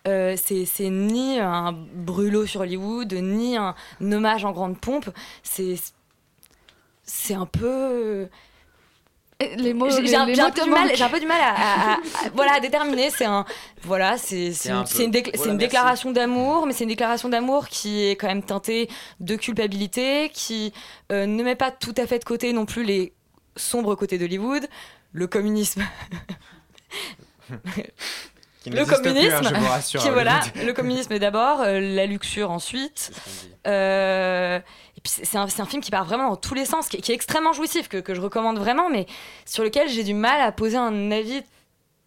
Euh, 0.05 0.35
c'est 0.35 0.89
ni 0.89 1.39
un 1.39 1.71
brûlot 1.71 2.45
sur 2.45 2.59
Hollywood, 2.61 3.13
ni 3.13 3.55
un, 3.55 3.73
hommage 4.01 4.43
en 4.43 4.51
grande 4.51 4.77
pompe. 4.77 5.09
C'est 5.43 5.75
c'est 7.03 7.33
un 7.35 7.45
peu. 7.45 8.27
Les 9.57 9.73
mots, 9.73 9.89
J'ai 9.89 10.15
un, 10.15 10.25
peu 10.25 10.33
du 10.63 10.69
mal, 10.69 10.91
j'ai 10.95 11.03
un 11.03 11.09
peu 11.09 11.19
du 11.19 11.25
mal 11.25 11.39
à, 11.41 11.49
à- 11.49 11.91
à- 11.91 11.93
à- 11.95 11.99
voilà, 12.33 12.53
à 12.55 12.59
déterminer. 12.59 13.09
C'est 13.09 13.25
un, 13.25 13.45
voilà, 13.83 14.17
c'est 14.17 14.53
c'est 14.53 14.69
un 14.69 14.83
une, 14.85 15.01
une, 15.05 15.11
décla- 15.11 15.31
voilà, 15.35 15.37
c'est 15.37 15.49
une 15.49 15.57
merci. 15.57 15.57
déclaration 15.57 16.11
d'amour, 16.11 16.65
mais 16.65 16.73
c'est 16.73 16.83
une 16.83 16.89
déclaration 16.89 17.29
d'amour 17.29 17.67
qui 17.67 18.03
est 18.05 18.15
quand 18.15 18.27
même 18.27 18.43
teintée 18.43 18.89
de 19.19 19.35
culpabilité, 19.35 20.29
qui 20.33 20.73
euh, 21.11 21.25
ne 21.25 21.43
met 21.43 21.55
pas 21.55 21.71
tout 21.71 21.95
à 21.97 22.07
fait 22.07 22.19
de 22.19 22.25
côté 22.25 22.53
non 22.53 22.65
plus 22.65 22.83
les 22.83 23.13
sombres 23.55 23.95
côtés 23.95 24.17
d'Hollywood, 24.17 24.67
le 25.11 25.27
communisme. 25.27 25.83
Qui 28.63 28.69
le 28.69 28.85
plus, 28.85 28.93
hein, 28.93 28.97
communisme, 29.03 29.41
je 29.43 29.55
vous 29.55 29.67
rassure, 29.67 30.01
qui 30.01 30.09
voilà, 30.09 30.39
le 30.65 30.71
communisme 30.71 31.19
d'abord, 31.19 31.59
euh, 31.61 31.79
la 31.81 32.05
luxure 32.05 32.49
ensuite. 32.49 33.11
Euh, 33.67 34.59
c'est 35.05 35.35
un, 35.37 35.47
film 35.47 35.81
qui 35.81 35.91
part 35.91 36.05
vraiment 36.05 36.29
dans 36.29 36.35
tous 36.35 36.53
les 36.53 36.65
sens, 36.65 36.87
qui, 36.87 36.97
est- 36.97 37.01
qui 37.01 37.11
est 37.11 37.15
extrêmement 37.15 37.53
jouissif, 37.53 37.89
que, 37.89 37.97
que 37.97 38.13
je 38.13 38.21
recommande 38.21 38.57
vraiment, 38.57 38.89
mais 38.89 39.05
sur 39.45 39.63
lequel 39.63 39.89
j'ai 39.89 40.03
du 40.03 40.13
mal 40.13 40.39
à 40.41 40.51
poser 40.51 40.77
un 40.77 41.11
avis 41.11 41.43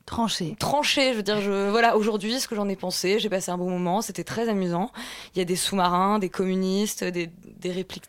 tranché. 0.07 0.57
Tranché, 0.59 1.13
je 1.13 1.17
veux 1.17 1.23
dire, 1.23 1.41
je, 1.41 1.69
voilà, 1.71 1.97
aujourd'hui, 1.97 2.41
ce 2.41 2.49
que 2.49 2.55
j'en 2.55 2.69
ai 2.69 2.77
pensé, 2.77 3.19
j'ai 3.19 3.29
passé 3.29 3.51
un 3.51 3.59
bon 3.59 3.69
moment, 3.69 4.01
c'était 4.01 4.25
très 4.25 4.49
amusant. 4.49 4.91
Il 5.35 5.39
y 5.39 5.43
a 5.43 5.45
des 5.45 5.57
sous-marins, 5.57 6.19
des 6.19 6.31
communistes, 6.31 7.05
des, 7.05 7.29
des 7.45 7.73
répliques 7.73 8.05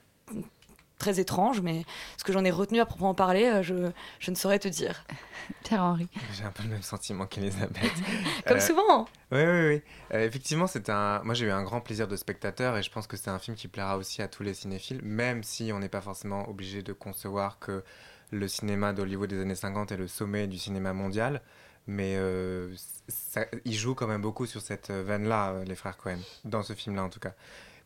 très 0.97 1.19
étranges, 1.19 1.61
mais 1.61 1.85
ce 2.17 2.23
que 2.23 2.33
j'en 2.33 2.43
ai 2.43 2.51
retenu 2.51 2.79
à 2.79 2.85
proprement 2.85 3.13
parler, 3.13 3.45
euh, 3.45 3.63
je, 3.63 3.91
je 4.19 4.31
ne 4.31 4.35
saurais 4.35 4.59
te 4.59 4.67
dire. 4.67 5.03
Pierre-Henri. 5.63 6.07
J'ai 6.33 6.43
un 6.43 6.51
peu 6.51 6.63
le 6.63 6.69
même 6.69 6.81
sentiment 6.81 7.25
qu'Elisabeth. 7.25 7.91
Comme 8.47 8.59
souvent. 8.59 9.07
Oui, 9.31 9.39
oui, 9.43 9.67
oui. 9.67 9.81
Euh, 10.13 10.25
effectivement, 10.25 10.67
c'est 10.67 10.89
un. 10.89 11.21
Moi, 11.23 11.33
j'ai 11.33 11.45
eu 11.45 11.51
un 11.51 11.63
grand 11.63 11.81
plaisir 11.81 12.07
de 12.07 12.15
spectateur 12.15 12.77
et 12.77 12.83
je 12.83 12.91
pense 12.91 13.07
que 13.07 13.17
c'est 13.17 13.29
un 13.29 13.39
film 13.39 13.55
qui 13.55 13.67
plaira 13.67 13.97
aussi 13.97 14.21
à 14.21 14.27
tous 14.27 14.43
les 14.43 14.53
cinéphiles, 14.53 15.01
même 15.03 15.43
si 15.43 15.71
on 15.73 15.79
n'est 15.79 15.89
pas 15.89 16.01
forcément 16.01 16.49
obligé 16.49 16.81
de 16.81 16.93
concevoir 16.93 17.59
que 17.59 17.83
le 18.31 18.47
cinéma 18.47 18.93
d'Hollywood 18.93 19.29
des 19.29 19.41
années 19.41 19.55
50 19.55 19.91
est 19.91 19.97
le 19.97 20.07
sommet 20.07 20.47
du 20.47 20.57
cinéma 20.57 20.93
mondial. 20.93 21.41
Mais 21.87 22.15
euh, 22.17 22.73
ça, 23.07 23.45
ils 23.63 23.73
jouent 23.73 23.95
quand 23.95 24.07
même 24.07 24.21
beaucoup 24.21 24.45
sur 24.45 24.61
cette 24.61 24.91
veine-là, 24.91 25.51
euh, 25.51 25.63
les 25.63 25.75
frères 25.75 25.95
Cohen, 25.95 26.19
dans 26.43 26.61
ce 26.61 26.73
film-là 26.73 27.03
en 27.03 27.09
tout 27.09 27.21
cas. 27.21 27.33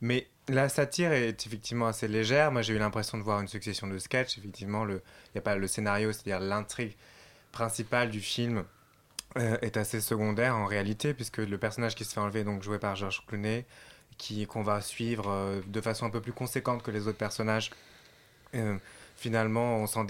Mais 0.01 0.27
la 0.47 0.69
satire 0.69 1.11
est 1.13 1.45
effectivement 1.45 1.87
assez 1.87 2.07
légère. 2.07 2.51
Moi, 2.51 2.61
j'ai 2.61 2.73
eu 2.73 2.79
l'impression 2.79 3.17
de 3.17 3.23
voir 3.23 3.39
une 3.39 3.47
succession 3.47 3.87
de 3.87 3.97
sketchs. 3.97 4.37
Effectivement, 4.37 4.87
il 4.87 4.99
n'y 5.35 5.39
a 5.39 5.41
pas 5.41 5.55
le 5.55 5.67
scénario, 5.67 6.11
c'est-à-dire 6.11 6.39
l'intrigue 6.39 6.95
principale 7.51 8.09
du 8.09 8.19
film 8.19 8.63
euh, 9.37 9.57
est 9.61 9.77
assez 9.77 10.01
secondaire 10.01 10.55
en 10.55 10.65
réalité, 10.65 11.13
puisque 11.13 11.37
le 11.37 11.57
personnage 11.57 11.95
qui 11.95 12.03
se 12.03 12.13
fait 12.13 12.19
enlever, 12.19 12.43
donc 12.43 12.63
joué 12.63 12.79
par 12.79 12.95
George 12.95 13.23
Clooney, 13.27 13.65
qui 14.17 14.45
qu'on 14.47 14.63
va 14.63 14.81
suivre 14.81 15.29
euh, 15.29 15.61
de 15.67 15.81
façon 15.81 16.05
un 16.05 16.09
peu 16.09 16.21
plus 16.21 16.33
conséquente 16.33 16.83
que 16.83 16.91
les 16.91 17.07
autres 17.07 17.17
personnages. 17.17 17.71
euh, 18.55 18.77
finalement, 19.21 19.77
on 19.77 19.85
s'en 19.87 20.03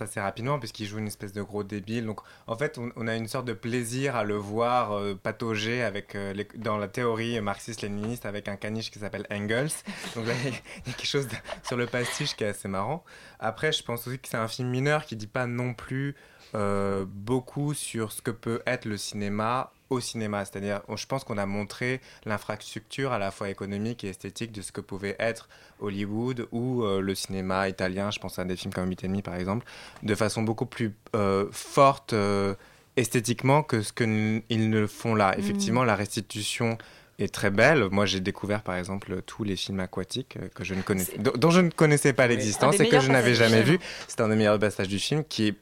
assez 0.00 0.20
rapidement 0.20 0.58
puisqu'il 0.58 0.86
joue 0.86 0.98
une 0.98 1.06
espèce 1.06 1.32
de 1.32 1.42
gros 1.42 1.62
débile. 1.62 2.06
Donc, 2.06 2.20
en 2.46 2.56
fait, 2.56 2.80
on, 2.96 3.06
a 3.06 3.14
une 3.14 3.28
sorte 3.28 3.44
de 3.44 3.52
plaisir 3.52 4.16
à 4.16 4.24
le 4.24 4.34
voir 4.34 4.92
euh, 4.92 5.14
patauger 5.14 5.82
avec, 5.82 6.14
euh, 6.14 6.32
dans 6.56 6.78
la 6.78 6.88
théorie 6.88 7.38
marxiste-léniniste 7.40 8.24
avec 8.24 8.48
un 8.48 8.56
caniche 8.56 8.90
qui 8.90 8.98
s'appelle 8.98 9.26
Engels. 9.30 9.72
Donc 10.14 10.24
il 10.44 10.52
y 10.52 10.90
a 10.90 10.94
quelque 10.94 11.06
chose 11.06 11.28
sur 11.64 11.76
le 11.76 11.86
pastiche 11.86 12.34
qui 12.34 12.44
est 12.44 12.48
assez 12.48 12.68
marrant. 12.68 13.04
Après, 13.38 13.72
je 13.72 13.82
pense 13.82 14.06
aussi 14.08 14.18
que 14.18 14.28
c'est 14.28 14.38
un 14.38 14.48
film 14.48 14.68
mineur 14.68 15.04
qui 15.04 15.16
dit 15.16 15.26
pas 15.26 15.46
non 15.46 15.74
plus 15.74 16.16
euh, 16.54 17.04
beaucoup 17.06 17.74
sur 17.74 18.10
ce 18.10 18.22
que 18.22 18.30
peut 18.30 18.62
être 18.66 18.86
le 18.86 18.96
cinéma 18.96 19.73
au 19.90 20.00
cinéma. 20.00 20.44
C'est-à-dire, 20.44 20.82
je 20.94 21.06
pense 21.06 21.24
qu'on 21.24 21.38
a 21.38 21.46
montré 21.46 22.00
l'infrastructure 22.24 23.12
à 23.12 23.18
la 23.18 23.30
fois 23.30 23.48
économique 23.48 24.04
et 24.04 24.08
esthétique 24.08 24.52
de 24.52 24.62
ce 24.62 24.72
que 24.72 24.80
pouvait 24.80 25.16
être 25.18 25.48
Hollywood 25.80 26.48
ou 26.52 26.82
euh, 26.82 27.00
le 27.00 27.14
cinéma 27.14 27.68
italien. 27.68 28.10
Je 28.10 28.18
pense 28.18 28.38
à 28.38 28.44
des 28.44 28.56
films 28.56 28.72
comme 28.72 28.88
8 28.88 29.04
et 29.04 29.08
demi 29.08 29.22
par 29.22 29.34
exemple, 29.34 29.66
de 30.02 30.14
façon 30.14 30.42
beaucoup 30.42 30.66
plus 30.66 30.94
euh, 31.14 31.46
forte 31.50 32.12
euh, 32.12 32.54
esthétiquement 32.96 33.62
que 33.62 33.82
ce 33.82 33.92
qu'ils 33.92 34.70
ne 34.70 34.86
font 34.86 35.14
là. 35.14 35.34
Effectivement, 35.38 35.84
la 35.84 35.96
restitution 35.96 36.78
est 37.18 37.32
très 37.32 37.50
belle. 37.50 37.88
Moi, 37.90 38.06
j'ai 38.06 38.20
découvert 38.20 38.62
par 38.62 38.76
exemple 38.76 39.22
tous 39.22 39.44
les 39.44 39.56
films 39.56 39.80
aquatiques 39.80 40.38
que 40.54 40.64
je 40.64 40.74
ne 40.74 40.82
connaissais, 40.82 41.16
dont, 41.18 41.32
dont 41.36 41.50
je 41.50 41.60
ne 41.60 41.70
connaissais 41.70 42.12
pas 42.12 42.26
l'existence 42.26 42.80
et 42.80 42.88
que 42.88 43.00
je 43.00 43.10
n'avais 43.10 43.34
jamais 43.34 43.62
vu. 43.62 43.78
C'est 44.08 44.20
un 44.20 44.28
des 44.28 44.36
meilleurs 44.36 44.58
passages 44.58 44.88
du 44.88 44.98
film 44.98 45.24
qui 45.24 45.48
est 45.48 45.54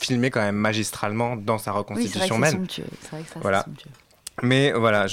filmé 0.00 0.30
quand 0.30 0.40
même 0.40 0.56
magistralement 0.56 1.36
dans 1.36 1.58
sa 1.58 1.72
Oui, 1.72 1.76
c'est 1.78 1.92
vrai 2.18 2.28
reconstitution 2.28 2.38
même. 2.38 2.52
somptueux. 2.52 2.84
C'est 3.02 3.10
vrai 3.10 3.22
que 3.22 3.28
ça, 3.30 3.40
Voilà. 3.40 3.58
c'est 3.64 3.70
somptueux. 3.70 3.90
Mais 4.42 4.70
voilà, 4.72 5.06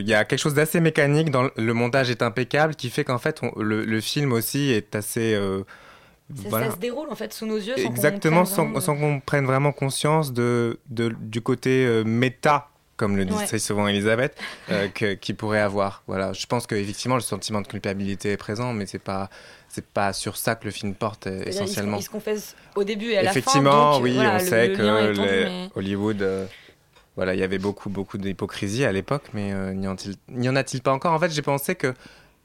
il 0.00 0.08
y 0.08 0.14
a 0.14 0.24
quelque 0.24 0.38
chose 0.38 0.54
d'assez 0.54 0.80
mécanique 0.80 1.30
dans 1.30 1.42
le, 1.42 1.52
le 1.56 1.74
montage 1.74 2.08
est 2.10 2.22
impeccable 2.22 2.74
qui 2.74 2.88
fait 2.88 3.04
qu'en 3.04 3.18
fait 3.18 3.40
on- 3.42 3.52
le, 3.60 3.84
le 3.84 4.00
film 4.00 4.32
aussi 4.32 4.70
est 4.70 4.94
assez 4.94 5.34
euh, 5.34 5.64
Ça, 6.34 6.48
voilà. 6.48 6.66
ça 6.68 6.72
se 6.76 6.78
déroule 6.78 7.10
en 7.10 7.14
fait 7.14 7.30
sous 7.34 7.44
nos 7.44 7.56
yeux. 7.58 7.76
sans 7.76 7.84
Exactement, 7.84 8.46
sans, 8.46 8.62
vraiment 8.62 8.78
de- 8.78 8.80
sans 8.82 8.96
qu'on 8.96 9.20
prenne 9.20 9.44
vraiment 9.44 9.72
conscience 9.72 10.32
de, 10.32 10.78
de- 10.88 11.14
du 11.20 11.42
côté 11.42 11.84
euh, 11.84 12.04
méta, 12.04 12.68
comme 13.00 13.16
le 13.16 13.24
dit 13.24 13.32
Ouais. 13.32 13.46
très 13.46 13.58
souvent 13.58 13.88
Elisabeth, 13.88 14.36
euh, 14.70 14.86
que- 14.94 15.14
qu'il 15.14 15.34
pourrait 15.36 15.60
avoir. 15.60 16.02
Voilà, 16.06 16.32
je 16.34 16.44
pense 16.46 16.66
qu'effectivement 16.66 17.14
le 17.16 17.22
sentiment 17.22 17.62
de 17.62 17.66
culpabilité 17.66 18.32
est 18.32 18.36
présent, 18.36 18.72
mais 18.74 18.84
c'est 18.86 18.98
pas 18.98 19.30
c'est 19.68 19.86
pas 19.86 20.12
sur 20.12 20.36
ça 20.36 20.54
que 20.56 20.64
le 20.66 20.70
film 20.70 20.94
porte 20.94 21.26
euh, 21.28 21.30
C'est-à-dire, 21.30 21.48
il 21.48 21.52
se- 21.54 21.62
essentiellement. 21.62 21.96
Il 21.98 22.02
se 22.02 22.10
confesse 22.10 22.54
au 22.74 22.84
début 22.84 23.10
et 23.12 23.18
à 23.18 23.22
la 23.22 23.32
fin. 23.32 23.38
Effectivement, 23.38 23.98
oui, 24.00 24.14
voilà, 24.14 24.32
on 24.34 24.38
le- 24.38 24.44
sait 24.44 24.68
le 24.68 24.76
que 24.76 24.82
lien 24.82 24.98
est 24.98 25.14
tendu, 25.14 25.28
les- 25.28 25.44
mais- 25.44 25.68
Hollywood, 25.76 26.22
euh, 26.22 26.46
voilà, 27.16 27.34
il 27.34 27.40
y 27.40 27.42
avait 27.44 27.58
beaucoup, 27.58 27.88
beaucoup 27.88 28.18
d'hypocrisie 28.18 28.84
à 28.84 28.92
l'époque, 28.92 29.24
mais 29.32 29.52
euh, 29.52 29.72
n'y 29.72 29.86
en 29.88 30.56
a-t-il- 30.56 30.82
pas 30.82 30.92
encore? 30.92 31.12
En 31.14 31.18
fait, 31.18 31.30
j'ai 31.30 31.42
pensé 31.42 31.74
que, 31.74 31.94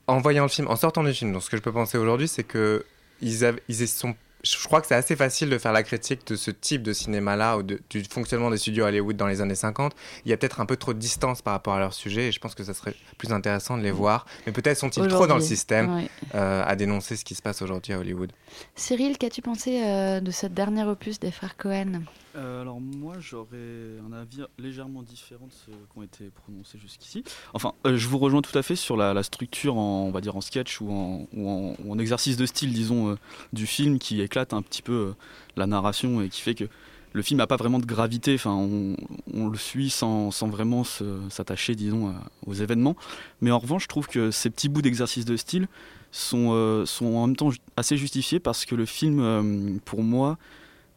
en 0.07 0.19
voyant 0.19 0.43
le 0.43 0.49
film, 0.49 0.67
en 0.69 0.75
sortant 0.75 1.03
du 1.03 1.13
film, 1.13 1.33
donc 1.33 1.43
ce 1.43 1.49
que 1.49 1.57
je 1.57 1.61
peux 1.61 1.71
penser 1.71 1.97
aujourd'hui, 1.97 2.27
c'est 2.27 2.43
que 2.43 2.85
ils, 3.21 3.43
avaient- 3.43 3.61
ils 3.69 3.87
sont 3.87 4.15
je 4.45 4.63
crois 4.67 4.79
que 4.81 4.87
c'est 4.87 4.95
assez 4.95 5.15
facile 5.15 5.49
de 5.49 5.57
faire 5.57 5.73
la 5.73 5.83
critique 5.83 6.25
de 6.27 6.35
ce 6.35 6.51
type 6.51 6.83
de 6.83 6.93
cinéma-là 6.93 7.57
ou 7.57 7.63
de- 7.63 7.81
du 7.89 8.03
fonctionnement 8.03 8.49
des 8.51 8.57
studios 8.57 8.85
Hollywood 8.85 9.17
dans 9.17 9.27
les 9.27 9.41
années 9.41 9.55
50. 9.55 9.93
Il 10.25 10.29
y 10.29 10.33
a 10.33 10.37
peut-être 10.37 10.59
un 10.61 10.65
peu 10.65 10.77
trop 10.77 10.93
de 10.93 10.99
distance 10.99 11.41
par 11.41 11.53
rapport 11.53 11.73
à 11.73 11.79
leur 11.79 11.93
sujet 11.93 12.27
et 12.27 12.31
je 12.31 12.39
pense 12.39 12.53
que 12.55 12.63
ça 12.63 12.73
serait 12.73 12.93
plus 13.17 13.31
intéressant 13.33 13.77
de 13.77 13.81
les 13.83 13.91
voir. 13.91 14.25
Mais 14.45 14.51
peut-être 14.51 14.77
sont-ils 14.77 15.07
trop 15.07 15.25
dans 15.27 15.35
le 15.35 15.41
système 15.41 15.95
ouais. 15.95 16.09
euh, 16.35 16.63
à 16.65 16.75
dénoncer 16.75 17.15
ce 17.15 17.25
qui 17.25 17.33
se 17.35 17.41
passe 17.41 17.61
aujourd'hui 17.61 17.93
à 17.93 17.99
Hollywood. 17.99 18.31
Cyril, 18.75 19.17
qu'as-tu 19.17 19.41
pensé 19.41 19.81
euh, 19.83 20.19
de 20.19 20.31
ce 20.31 20.45
dernier 20.45 20.83
opus 20.83 21.19
des 21.19 21.31
frères 21.31 21.57
Cohen? 21.57 22.03
Euh, 22.35 22.61
alors 22.61 22.81
moi 22.81 23.15
j'aurais 23.19 23.99
un 24.05 24.11
avis 24.11 24.41
légèrement 24.57 25.03
différent 25.03 25.47
de 25.47 25.53
ceux 25.53 25.71
qui 25.71 25.97
ont 25.97 26.03
été 26.03 26.29
prononcés 26.29 26.77
jusqu'ici. 26.77 27.23
Enfin, 27.53 27.73
euh, 27.85 27.95
je 27.95 28.07
vous 28.07 28.17
rejoins 28.17 28.41
tout 28.41 28.57
à 28.57 28.61
fait 28.61 28.75
sur 28.75 28.97
la, 28.97 29.23
structure 29.23 29.77
en, 29.77 30.05
on 30.07 30.11
va 30.11 30.21
dire 30.21 30.35
en 30.35 30.41
sketch 30.41 30.81
ou 30.81 30.91
en, 30.91 31.99
exercice 31.99 32.35
de 32.35 32.45
style, 32.45 32.73
disons, 32.73 33.11
euh, 33.11 33.15
du 33.53 33.65
film 33.65 33.99
qui 33.99 34.21
éclate 34.21 34.53
un 34.53 34.61
petit 34.61 34.81
peu 34.81 35.13
la 35.55 35.65
narration 35.65 36.21
et 36.21 36.29
qui 36.29 36.41
fait 36.41 36.55
que 36.55 36.65
le 37.13 37.21
film 37.21 37.37
n'a 37.37 37.47
pas 37.47 37.55
vraiment 37.55 37.79
de 37.79 37.85
gravité. 37.85 38.35
Enfin, 38.35 38.51
on, 38.51 39.47
le 39.47 39.57
suit 39.57 39.89
sans, 39.89 40.29
vraiment 40.47 40.83
s'attacher, 41.29 41.73
disons, 41.73 42.13
aux 42.45 42.53
événements. 42.53 42.97
Mais 43.39 43.51
en 43.51 43.59
revanche, 43.59 43.83
je 43.83 43.87
trouve 43.87 44.07
que 44.07 44.31
ces 44.31 44.49
petits 44.49 44.67
bouts 44.67 44.81
d'exercice 44.81 45.23
de 45.23 45.37
style 45.37 45.69
sont, 46.11 46.83
sont 46.85 47.05
en 47.05 47.27
même 47.27 47.37
temps 47.37 47.51
assez 47.77 47.95
justifiés 47.95 48.41
parce 48.41 48.65
que 48.65 48.75
le 48.75 48.85
film, 48.85 49.79
pour 49.85 50.03
moi, 50.03 50.37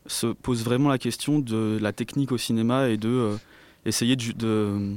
se 0.09 0.27
pose 0.27 0.65
vraiment 0.65 0.89
la 0.89 0.99
question 0.99 1.39
de 1.39 1.79
la 1.81 1.93
technique 1.93 2.33
au 2.33 2.39
cinéma 2.39 2.89
et 2.89 2.97
de 2.97 3.09
euh, 3.09 3.37
essayer 3.87 4.17
de, 4.17 4.97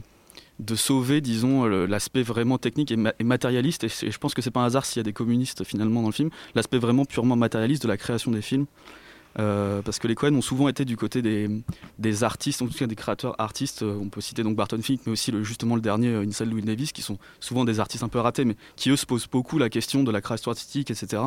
sauver, 0.76 1.22
disons, 1.22 1.66
l'aspect 1.66 2.24
vraiment 2.24 2.58
technique 2.58 2.92
et, 2.92 2.96
ma- 2.96 3.14
et 3.20 3.24
matérialiste. 3.24 3.84
Et, 3.84 3.90
je 3.90 4.18
pense 4.18 4.34
que 4.34 4.42
c'est 4.42 4.52
pas 4.52 4.62
un 4.62 4.66
hasard 4.66 4.86
s'il 4.86 5.00
y 5.00 5.02
a 5.02 5.04
des 5.04 5.14
communistes 5.14 5.64
finalement 5.64 6.02
dans 6.02 6.08
le 6.08 6.14
film. 6.14 6.30
L'aspect 6.56 6.80
vraiment 6.80 7.06
purement 7.06 7.36
matérialiste 7.36 7.84
de 7.84 7.88
la 7.88 7.98
création 7.98 8.32
des 8.32 8.42
films. 8.42 8.66
Euh, 9.40 9.82
parce 9.82 10.00
que 10.00 10.08
les 10.08 10.16
Cohen 10.16 10.36
ont 10.36 10.42
souvent 10.42 10.68
été 10.68 10.84
du 10.84 10.98
côté 10.98 11.22
des, 11.22 12.24
artistes, 12.24 12.62
en 12.62 12.68
tout 12.68 12.78
cas 12.78 12.88
des 12.88 12.96
créateurs 12.96 13.40
artistes. 13.40 13.84
Euh, 13.84 13.98
On 14.02 14.10
peut 14.10 14.22
citer 14.22 14.44
donc 14.44 14.56
Barton 14.56 14.82
Fink, 14.82 15.02
mais 15.06 15.14
aussi 15.14 15.32
justement 15.44 15.76
le 15.76 15.82
dernier, 15.82 16.10
euh, 16.10 16.26
Inside 16.26 16.52
Louis 16.52 16.62
Davis, 16.62 16.92
qui 16.92 17.02
sont 17.02 17.18
souvent 17.40 17.64
des 17.64 17.80
artistes 17.80 18.04
un 18.04 18.10
peu 18.10 18.20
ratés, 18.20 18.46
mais 18.46 18.56
qui 18.76 18.90
eux 18.90 18.96
se 18.96 19.06
posent 19.06 19.28
beaucoup 19.28 19.58
la 19.58 19.70
question 19.70 20.04
de 20.04 20.12
la 20.12 20.22
création 20.22 20.52
artistique, 20.52 20.92
etc. 20.92 21.24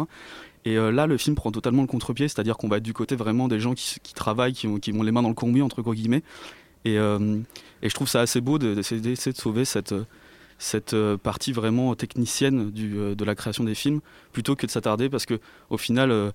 Et 0.66 0.76
là, 0.76 1.07
le 1.07 1.18
film 1.18 1.36
prend 1.36 1.52
totalement 1.52 1.82
le 1.82 1.88
contre-pied, 1.88 2.26
c'est-à-dire 2.26 2.57
qu'on 2.57 2.68
va 2.68 2.78
être 2.78 2.82
du 2.82 2.94
côté 2.94 3.16
vraiment 3.16 3.48
des 3.48 3.61
gens 3.61 3.74
qui, 3.74 4.00
travaillent, 4.14 4.55
qui 4.55 4.66
ont, 4.66 5.02
les 5.02 5.12
mains 5.12 5.20
dans 5.20 5.28
le 5.28 5.34
cambouis, 5.34 5.61
entre 5.61 5.82
guillemets. 5.82 6.22
Et, 6.86 6.96
je 6.96 7.94
trouve 7.94 8.09
ça 8.09 8.22
assez 8.22 8.40
beau 8.40 8.59
de- 8.59 8.72
d'essayer 8.72 9.32
de 9.32 9.36
sauver 9.36 9.66
cette, 9.66 10.96
partie 11.22 11.52
vraiment 11.52 11.94
technicienne 11.94 12.70
de 12.70 13.24
la 13.24 13.34
création 13.34 13.64
des 13.64 13.74
films, 13.74 14.00
plutôt 14.32 14.57
que 14.57 14.64
de 14.64 14.70
s'attarder, 14.70 15.11
parce 15.11 15.26
que 15.26 15.38
au 15.68 15.76
final, 15.76 16.32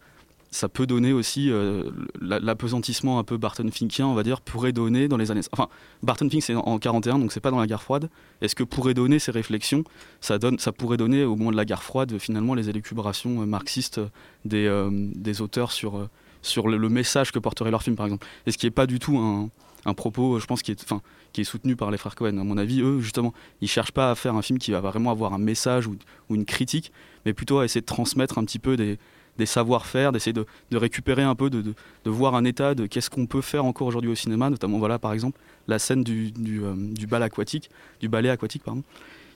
ça 0.52 0.68
peut 0.68 0.88
donner 0.88 1.14
aussi 1.14 1.52
euh, 1.52 1.91
la- 2.20 2.39
l'apesantissement 2.39 3.20
un 3.20 3.24
peu 3.24 3.38
Barton 3.38 3.70
Finkien, 3.72 4.08
on 4.08 4.16
va 4.16 4.24
dire, 4.24 4.41
pourrait 4.41 4.72
donner 4.72 5.08
dans 5.08 5.18
les 5.18 5.30
années. 5.32 5.41
Enfin, 5.52 5.68
Barton 6.02 6.30
Fink 6.30 6.41
c'est 6.41 6.56
en, 6.56 6.62
en 6.62 6.80
41, 6.80 7.20
donc 7.20 7.32
c'est 7.32 7.39
pas 7.39 7.52
dans 7.52 7.60
la 7.60 7.68
guerre 7.68 7.84
froide. 7.84 8.10
Est-ce 8.41 8.56
que 8.56 8.64
pourrait 8.64 8.93
donner 8.95 9.20
ces 9.20 9.32
réflexions 9.32 9.84
ça, 10.22 10.39
donne, 10.39 10.58
ça 10.58 10.72
pourrait 10.72 10.97
donner 10.97 11.24
au 11.24 11.36
moment 11.36 11.52
de 11.52 11.58
la 11.58 11.66
guerre 11.66 11.84
froide 11.84 12.18
finalement 12.18 12.56
les 12.56 12.70
élucubrations 12.70 13.41
euh, 13.41 13.45
marxistes 13.45 14.02
des, 14.45 14.66
euh, 14.66 14.89
des 14.91 15.41
auteurs 15.41 15.72
sur, 15.72 16.10
sur 16.41 16.68
le, 16.68 16.89
message 16.89 17.32
que 17.32 17.39
porterait 17.39 17.72
leur 17.72 17.84
film, 17.84 17.95
par 17.95 18.08
exemple? 18.08 18.26
Et 18.47 18.52
ce 18.52 18.58
qui 18.58 18.66
n'est 18.66 18.72
pas 18.72 18.88
du 18.88 18.97
tout 19.00 19.18
un, 19.18 19.93
propos, 19.93 20.39
je 20.39 20.45
pense, 20.45 20.62
qui 20.62 20.72
est, 20.72 20.84
enfin, 20.84 21.02
qui 21.32 21.41
est 21.41 21.45
soutenu 21.45 21.76
par 21.76 21.91
les 21.91 21.97
frères 21.97 22.16
Cohen. 22.16 22.38
À 22.38 22.43
mon 22.43 22.58
avis, 22.58 22.82
eux, 22.82 23.00
justement, 23.00 23.34
ils 23.62 23.68
cherchent 23.68 23.91
pas 23.91 24.12
à 24.12 24.16
faire 24.16 24.36
un 24.36 24.41
film 24.41 24.60
qui 24.60 24.72
va 24.72 24.82
vraiment 24.82 25.12
avoir 25.12 25.34
un 25.34 25.38
message 25.38 25.88
ou, 25.88 25.95
ou 26.30 26.36
une 26.36 26.45
critique, 26.45 26.91
mais 27.26 27.34
plutôt 27.34 27.60
à 27.60 27.66
essayer 27.66 27.82
de 27.82 27.86
transmettre 27.86 28.38
un 28.38 28.45
petit 28.45 28.60
peu 28.60 28.78
des, 28.78 28.97
des 29.40 29.48
savoir-faire, 29.48 30.12
d'essayer 30.12 30.34
de, 30.34 30.46
récupérer 30.78 31.24
un 31.24 31.34
peu, 31.34 31.50
de, 31.50 31.62
de, 31.62 32.10
voir 32.10 32.36
un 32.36 32.46
état 32.46 32.76
de 32.76 32.86
qu'est-ce 32.86 33.10
qu'on 33.10 33.26
peut 33.26 33.42
faire 33.42 33.66
encore 33.66 33.88
aujourd'hui 33.88 34.12
au 34.12 34.16
cinéma, 34.16 34.50
notamment, 34.52 34.78
voilà, 34.78 35.00
par 35.00 35.14
exemple, 35.14 35.40
la 35.68 35.80
scène 35.80 36.04
du, 36.04 36.32
du, 36.32 36.64
euh, 36.64 36.76
bal 37.08 37.24
aquatique, 37.24 37.70
du 38.00 38.08
ballet 38.08 38.30
aquatique, 38.30 38.64
pardon, 38.64 38.84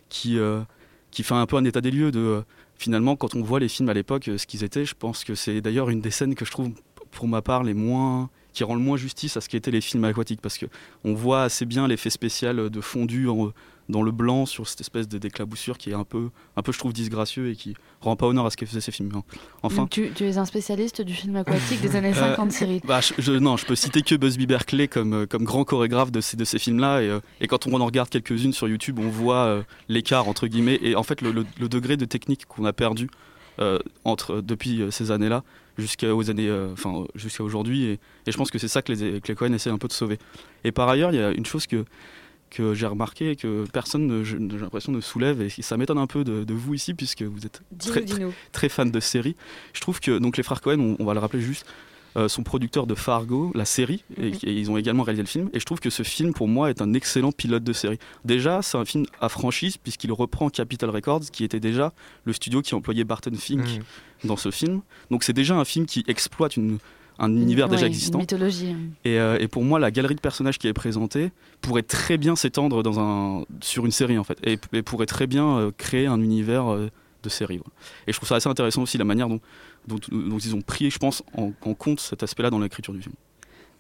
qui, 0.10 0.38
euh, 0.38 0.62
qui 1.10 1.24
fait 1.24 1.34
un 1.34 1.46
peu 1.48 1.56
un 1.56 1.66
état 1.66 1.82
des 1.82 1.92
lieux 1.92 2.12
de, 2.12 2.20
euh, 2.20 2.42
finalement, 2.78 3.16
quand 3.16 3.34
on 3.36 3.42
voit 3.42 3.60
les 3.60 3.70
films 3.70 3.90
à 3.90 3.94
l'époque, 3.94 4.30
ce 4.38 4.46
qu'ils 4.46 4.64
étaient, 4.64 4.86
je 4.86 4.96
pense 4.96 5.24
que 5.24 5.34
c'est 5.34 5.62
d'ailleurs 5.62 5.90
une 5.90 6.02
des 6.02 6.12
scènes 6.12 6.36
que 6.36 6.46
je 6.46 6.52
trouve, 6.52 6.70
pour 7.12 7.28
ma 7.28 7.42
part, 7.42 7.64
les 7.64 7.74
moins 7.74 8.30
qui 8.54 8.64
rend 8.64 8.76
le 8.76 8.82
moins 8.82 8.98
justice 8.98 9.36
à 9.36 9.42
ce 9.42 9.50
qu'étaient 9.50 9.72
les 9.72 9.82
films 9.82 10.04
aquatiques 10.04 10.40
parce 10.40 10.60
que 10.60 10.68
on 11.04 11.16
voit 11.16 11.42
assez 11.42 11.66
bien 11.66 11.88
l'effet 11.88 12.12
spécial 12.12 12.70
de 12.70 12.82
fondu 12.82 13.28
en- 13.28 13.52
dans 13.90 14.02
le 14.02 14.12
blanc 14.12 14.46
sur 14.46 14.68
cette 14.68 14.80
espèce 14.82 15.08
de 15.10 15.18
d'éclaboussure 15.18 15.78
qui 15.78 15.90
est 15.90 15.94
un 15.94 16.06
peu 16.06 16.30
un 16.56 16.62
peu 16.62 16.72
je 16.72 16.80
trouve 16.80 16.94
disgracieux 16.94 17.50
et 17.50 17.56
qui 17.56 17.76
rend 18.02 18.16
pas 18.16 18.28
honneur 18.28 18.46
à 18.46 18.50
ce 18.50 18.56
que 18.58 18.66
faisaient 18.66 18.80
ces 18.82 18.92
films 18.94 19.12
enfin 19.62 19.88
tu, 19.88 20.12
tu 20.16 20.24
es 20.26 20.38
un 20.38 20.46
spécialiste 20.46 21.02
du 21.02 21.14
film 21.14 21.36
aquatique 21.36 21.82
des 21.82 21.96
années 21.96 22.12
euh, 22.16 22.36
50, 22.36 22.52
Cyril. 22.52 22.82
bah, 22.86 23.02
je, 23.02 23.14
je- 23.22 23.32
non, 23.34 23.58
je 23.58 23.66
peux 23.66 23.76
citer 23.76 24.02
que 24.02 24.16
Busby 24.16 24.46
Berkeley 24.48 24.88
comme, 24.88 25.14
euh, 25.14 25.26
comme 25.26 25.44
grand 25.44 25.64
chorégraphe 25.66 26.12
de 26.12 26.22
ces, 26.22 26.38
de 26.38 26.46
ces 26.46 26.60
films-là. 26.60 27.02
Et, 27.02 27.10
euh, 27.10 27.20
et 27.42 27.48
quand 27.48 27.68
on 27.68 27.80
en 27.82 27.86
regarde 27.86 28.10
quelques-unes 28.10 28.54
sur 28.54 28.68
YouTube, 28.70 29.00
on 29.00 29.10
voit 29.10 29.46
euh, 29.46 29.64
l'écart, 29.90 30.28
entre 30.30 30.48
guillemets, 30.48 30.80
et 30.82 30.96
en 30.96 31.04
fait 31.04 31.22
le, 31.22 31.32
le- 31.32 31.46
le 31.60 31.68
degré 31.70 31.98
de 31.98 32.06
technique 32.06 32.46
qu'on 32.46 32.66
a 32.66 32.74
perdu 32.74 33.10
euh, 33.60 33.80
entre, 34.06 34.42
depuis 34.42 34.82
euh, 34.82 34.92
ces 34.92 35.12
années-là 35.12 35.44
jusqu'aux 35.78 36.30
années, 36.30 36.48
euh, 36.50 36.72
enfin, 36.74 37.02
euh, 37.02 37.06
jusqu'à 37.16 37.44
aujourd'hui. 37.44 37.86
Et, 37.86 38.00
et 38.28 38.32
je 38.32 38.38
pense 38.38 38.50
que 38.52 38.60
c'est 38.60 38.68
ça 38.68 38.82
que 38.82 38.94
les, 38.94 39.20
que 39.22 39.28
les 39.28 39.36
Cohen 39.36 39.54
essaient 39.54 39.70
un 39.72 39.78
peu 39.78 39.88
de 39.88 39.94
sauver. 39.94 40.20
Et 40.64 40.72
par 40.72 40.88
ailleurs, 40.88 41.12
il 41.12 41.18
y 41.20 41.22
a 41.22 41.32
une 41.32 41.46
chose 41.46 41.66
que 41.68 41.84
que 42.54 42.74
j'ai 42.74 42.86
remarqué 42.88 43.32
et 43.32 43.36
que 43.36 43.66
personne, 43.74 44.24
j'ai 44.24 44.38
l'impression, 44.40 44.92
ne 44.92 45.02
soulève, 45.02 45.42
et 45.42 45.50
ça 45.50 45.76
m'étonne 45.78 45.98
un 45.98 46.08
peu 46.08 46.24
de, 46.24 46.44
de 46.44 46.54
vous 46.54 46.74
ici, 46.74 46.94
puisque 46.94 47.24
vous 47.24 47.46
êtes 47.46 47.62
très, 47.80 48.02
très, 48.06 48.26
très 48.52 48.70
fan 48.70 48.92
de 48.92 49.00
séries. 49.00 49.36
Je 49.74 49.82
trouve 49.82 50.00
que 50.00 50.18
donc 50.20 50.38
les 50.38 50.44
frères 50.44 50.62
Cohen, 50.62 50.80
on, 50.80 50.96
on 51.00 51.06
va 51.06 51.14
le 51.14 51.20
rappeler 51.20 51.42
juste, 51.42 51.66
euh, 52.16 52.28
sont 52.28 52.44
producteurs 52.44 52.86
de 52.86 52.94
Fargo, 52.94 53.52
la 53.56 53.66
série, 53.66 54.04
et, 54.18 54.30
Mhm. 54.30 54.38
et 54.44 54.54
ils 54.54 54.70
ont 54.70 54.78
également 54.78 55.02
réalisé 55.02 55.24
le 55.24 55.28
film. 55.28 55.50
Et 55.52 55.60
je 55.60 55.66
trouve 55.66 55.80
que 55.80 55.90
ce 55.90 56.04
film, 56.04 56.32
pour 56.32 56.48
moi, 56.48 56.70
est 56.70 56.80
un 56.80 56.94
excellent 56.94 57.32
pilote 57.32 57.64
de 57.64 57.74
série. 57.74 57.98
Déjà, 58.24 58.62
c'est 58.62 58.78
un 58.78 58.86
film 58.86 59.06
à 59.20 59.30
franchise, 59.30 59.78
puisqu'il 59.78 60.12
reprend 60.12 60.50
Capitol 60.52 60.92
Records, 60.92 61.32
qui 61.32 61.44
était 61.44 61.60
déjà 61.60 61.92
le 62.26 62.34
studio 62.34 62.62
qui 62.62 62.76
employait 62.76 63.04
Barton 63.04 63.34
Fink 63.36 63.62
Mhm. 63.62 63.84
dans 64.26 64.38
ce 64.38 64.52
film. 64.52 64.82
Donc 65.10 65.24
c'est 65.24 65.34
déjà 65.34 65.56
un 65.56 65.66
film 65.66 65.88
qui 65.88 66.04
exploite 66.08 66.56
une, 66.56 66.78
un 67.20 67.36
univers 67.36 67.70
déjà 67.70 67.88
existant. 67.88 68.18
Une 68.18 68.24
mythologie. 68.24 68.76
Et, 69.06 69.20
euh, 69.20 69.38
et 69.40 69.48
pour 69.48 69.64
moi, 69.64 69.80
la 69.80 69.92
galerie 69.92 70.16
de 70.16 70.20
personnages 70.20 70.58
qui 70.58 70.68
est 70.68 70.74
présentée 70.74 71.32
pourrait 71.62 71.84
très 71.84 72.18
bien 72.18 72.36
s'étendre 72.36 72.84
dans 72.84 73.00
un, 73.00 73.46
sur 73.62 73.86
une 73.86 73.92
série 73.92 74.18
en 74.18 74.24
fait, 74.24 74.38
et, 74.44 74.60
et 74.74 74.82
pourrait 74.82 75.06
très 75.06 75.28
bien 75.28 75.58
euh, 75.58 75.72
créer 75.78 76.08
un 76.08 76.20
univers 76.22 76.72
euh, 76.72 76.90
de 77.24 77.30
série. 77.30 77.58
voilà. 77.58 77.72
Et 78.08 78.12
je 78.12 78.18
trouve 78.18 78.30
ça 78.30 78.36
assez 78.36 78.50
intéressant 78.50 78.82
aussi 78.82 78.98
la 78.98 79.06
manière 79.06 79.30
dont, 79.30 79.40
dont, 79.88 80.00
dont 80.12 80.38
ils 80.40 80.56
ont 80.56 80.62
pris, 80.62 80.90
je 80.90 80.98
pense, 80.98 81.24
en, 81.38 81.52
en 81.62 81.74
compte 81.74 82.00
cet 82.00 82.24
aspect-là 82.24 82.50
dans 82.50 82.60
l'écriture 82.60 82.94
du 82.94 83.02
film. 83.02 83.16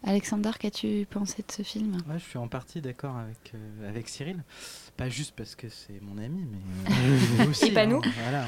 Alexander, 0.05 0.51
qu'as-tu 0.59 1.07
pensé 1.09 1.43
de 1.47 1.51
ce 1.51 1.61
film? 1.63 1.93
Ouais, 2.09 2.17
je 2.19 2.23
suis 2.23 2.37
en 2.37 2.47
partie 2.49 2.81
d'accord 2.81 3.15
avec, 3.17 3.53
euh, 3.55 3.89
avec 3.89 4.09
Cyril. 4.09 4.43
Pas 4.97 5.09
juste 5.09 5.33
parce 5.35 5.55
que 5.55 5.67
c'est 5.69 5.99
mon 6.01 6.17
ami, 6.21 6.45
mais 6.51 6.91
euh, 7.45 7.49
aussi, 7.49 7.67
Et 7.67 7.71
pas 7.71 7.85
nous. 7.85 8.01
voilà. 8.21 8.43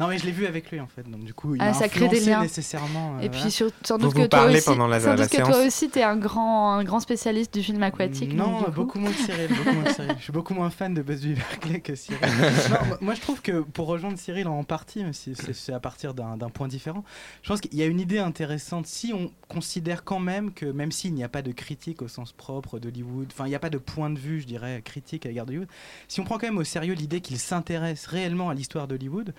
Non, 0.00 0.06
mais 0.08 0.16
je 0.18 0.24
l'ai 0.24 0.30
vu 0.32 0.46
avec 0.46 0.70
lui 0.70 0.80
en 0.80 0.86
fait, 0.86 1.02
donc 1.02 1.24
du 1.24 1.34
coup, 1.34 1.54
il 1.54 1.60
Ah, 1.60 1.66
m'a 1.66 1.74
ça 1.74 1.88
crée 1.88 2.08
des 2.08 2.20
liens. 2.20 2.40
nécessairement. 2.42 3.16
euh, 3.16 3.20
Et 3.20 3.28
voilà. 3.28 3.42
puis 3.42 3.50
sur- 3.50 3.70
sans 3.84 3.98
doute 3.98 4.14
vous 4.14 4.22
que 4.22 4.26
toi 4.26 4.44
aussi, 4.46 4.64
pendant 4.64 4.86
la- 4.86 5.00
sans 5.00 5.10
la 5.14 5.16
doute 5.26 5.28
que 5.28 5.36
toi 5.42 5.66
aussi, 5.66 5.90
t'es 5.90 6.02
un 6.02 6.16
grand, 6.16 6.72
un 6.74 6.84
grand 6.84 7.00
spécialiste 7.00 7.52
du 7.52 7.62
film 7.62 7.82
aquatique. 7.82 8.32
Non, 8.32 8.60
donc, 8.62 8.74
beaucoup 8.74 8.98
moins 9.00 9.10
que 9.10 9.18
Cyril. 9.18 9.48
beaucoup 9.48 9.72
moins 9.74 9.84
que 9.84 9.94
Cyril. 9.94 10.14
Je 10.18 10.22
suis 10.22 10.32
beaucoup 10.32 10.54
moins 10.54 10.70
fan 10.70 10.94
de 10.94 11.02
Busby 11.02 11.34
Berkeley 11.34 11.80
que 11.80 11.94
Cyril. 11.94 12.20
Non, 12.70 12.96
moi- 13.00 13.14
je 13.14 13.20
trouve 13.20 13.42
que 13.42 13.60
pour 13.60 13.86
rejoindre 13.88 14.18
Cyril 14.18 14.46
en 14.48 14.62
partie, 14.64 15.02
même 15.02 15.12
si 15.12 15.34
c'est- 15.34 15.72
à 15.72 15.80
partir 15.80 16.14
d'un 16.14 16.38
point 16.48 16.68
différent, 16.68 17.04
je 17.42 17.48
pense 17.48 17.60
qu'il 17.60 17.74
y 17.74 17.82
a 17.82 17.86
une 17.86 18.00
idée 18.00 18.18
intéressante. 18.20 18.86
Si 18.86 19.12
on 19.12 19.30
considère 19.48 20.04
quand 20.04 20.20
même 20.20 20.52
que, 20.54 20.64
même 20.64 20.90
s'il 20.92 21.14
n'y 21.14 21.24
a 21.24 21.28
pas 21.28 21.42
de 21.42 21.50
critique 21.50 22.02
au 22.02 22.08
sens 22.08 22.32
propre 22.32 22.78
d'Hollywood, 22.78 23.28
enfin, 23.32 23.46
il 23.46 23.48
n'y 23.48 23.54
a 23.54 23.58
pas 23.60 23.70
de 23.70 23.78
point 23.78 24.10
de 24.10 24.18
vue, 24.18 24.40
je 24.40 24.46
dirais, 24.46 24.82
critique 24.84 25.26
à 25.26 25.28
l'égard 25.28 25.46
d'Hollywood, 25.46 25.68
si 26.08 26.20
on 26.20 26.24
prend 26.24 26.38
quand 26.38 26.46
même 26.46 26.58
au 26.58 26.64
sérieux 26.64 26.94
l'idée 26.94 27.20
qu'il 27.20 27.38
s'intéresse 27.38 28.06
réellement 28.06 28.50
à 28.50 28.54
l'histoire 28.54 28.86
d'Hollywood, 28.86 29.34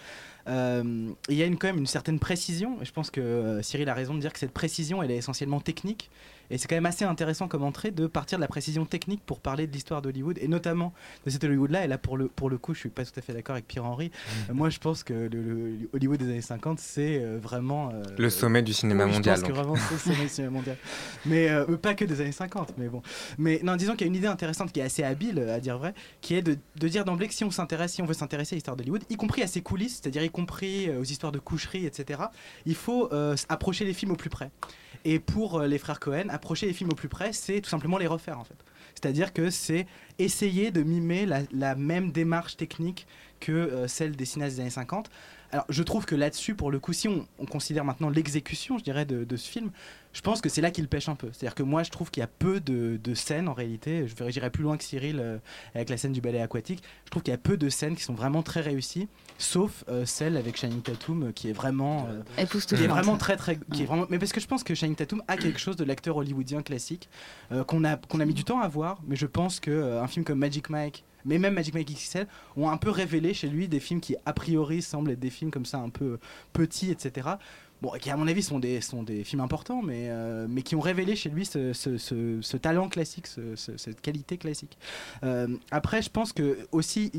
il 0.47 1.35
y 1.35 1.41
a 1.43 1.45
une, 1.45 1.57
quand 1.57 1.67
même 1.67 1.77
une 1.77 1.85
certaine 1.87 2.19
précision. 2.19 2.77
Et 2.81 2.85
je 2.85 2.91
pense 2.91 3.11
que 3.11 3.21
euh, 3.21 3.61
Cyril 3.61 3.89
a 3.89 3.93
raison 3.93 4.13
de 4.13 4.19
dire 4.19 4.33
que 4.33 4.39
cette 4.39 4.51
précision, 4.53 5.01
elle 5.03 5.11
est 5.11 5.17
essentiellement 5.17 5.59
technique. 5.59 6.09
Et 6.49 6.57
c'est 6.57 6.67
quand 6.67 6.75
même 6.75 6.85
assez 6.85 7.05
intéressant 7.05 7.47
comme 7.47 7.63
entrée 7.63 7.89
de 7.89 8.05
partir 8.05 8.37
de 8.37 8.41
la 8.41 8.49
précision 8.49 8.85
technique 8.85 9.21
pour 9.25 9.39
parler 9.39 9.65
de 9.65 9.71
l'histoire 9.71 10.01
d'Hollywood 10.01 10.37
et 10.39 10.47
notamment 10.49 10.93
de 11.25 11.31
cet 11.31 11.43
Hollywood-là. 11.45 11.85
Et 11.85 11.87
là, 11.87 11.97
pour 11.97 12.17
le, 12.17 12.27
pour 12.27 12.49
le 12.49 12.57
coup, 12.57 12.73
je 12.73 12.79
suis 12.81 12.89
pas 12.89 13.05
tout 13.05 13.13
à 13.17 13.21
fait 13.21 13.33
d'accord 13.33 13.53
avec 13.53 13.65
Pierre-Henri. 13.65 14.11
Euh, 14.49 14.53
moi, 14.53 14.69
je 14.69 14.77
pense 14.77 15.03
que 15.03 15.13
le, 15.13 15.27
le 15.29 15.89
Hollywood 15.93 16.19
des 16.19 16.25
années 16.29 16.41
50, 16.41 16.79
c'est 16.79 17.17
euh, 17.23 17.39
vraiment. 17.41 17.89
euh, 17.91 18.03
Le 18.17 18.29
sommet 18.29 18.61
du 18.61 18.73
cinéma 18.73 19.05
oui, 19.05 19.13
mondial, 19.13 19.37
Je 19.37 19.41
pense 19.41 19.49
que 19.49 19.55
vraiment, 19.55 19.75
c'est 19.77 19.93
le 19.93 19.99
sommet 19.99 20.23
du 20.25 20.29
cinéma 20.29 20.51
mondial. 20.51 20.77
Mais 21.25 21.49
euh, 21.49 21.77
pas 21.77 21.95
que 21.95 22.03
des 22.05 22.19
années 22.21 22.33
50, 22.33 22.73
mais 22.77 22.89
bon. 22.89 23.01
Mais 23.37 23.61
non, 23.63 23.77
disons 23.77 23.93
qu'il 23.93 24.01
y 24.01 24.03
a 24.03 24.07
une 24.07 24.15
idée 24.17 24.27
intéressante 24.27 24.71
qui 24.73 24.81
est 24.81 24.83
assez 24.83 25.03
habile, 25.03 25.39
à 25.39 25.61
dire 25.61 25.77
vrai, 25.77 25.93
qui 26.21 26.35
est 26.35 26.41
de, 26.43 26.57
de 26.75 26.87
dire 26.89 27.05
d'emblée 27.05 27.29
que 27.29 27.33
si 27.33 27.45
on 27.45 27.51
s'intéresse, 27.51 27.93
si 27.93 28.01
on 28.01 28.05
veut 28.05 28.13
s'intéresser 28.13 28.55
à 28.55 28.57
l'histoire 28.57 28.75
d'Hollywood, 28.75 29.03
y 29.09 29.15
compris 29.15 29.41
à 29.43 29.47
ses 29.47 29.61
coulisses, 29.61 30.01
c'est-à-dire 30.03 30.23
y 30.23 30.29
compris 30.33 30.89
euh, 30.89 30.99
aux 30.99 31.03
histoires 31.03 31.31
de 31.31 31.39
coucherie, 31.39 31.85
etc., 31.85 32.23
il 32.65 32.75
faut 32.75 33.07
euh, 33.13 33.37
approcher 33.47 33.85
les 33.85 33.93
films 33.93 34.11
au 34.11 34.15
plus 34.17 34.29
près. 34.29 34.51
Et 35.05 35.19
pour 35.19 35.59
euh, 35.59 35.67
les 35.67 35.77
frères 35.77 36.01
Cohen, 36.01 36.27
approcher 36.29 36.65
les 36.67 36.73
films 36.73 36.89
au 36.91 36.95
plus 36.95 37.07
près, 37.07 37.31
c'est 37.31 37.61
tout 37.61 37.69
simplement 37.69 37.97
les 37.97 38.07
refaire 38.07 38.37
en 38.39 38.43
fait. 38.43 38.57
C'est-à-dire 38.95 39.31
que 39.31 39.49
c'est 39.49 39.87
essayer 40.19 40.71
de 40.71 40.83
mimer 40.83 41.25
la, 41.25 41.75
même 41.75 42.11
démarche 42.11 42.57
technique 42.57 43.07
que 43.39 43.85
celle 43.87 44.15
des 44.15 44.23
cinéastes 44.23 44.55
des 44.55 44.61
années 44.61 44.69
50. 44.69 45.09
Alors, 45.53 45.65
je 45.69 45.83
trouve 45.83 46.05
que 46.05 46.15
là-dessus, 46.15 46.55
pour 46.55 46.71
le 46.71 46.79
coup, 46.79 46.93
si 46.93 47.07
on, 47.07 47.27
on 47.37 47.45
considère 47.45 47.85
maintenant 47.85 48.09
l'exécution, 48.09 48.79
je 48.79 48.83
dirais, 48.83 49.05
de, 49.05 49.23
de 49.23 49.37
ce 49.37 49.47
film, 49.47 49.69
je 50.11 50.21
pense 50.21 50.41
que 50.41 50.49
c'est 50.49 50.61
là 50.61 50.71
qu'il 50.71 50.87
pêche 50.87 51.09
un 51.09 51.15
peu. 51.15 51.27
C'est-à-dire 51.31 51.53
que 51.53 51.61
moi, 51.61 51.83
je 51.83 51.91
trouve 51.91 52.09
qu'il 52.09 52.21
y 52.21 52.23
a 52.23 52.27
peu 52.27 52.59
de, 52.59 52.99
de 53.01 53.13
scènes 53.13 53.47
en 53.47 53.53
réalité. 53.53 54.07
Je 54.07 54.29
j'irais 54.29 54.49
plus 54.49 54.63
loin 54.63 54.77
que 54.77 54.83
Cyril 54.83 55.19
euh, 55.19 55.37
avec 55.75 55.89
la 55.89 55.97
scène 55.97 56.11
du 56.11 56.21
ballet 56.21 56.41
aquatique. 56.41 56.81
Je 57.05 57.11
trouve 57.11 57.21
qu'il 57.21 57.31
y 57.31 57.35
a 57.35 57.37
peu 57.39 57.55
de 57.55 57.69
scènes 57.69 57.95
qui 57.95 58.01
sont 58.03 58.15
vraiment 58.15 58.41
très 58.41 58.61
réussies, 58.61 59.07
sauf 59.37 59.83
euh, 59.89 60.05
celle 60.05 60.37
avec 60.37 60.57
Channing 60.57 60.81
Tatum, 60.81 61.23
euh, 61.23 61.31
qui 61.31 61.49
est 61.49 61.53
vraiment, 61.53 62.07
euh, 62.09 62.21
qui 62.35 62.41
est 62.41 62.43
Époustouflante. 62.45 62.89
vraiment 62.89 63.17
très 63.19 63.37
très, 63.37 63.59
qui 63.73 63.83
est 63.83 63.85
vraiment. 63.85 64.07
Mais 64.09 64.17
parce 64.17 64.31
que 64.33 64.39
je 64.41 64.47
pense 64.47 64.63
que 64.63 64.73
Channing 64.73 64.95
Tatum 64.95 65.21
a 65.27 65.37
quelque 65.37 65.59
chose 65.59 65.75
de 65.75 65.83
l'acteur 65.83 66.17
hollywoodien 66.17 66.63
classique 66.63 67.09
euh, 67.51 67.63
qu'on 67.63 67.83
a 67.83 67.97
qu'on 67.97 68.19
a 68.19 68.25
mis 68.25 68.33
du 68.33 68.43
temps 68.43 68.59
à 68.59 68.67
voir. 68.67 68.99
Mais 69.07 69.15
je 69.15 69.27
pense 69.27 69.59
que 69.59 69.69
euh, 69.69 70.01
un 70.01 70.07
film 70.07 70.25
comme 70.25 70.39
Magic 70.39 70.71
Mike 70.71 71.03
mais 71.25 71.39
même 71.39 71.53
Magic 71.53 71.73
Mike 71.73 71.91
XXL 71.91 72.27
ont 72.57 72.69
un 72.69 72.77
peu 72.77 72.89
révélé 72.89 73.33
chez 73.33 73.47
lui 73.47 73.67
des 73.67 73.79
films 73.79 74.01
qui 74.01 74.15
a 74.25 74.33
priori 74.33 74.81
semblent 74.81 75.11
être 75.11 75.19
des 75.19 75.29
films 75.29 75.51
comme 75.51 75.65
ça 75.65 75.77
un 75.79 75.89
peu 75.89 76.19
petits, 76.53 76.91
etc. 76.91 77.29
Bon, 77.83 77.91
qui 77.99 78.09
à 78.09 78.15
mon 78.15 78.29
avis 78.29 78.41
sont 78.41 78.59
des, 78.59 78.79
sont 78.79 79.03
des 79.03 79.25
films 79.25 79.41
importants, 79.41 79.81
mais, 79.81 80.05
euh, 80.07 80.47
mais 80.49 80.61
qui 80.61 80.73
ont 80.77 80.79
révélé 80.79 81.17
chez 81.17 81.29
lui 81.29 81.45
ce, 81.45 81.73
ce- 81.73 82.55
talent 82.55 82.87
classique, 82.87 83.27
ce- 83.27 83.57
ce- 83.57 83.75
cette 83.75 83.99
qualité 83.99 84.37
classique. 84.37 84.77
Euh, 85.25 85.49
après, 85.69 86.01
je 86.01 86.09
pense 86.09 86.31
que 86.31 86.59
aussi, 86.71 87.11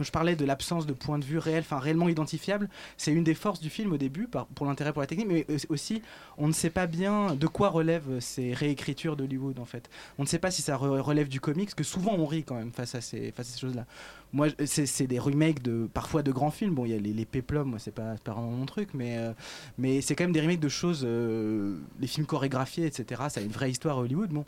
je 0.00 0.10
parlais 0.10 0.36
de 0.36 0.46
l'absence 0.46 0.86
de 0.86 0.94
point 0.94 1.18
de 1.18 1.24
vue 1.26 1.36
réel, 1.36 1.60
enfin 1.60 1.78
réellement 1.78 2.08
identifiable. 2.08 2.70
C'est 2.96 3.12
une 3.12 3.24
des 3.24 3.34
forces 3.34 3.60
du 3.60 3.68
film 3.68 3.92
au 3.92 3.98
début, 3.98 4.26
pour 4.54 4.64
l'intérêt 4.64 4.94
pour 4.94 5.02
la 5.02 5.06
technique, 5.06 5.28
mais 5.28 5.46
aussi, 5.68 6.00
on 6.38 6.48
ne 6.48 6.52
sait 6.54 6.70
pas 6.70 6.86
bien 6.86 7.34
de 7.34 7.46
quoi 7.46 7.68
relèvent 7.68 8.20
ces 8.20 8.54
réécritures 8.54 9.16
d'Hollywood 9.16 9.58
en 9.58 9.66
fait. 9.66 9.90
On 10.18 10.22
ne 10.22 10.28
sait 10.28 10.38
pas 10.38 10.50
si 10.50 10.62
ça 10.62 10.78
re- 10.78 11.00
relève 11.00 11.28
du 11.28 11.40
comics, 11.40 11.74
que 11.74 11.84
souvent 11.84 12.14
on 12.14 12.24
rit 12.24 12.42
quand 12.44 12.54
même 12.56 12.72
face 12.72 12.94
à 12.94 13.02
ces 13.02 13.34
choses-là. 13.60 13.84
Moi, 14.34 14.48
c'est 14.66 15.06
des 15.06 15.20
remakes 15.20 15.62
de 15.62 15.88
parfois 15.94 16.24
de 16.24 16.32
grands 16.32 16.50
films. 16.50 16.74
Bon, 16.74 16.84
il 16.84 16.90
y 16.90 16.94
a 16.94 16.98
les, 16.98 17.12
les 17.12 17.26
moi 17.64 17.78
c'est 17.78 17.94
pas, 17.94 18.16
pas 18.24 18.32
vraiment 18.32 18.50
mon 18.50 18.66
truc, 18.66 18.88
mais 18.92 19.16
euh, 19.16 19.32
mais 19.78 20.00
c'est 20.00 20.16
quand 20.16 20.24
même 20.24 20.32
des 20.32 20.40
remakes 20.40 20.58
de 20.58 20.68
choses, 20.68 21.04
euh, 21.06 21.76
les 22.00 22.08
films 22.08 22.26
chorégraphiés, 22.26 22.84
etc. 22.84 23.22
Ça 23.28 23.40
a 23.40 23.44
une 23.44 23.52
vraie 23.52 23.70
histoire 23.70 23.96
à 23.98 24.00
Hollywood, 24.00 24.30
bon. 24.30 24.44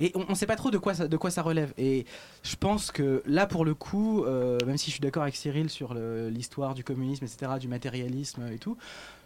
Et 0.00 0.10
on 0.16 0.28
ne 0.28 0.34
sait 0.34 0.46
pas 0.46 0.56
trop 0.56 0.70
de 0.72 0.78
quoi, 0.78 0.94
ça, 0.94 1.06
de 1.06 1.16
quoi 1.16 1.30
ça 1.30 1.42
relève. 1.42 1.72
Et 1.78 2.06
je 2.42 2.56
pense 2.56 2.90
que 2.90 3.22
là, 3.24 3.46
pour 3.46 3.64
le 3.64 3.74
coup, 3.74 4.24
euh, 4.24 4.58
même 4.66 4.76
si 4.76 4.86
je 4.86 4.92
suis 4.92 5.00
d'accord 5.00 5.22
avec 5.22 5.36
Cyril 5.36 5.70
sur 5.70 5.94
l'histoire 5.94 6.74
du 6.74 6.82
communisme, 6.82 7.24
etc., 7.24 7.52
du 7.60 7.68
matérialisme 7.68 8.42
et 8.52 8.58
tout, 8.58 8.76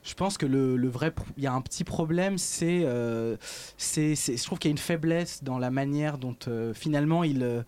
je 0.05 0.15
pense 0.15 0.39
que 0.39 0.47
le, 0.47 0.77
le 0.77 0.89
vrai, 0.89 1.13
il 1.37 1.43
y 1.43 1.47
a 1.47 1.53
un 1.53 1.61
petit 1.61 1.83
problème, 1.83 2.39
c'est, 2.39 2.83
euh, 2.85 3.37
je 3.79 4.45
trouve 4.45 4.59
qu'il 4.59 4.69
y 4.69 4.71
a 4.71 4.77
une 4.77 4.79
faiblesse 4.79 5.43
dans 5.43 5.59
la 5.59 5.71
manière 5.71 6.19
dont 6.19 6.37
euh, 6.47 6.73
finalement 6.75 7.25
il, 7.25 7.65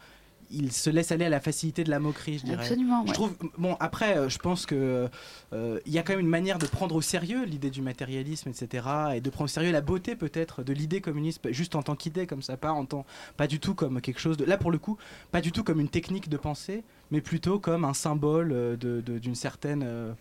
il 0.50 0.72
se 0.72 0.88
laisse 0.90 1.12
aller 1.12 1.24
à 1.24 1.28
la 1.28 1.40
facilité 1.40 1.84
de 1.84 1.90
la 1.90 1.98
moquerie, 1.98 2.38
je 2.38 2.44
dirais. 2.44 2.62
Absolument, 2.62 3.04
Je 3.06 3.12
trouve, 3.12 3.34
bon, 3.58 3.76
après, 3.80 4.16
euh, 4.16 4.28
je 4.28 4.38
pense 4.38 4.66
que 4.66 5.08
euh, 5.52 5.80
il 5.86 5.92
y 5.92 5.98
a 5.98 6.02
quand 6.02 6.12
même 6.12 6.20
une 6.20 6.26
manière 6.28 6.58
de 6.58 6.66
prendre 6.66 6.94
au 6.94 7.00
sérieux 7.02 7.44
l'idée 7.44 7.70
du 7.70 7.82
matérialisme, 7.82 8.48
etc., 8.48 8.86
et 9.16 9.20
de 9.20 9.30
prendre 9.30 9.44
au 9.44 9.48
sérieux 9.52 9.72
la 9.72 9.80
beauté 9.80 10.16
peut-être 10.16 10.62
de 10.62 10.72
l'idée 10.72 11.00
communiste, 11.00 11.50
juste 11.52 11.74
en 11.74 11.82
tant 11.82 11.96
qu'idée 11.96 12.26
comme 12.26 12.42
ça, 12.42 12.56
pas 12.56 12.72
en 12.72 12.84
tant, 12.84 13.04
pas 13.36 13.46
du 13.46 13.60
tout 13.60 13.74
comme 13.74 14.00
quelque 14.00 14.20
chose 14.20 14.36
de, 14.36 14.44
là 14.44 14.56
pour 14.56 14.70
le 14.70 14.78
coup, 14.78 14.96
pas 15.32 15.40
du 15.40 15.52
tout 15.52 15.64
comme 15.64 15.80
une 15.80 15.88
technique 15.88 16.28
de 16.28 16.36
pensée, 16.36 16.84
mais 17.10 17.20
plutôt 17.20 17.58
comme 17.58 17.84
un 17.84 17.94
symbole 17.94 18.52
euh, 18.52 18.76
de- 18.76 19.00
de- 19.00 19.18
d'une 19.18 19.34
certaine 19.34 19.82
euh, 19.84 20.12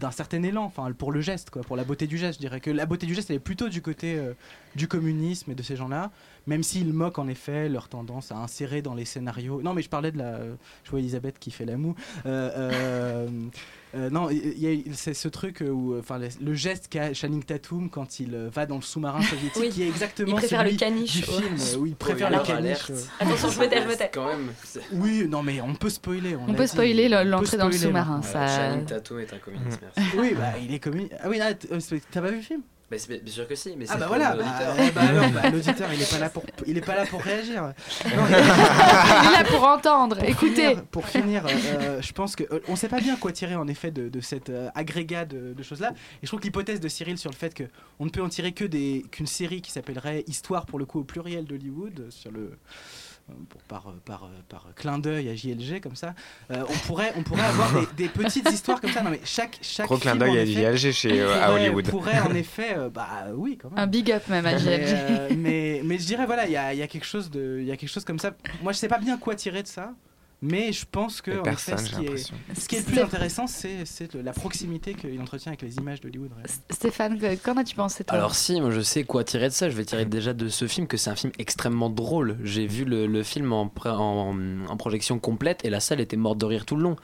d'un 0.00 0.10
certain 0.10 0.42
élan, 0.42 0.64
enfin 0.64 0.90
pour 0.92 1.12
le 1.12 1.20
geste, 1.20 1.50
quoi, 1.50 1.60
pour 1.60 1.76
la 1.76 1.84
beauté 1.84 2.06
du 2.06 2.16
geste. 2.16 2.38
Je 2.38 2.40
dirais 2.40 2.60
que 2.60 2.70
la 2.70 2.86
beauté 2.86 3.04
du 3.06 3.14
geste, 3.14 3.28
elle 3.28 3.36
est 3.36 3.40
plutôt 3.40 3.68
du 3.68 3.82
côté 3.82 4.16
euh, 4.18 4.32
du 4.74 4.88
communisme 4.88 5.50
et 5.50 5.54
de 5.54 5.62
ces 5.62 5.76
gens-là, 5.76 6.10
même 6.46 6.62
s'ils 6.62 6.92
moquent 6.92 7.18
en 7.18 7.28
effet 7.28 7.68
leur 7.68 7.88
tendance 7.88 8.30
à 8.32 8.36
insérer 8.36 8.82
dans 8.82 8.94
les 8.94 9.04
scénarios. 9.04 9.62
Non, 9.62 9.74
mais 9.74 9.82
je 9.82 9.88
parlais 9.88 10.12
de 10.12 10.18
la. 10.18 10.38
Je 10.84 10.90
vois 10.90 11.00
Elisabeth 11.00 11.38
qui 11.38 11.50
fait 11.50 11.64
la 11.64 11.76
moue. 11.76 11.94
Euh, 12.26 12.50
euh, 12.56 13.28
euh, 13.94 14.10
non, 14.10 14.28
il 14.30 14.58
y 14.58 14.66
a- 14.68 14.92
c'est 14.92 15.14
ce 15.14 15.28
truc 15.28 15.62
où, 15.66 15.96
enfin, 15.98 16.18
le, 16.18 16.28
le 16.40 16.54
geste 16.54 16.88
qu'a 16.88 17.14
Channing 17.14 17.42
Tatum 17.42 17.88
quand 17.88 18.20
il 18.20 18.34
euh, 18.34 18.48
va 18.52 18.66
dans 18.66 18.76
le 18.76 18.82
sous-marin 18.82 19.22
soviétique, 19.22 19.62
Oui. 19.62 19.68
qui 19.70 19.82
est 19.84 19.88
exactement 19.88 20.28
Il 20.32 20.34
préfère 20.34 20.64
le 20.64 20.72
caniche, 20.72 21.12
du 21.24 21.30
ouais. 21.30 21.42
film, 21.42 21.80
où 21.82 21.86
il 21.86 21.96
préfère 21.96 22.28
Spoiler 22.28 22.42
le 22.42 22.62
caniche. 22.76 22.90
euh. 22.90 23.00
Attention, 23.20 23.48
je 23.50 23.60
me 23.60 23.68
tais, 23.68 23.82
je 23.82 23.88
me 23.88 23.96
tais. 23.96 24.10
Quand 24.12 24.26
même. 24.26 24.48
Oui, 24.92 25.26
non, 25.28 25.42
mais 25.42 25.60
on 25.60 25.74
peut 25.74 25.88
spoiler. 25.90 26.36
On 26.36 26.52
peut 26.54 26.66
spoiler 26.66 27.08
l'entrée 27.08 27.56
dans 27.56 27.66
le 27.68 27.72
sous-marin, 27.72 28.16
maintenant. 28.18 28.30
ça- 28.32 28.70
Channing 28.70 28.84
Tatum 28.86 29.20
est 29.20 29.32
un 29.32 29.38
communiste, 29.38 29.80
merci. 29.82 30.10
Oui, 30.18 30.34
bah 30.36 30.52
il 30.62 30.74
est 30.74 30.78
communiste. 30.80 31.14
Ah 31.22 31.28
oui, 31.30 31.38
t'as 32.10 32.20
pas 32.20 32.30
vu 32.30 32.36
le 32.36 32.42
film? 32.42 32.62
Bah, 32.88 32.96
bien 33.08 33.32
sûr 33.32 33.48
que 33.48 33.56
si, 33.56 33.74
mais 33.76 33.84
Ah 33.88 33.94
c'est 33.94 33.98
bah 33.98 34.06
pour 34.06 34.14
voilà, 34.16 34.34
l'auditeur. 34.36 34.76
bah, 34.76 34.82
eh 34.86 34.90
bah 34.92 35.40
bah, 35.42 35.50
l'auditeur 35.52 35.92
il 35.92 36.00
est 36.00 36.08
pas 36.10 36.18
là 36.20 36.30
pour 36.30 36.44
il 36.68 36.78
est 36.78 36.80
pas 36.80 36.94
là 36.94 37.04
pour 37.04 37.20
réagir. 37.20 37.62
Non, 37.64 37.72
Il 38.04 38.12
est 38.32 39.32
là 39.32 39.44
pour 39.48 39.64
entendre, 39.66 40.16
pour 40.18 40.28
écoutez. 40.28 40.68
finir- 40.68 40.84
pour 40.84 41.08
finir, 41.08 41.46
euh, 41.46 41.50
euh, 41.50 42.00
je 42.02 42.12
pense 42.12 42.36
que 42.36 42.44
euh, 42.52 42.60
on 42.68 42.76
sait 42.76 42.88
pas 42.88 43.00
bien 43.00 43.16
quoi 43.16 43.32
tirer 43.32 43.56
en 43.56 43.66
effet 43.66 43.90
de, 43.90 44.08
de 44.08 44.20
cet 44.20 44.50
euh, 44.50 44.68
agrégat 44.76 45.24
de, 45.24 45.52
de 45.52 45.62
choses 45.64 45.80
là. 45.80 45.90
Et 45.90 45.96
je 46.22 46.26
trouve 46.28 46.38
que 46.38 46.44
l'hypothèse 46.44 46.78
de 46.78 46.86
Cyril 46.88 47.18
sur 47.18 47.30
le 47.30 47.36
fait 47.36 47.54
que 47.54 47.64
on 47.98 48.04
ne 48.04 48.10
peut 48.10 48.22
en 48.22 48.28
tirer 48.28 48.52
que 48.52 48.64
des 48.64 49.04
qu'une 49.10 49.26
série 49.26 49.62
qui 49.62 49.72
s'appellerait 49.72 50.22
Histoire 50.28 50.64
pour 50.66 50.78
le 50.78 50.84
coup 50.84 51.00
au 51.00 51.04
pluriel 51.04 51.44
d'Hollywood 51.44 51.98
euh, 51.98 52.10
sur 52.10 52.30
le 52.30 52.40
euh, 52.40 52.56
pour- 53.48 53.60
par, 53.62 53.88
euh, 53.88 53.92
par, 54.04 54.24
euh, 54.24 54.28
par 54.48 54.68
clin 54.76 54.98
d'œil 54.98 55.28
à 55.28 55.34
JLG 55.34 55.80
comme 55.80 55.96
ça, 55.96 56.14
euh, 56.50 56.64
on 56.68 56.86
pourrait 56.86 57.12
on 57.16 57.22
pourrait 57.22 57.44
avoir 57.44 57.72
des, 57.72 58.04
des 58.04 58.08
petites 58.08 58.48
histoires 58.50 58.80
comme 58.80 58.92
ça. 58.92 59.02
Non 59.02 59.10
mais 59.10 59.20
chaque 59.24 59.58
chaque 59.62 59.86
Gros 59.86 59.98
clin 59.98 60.16
d'œil 60.16 60.38
à 60.38 60.44
JLG 60.44 60.92
chez, 60.92 61.20
euh, 61.20 61.34
à 61.34 61.46
pourrait- 61.48 61.60
Hollywood. 61.62 61.88
Pourrait 61.90 62.20
en 62.20 62.34
effet, 62.34 62.74
euh, 62.76 62.88
bah 62.90 63.26
oui 63.34 63.58
quand 63.60 63.70
même. 63.70 63.78
Un 63.78 63.86
big 63.86 64.10
up 64.12 64.22
même 64.28 64.46
à 64.46 64.52
Mais, 64.52 64.58
JLG. 64.58 64.94
euh, 64.94 65.28
mais, 65.36 65.80
mais 65.84 65.98
je 65.98 66.06
dirais, 66.06 66.26
voilà, 66.26 66.46
il 66.46 66.52
y 66.52 66.56
a, 66.56 66.72
il 66.72 66.78
y 66.78 66.82
a 66.82 66.86
quelque 66.88 67.06
chose 67.06 67.30
de, 67.30 67.58
il 67.60 67.66
y 67.66 67.72
a 67.72 67.76
quelque 67.76 67.90
chose 67.90 68.04
comme 68.04 68.18
ça. 68.18 68.32
Moi, 68.62 68.72
je 68.72 68.78
sais 68.78 68.88
pas 68.88 68.98
bien 68.98 69.16
quoi 69.18 69.34
tirer 69.34 69.62
de 69.62 69.68
ça. 69.68 69.92
Mais 70.42 70.70
je 70.72 70.84
pense 70.90 71.22
que 71.22 71.38
en 71.40 71.42
personne, 71.42 71.78
ce, 71.78 71.88
qui 71.88 71.94
est, 71.94 71.98
l'impression. 72.04 72.34
ce 72.54 72.68
qui 72.68 72.76
est 72.76 72.78
le 72.80 72.84
plus 72.84 73.00
intéressant, 73.00 73.46
c'est 73.46 73.84
la 74.22 74.32
proximité 74.34 74.92
qu'il 74.92 75.18
entretient 75.20 75.50
avec 75.50 75.62
les 75.62 75.76
images 75.76 76.02
d'Hollywood. 76.02 76.30
Stéphane, 76.70 77.18
que- 77.18 77.34
qu'en 77.36 77.56
as-tu 77.56 77.74
pensé 77.74 78.04
toi? 78.04 78.16
Alors 78.18 78.34
si, 78.34 78.60
moi 78.60 78.70
je 78.70 78.82
sais 78.82 79.04
quoi 79.04 79.24
tirer 79.24 79.48
de 79.48 79.54
ça. 79.54 79.70
Je 79.70 79.76
vais 79.76 79.86
tirer 79.86 80.04
déjà 80.04 80.34
de 80.34 80.48
ce 80.48 80.66
film 80.66 80.86
que 80.86 80.98
c'est 80.98 81.08
un 81.08 81.16
film 81.16 81.32
extrêmement 81.38 81.88
drôle. 81.88 82.36
J'ai 82.44 82.66
vu 82.66 82.84
le, 82.84 83.06
le 83.06 83.22
film 83.22 83.52
en, 83.54 83.66
pré- 83.68 83.88
en, 83.90 84.36
en 84.68 84.76
projection 84.76 85.18
complète 85.18 85.64
et 85.64 85.70
la 85.70 85.80
salle 85.80 86.00
était 86.00 86.18
morte 86.18 86.36
de 86.38 86.44
rire 86.44 86.66
tout 86.66 86.76
le 86.76 86.82
long. 86.82 86.96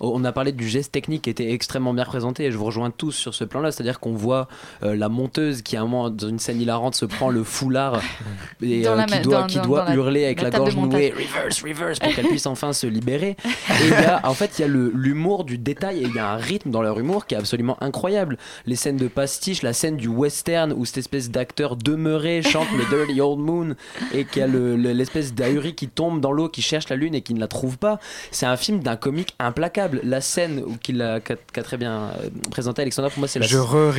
Oh, 0.00 0.12
On 0.14 0.24
a 0.24 0.32
parlé 0.32 0.52
du 0.52 0.66
geste 0.66 0.90
technique 0.92 1.22
qui 1.22 1.30
était 1.30 1.52
extrêmement 1.52 1.92
bien 1.92 2.04
représenté 2.04 2.44
et 2.46 2.50
je 2.50 2.56
vous 2.56 2.64
rejoins 2.64 2.90
tous 2.90 3.12
sur 3.12 3.34
ce 3.34 3.44
plan-là. 3.44 3.70
C'est-à-dire 3.70 4.00
qu'on 4.00 4.14
voit 4.14 4.48
euh, 4.82 4.96
la 4.96 5.10
monteuse 5.10 5.60
qui 5.60 5.76
à 5.76 5.80
un 5.82 5.84
moment 5.84 6.08
dans 6.08 6.28
une 6.28 6.38
scène 6.38 6.58
hilarante 6.60 6.94
se 6.94 7.04
prend 7.04 7.28
le 7.28 7.44
foulard 7.44 8.00
et 8.62 8.86
euh, 8.88 9.04
qui 9.04 9.20
doit, 9.20 9.40
dans- 9.42 9.46
qui 9.46 9.56
dans- 9.56 9.62
doit 9.64 9.80
dans 9.80 9.84
la- 9.90 9.94
hurler 9.94 10.24
avec 10.24 10.40
la 10.40 10.48
la, 10.48 10.58
gorge 10.58 10.74
nouée 10.74 11.10
reverse 11.10 11.62
reverse 11.62 11.98
pour 11.98 12.14
qu'elle 12.14 12.28
puisse 12.28 12.46
enfin 12.46 12.72
se 12.78 12.86
libérer. 12.86 13.36
Et 13.54 13.84
il 13.84 13.90
y 13.90 14.04
a, 14.06 14.20
en 14.24 14.34
fait 14.34 14.58
il 14.58 14.62
y 14.62 14.64
a 14.64 14.68
l'humour 14.68 15.44
du 15.44 15.58
détail 15.58 15.98
et 15.98 16.02
il 16.06 16.14
y 16.14 16.18
a 16.18 16.30
un 16.30 16.36
rythme 16.36 16.70
dans 16.70 16.82
leur 16.82 16.98
humour 16.98 17.26
qui 17.26 17.34
est 17.34 17.38
absolument 17.38 17.76
incroyable. 17.82 18.38
Les 18.66 18.76
scènes 18.76 18.96
de 18.96 19.08
pastiche, 19.08 19.62
la 19.62 19.72
scène 19.72 19.96
du 19.96 20.08
western 20.08 20.72
où 20.72 20.84
cette 20.84 20.98
espèce 20.98 21.30
d'acteur 21.30 21.76
demeuré 21.76 22.42
chante 22.42 22.68
le 22.76 22.84
Dirty 22.96 23.20
Old 23.20 23.38
Moon 23.40 23.74
et 24.14 24.24
qui 24.24 24.40
a 24.40 24.46
le- 24.46 24.76
le- 24.76 24.92
l'espèce 24.92 25.34
d'ahuri 25.34 25.74
qui 25.74 25.88
tombe 25.88 26.20
dans 26.20 26.32
l'eau, 26.32 26.48
qui 26.48 26.62
cherche 26.62 26.88
la 26.88 26.96
lune 26.96 27.14
et 27.14 27.20
qui 27.22 27.34
ne 27.34 27.40
la 27.40 27.48
trouve 27.48 27.78
pas. 27.78 27.98
C'est 28.30 28.46
un 28.46 28.56
film 28.56 28.80
d'un 28.80 28.96
comique 28.96 29.34
implacable. 29.38 30.00
La 30.04 30.20
scène 30.20 30.62
où 30.66 30.76
qu'il 30.76 31.02
a, 31.02 31.20
qu'a 31.20 31.36
très 31.62 31.76
bien 31.76 32.10
euh, 32.22 32.28
présenté 32.50 32.82
Alexandra, 32.82 33.10
pour 33.10 33.18
moi 33.20 33.28
c'est 33.28 33.38
la, 33.40 33.46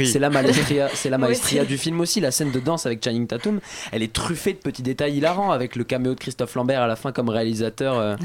c'est 0.05 0.19
la 0.19 0.29
maestria, 0.29 0.87
c'est 0.93 1.09
la 1.09 1.17
maestria 1.17 1.65
du 1.65 1.77
film 1.77 1.99
aussi. 1.99 2.19
La 2.19 2.31
scène 2.31 2.51
de 2.51 2.59
danse 2.59 2.85
avec 2.85 3.03
Channing 3.03 3.27
Tatum, 3.27 3.59
elle 3.91 4.03
est 4.03 4.13
truffée 4.13 4.53
de 4.53 4.57
petits 4.59 4.81
détails 4.83 5.17
hilarants 5.17 5.51
avec 5.51 5.75
le 5.75 5.83
caméo 5.83 6.13
de 6.13 6.19
Christophe 6.19 6.55
Lambert 6.55 6.81
à 6.81 6.87
la 6.87 6.95
fin 6.95 7.11
comme 7.11 7.29
réalisateur 7.29 7.97
euh, 7.99 8.15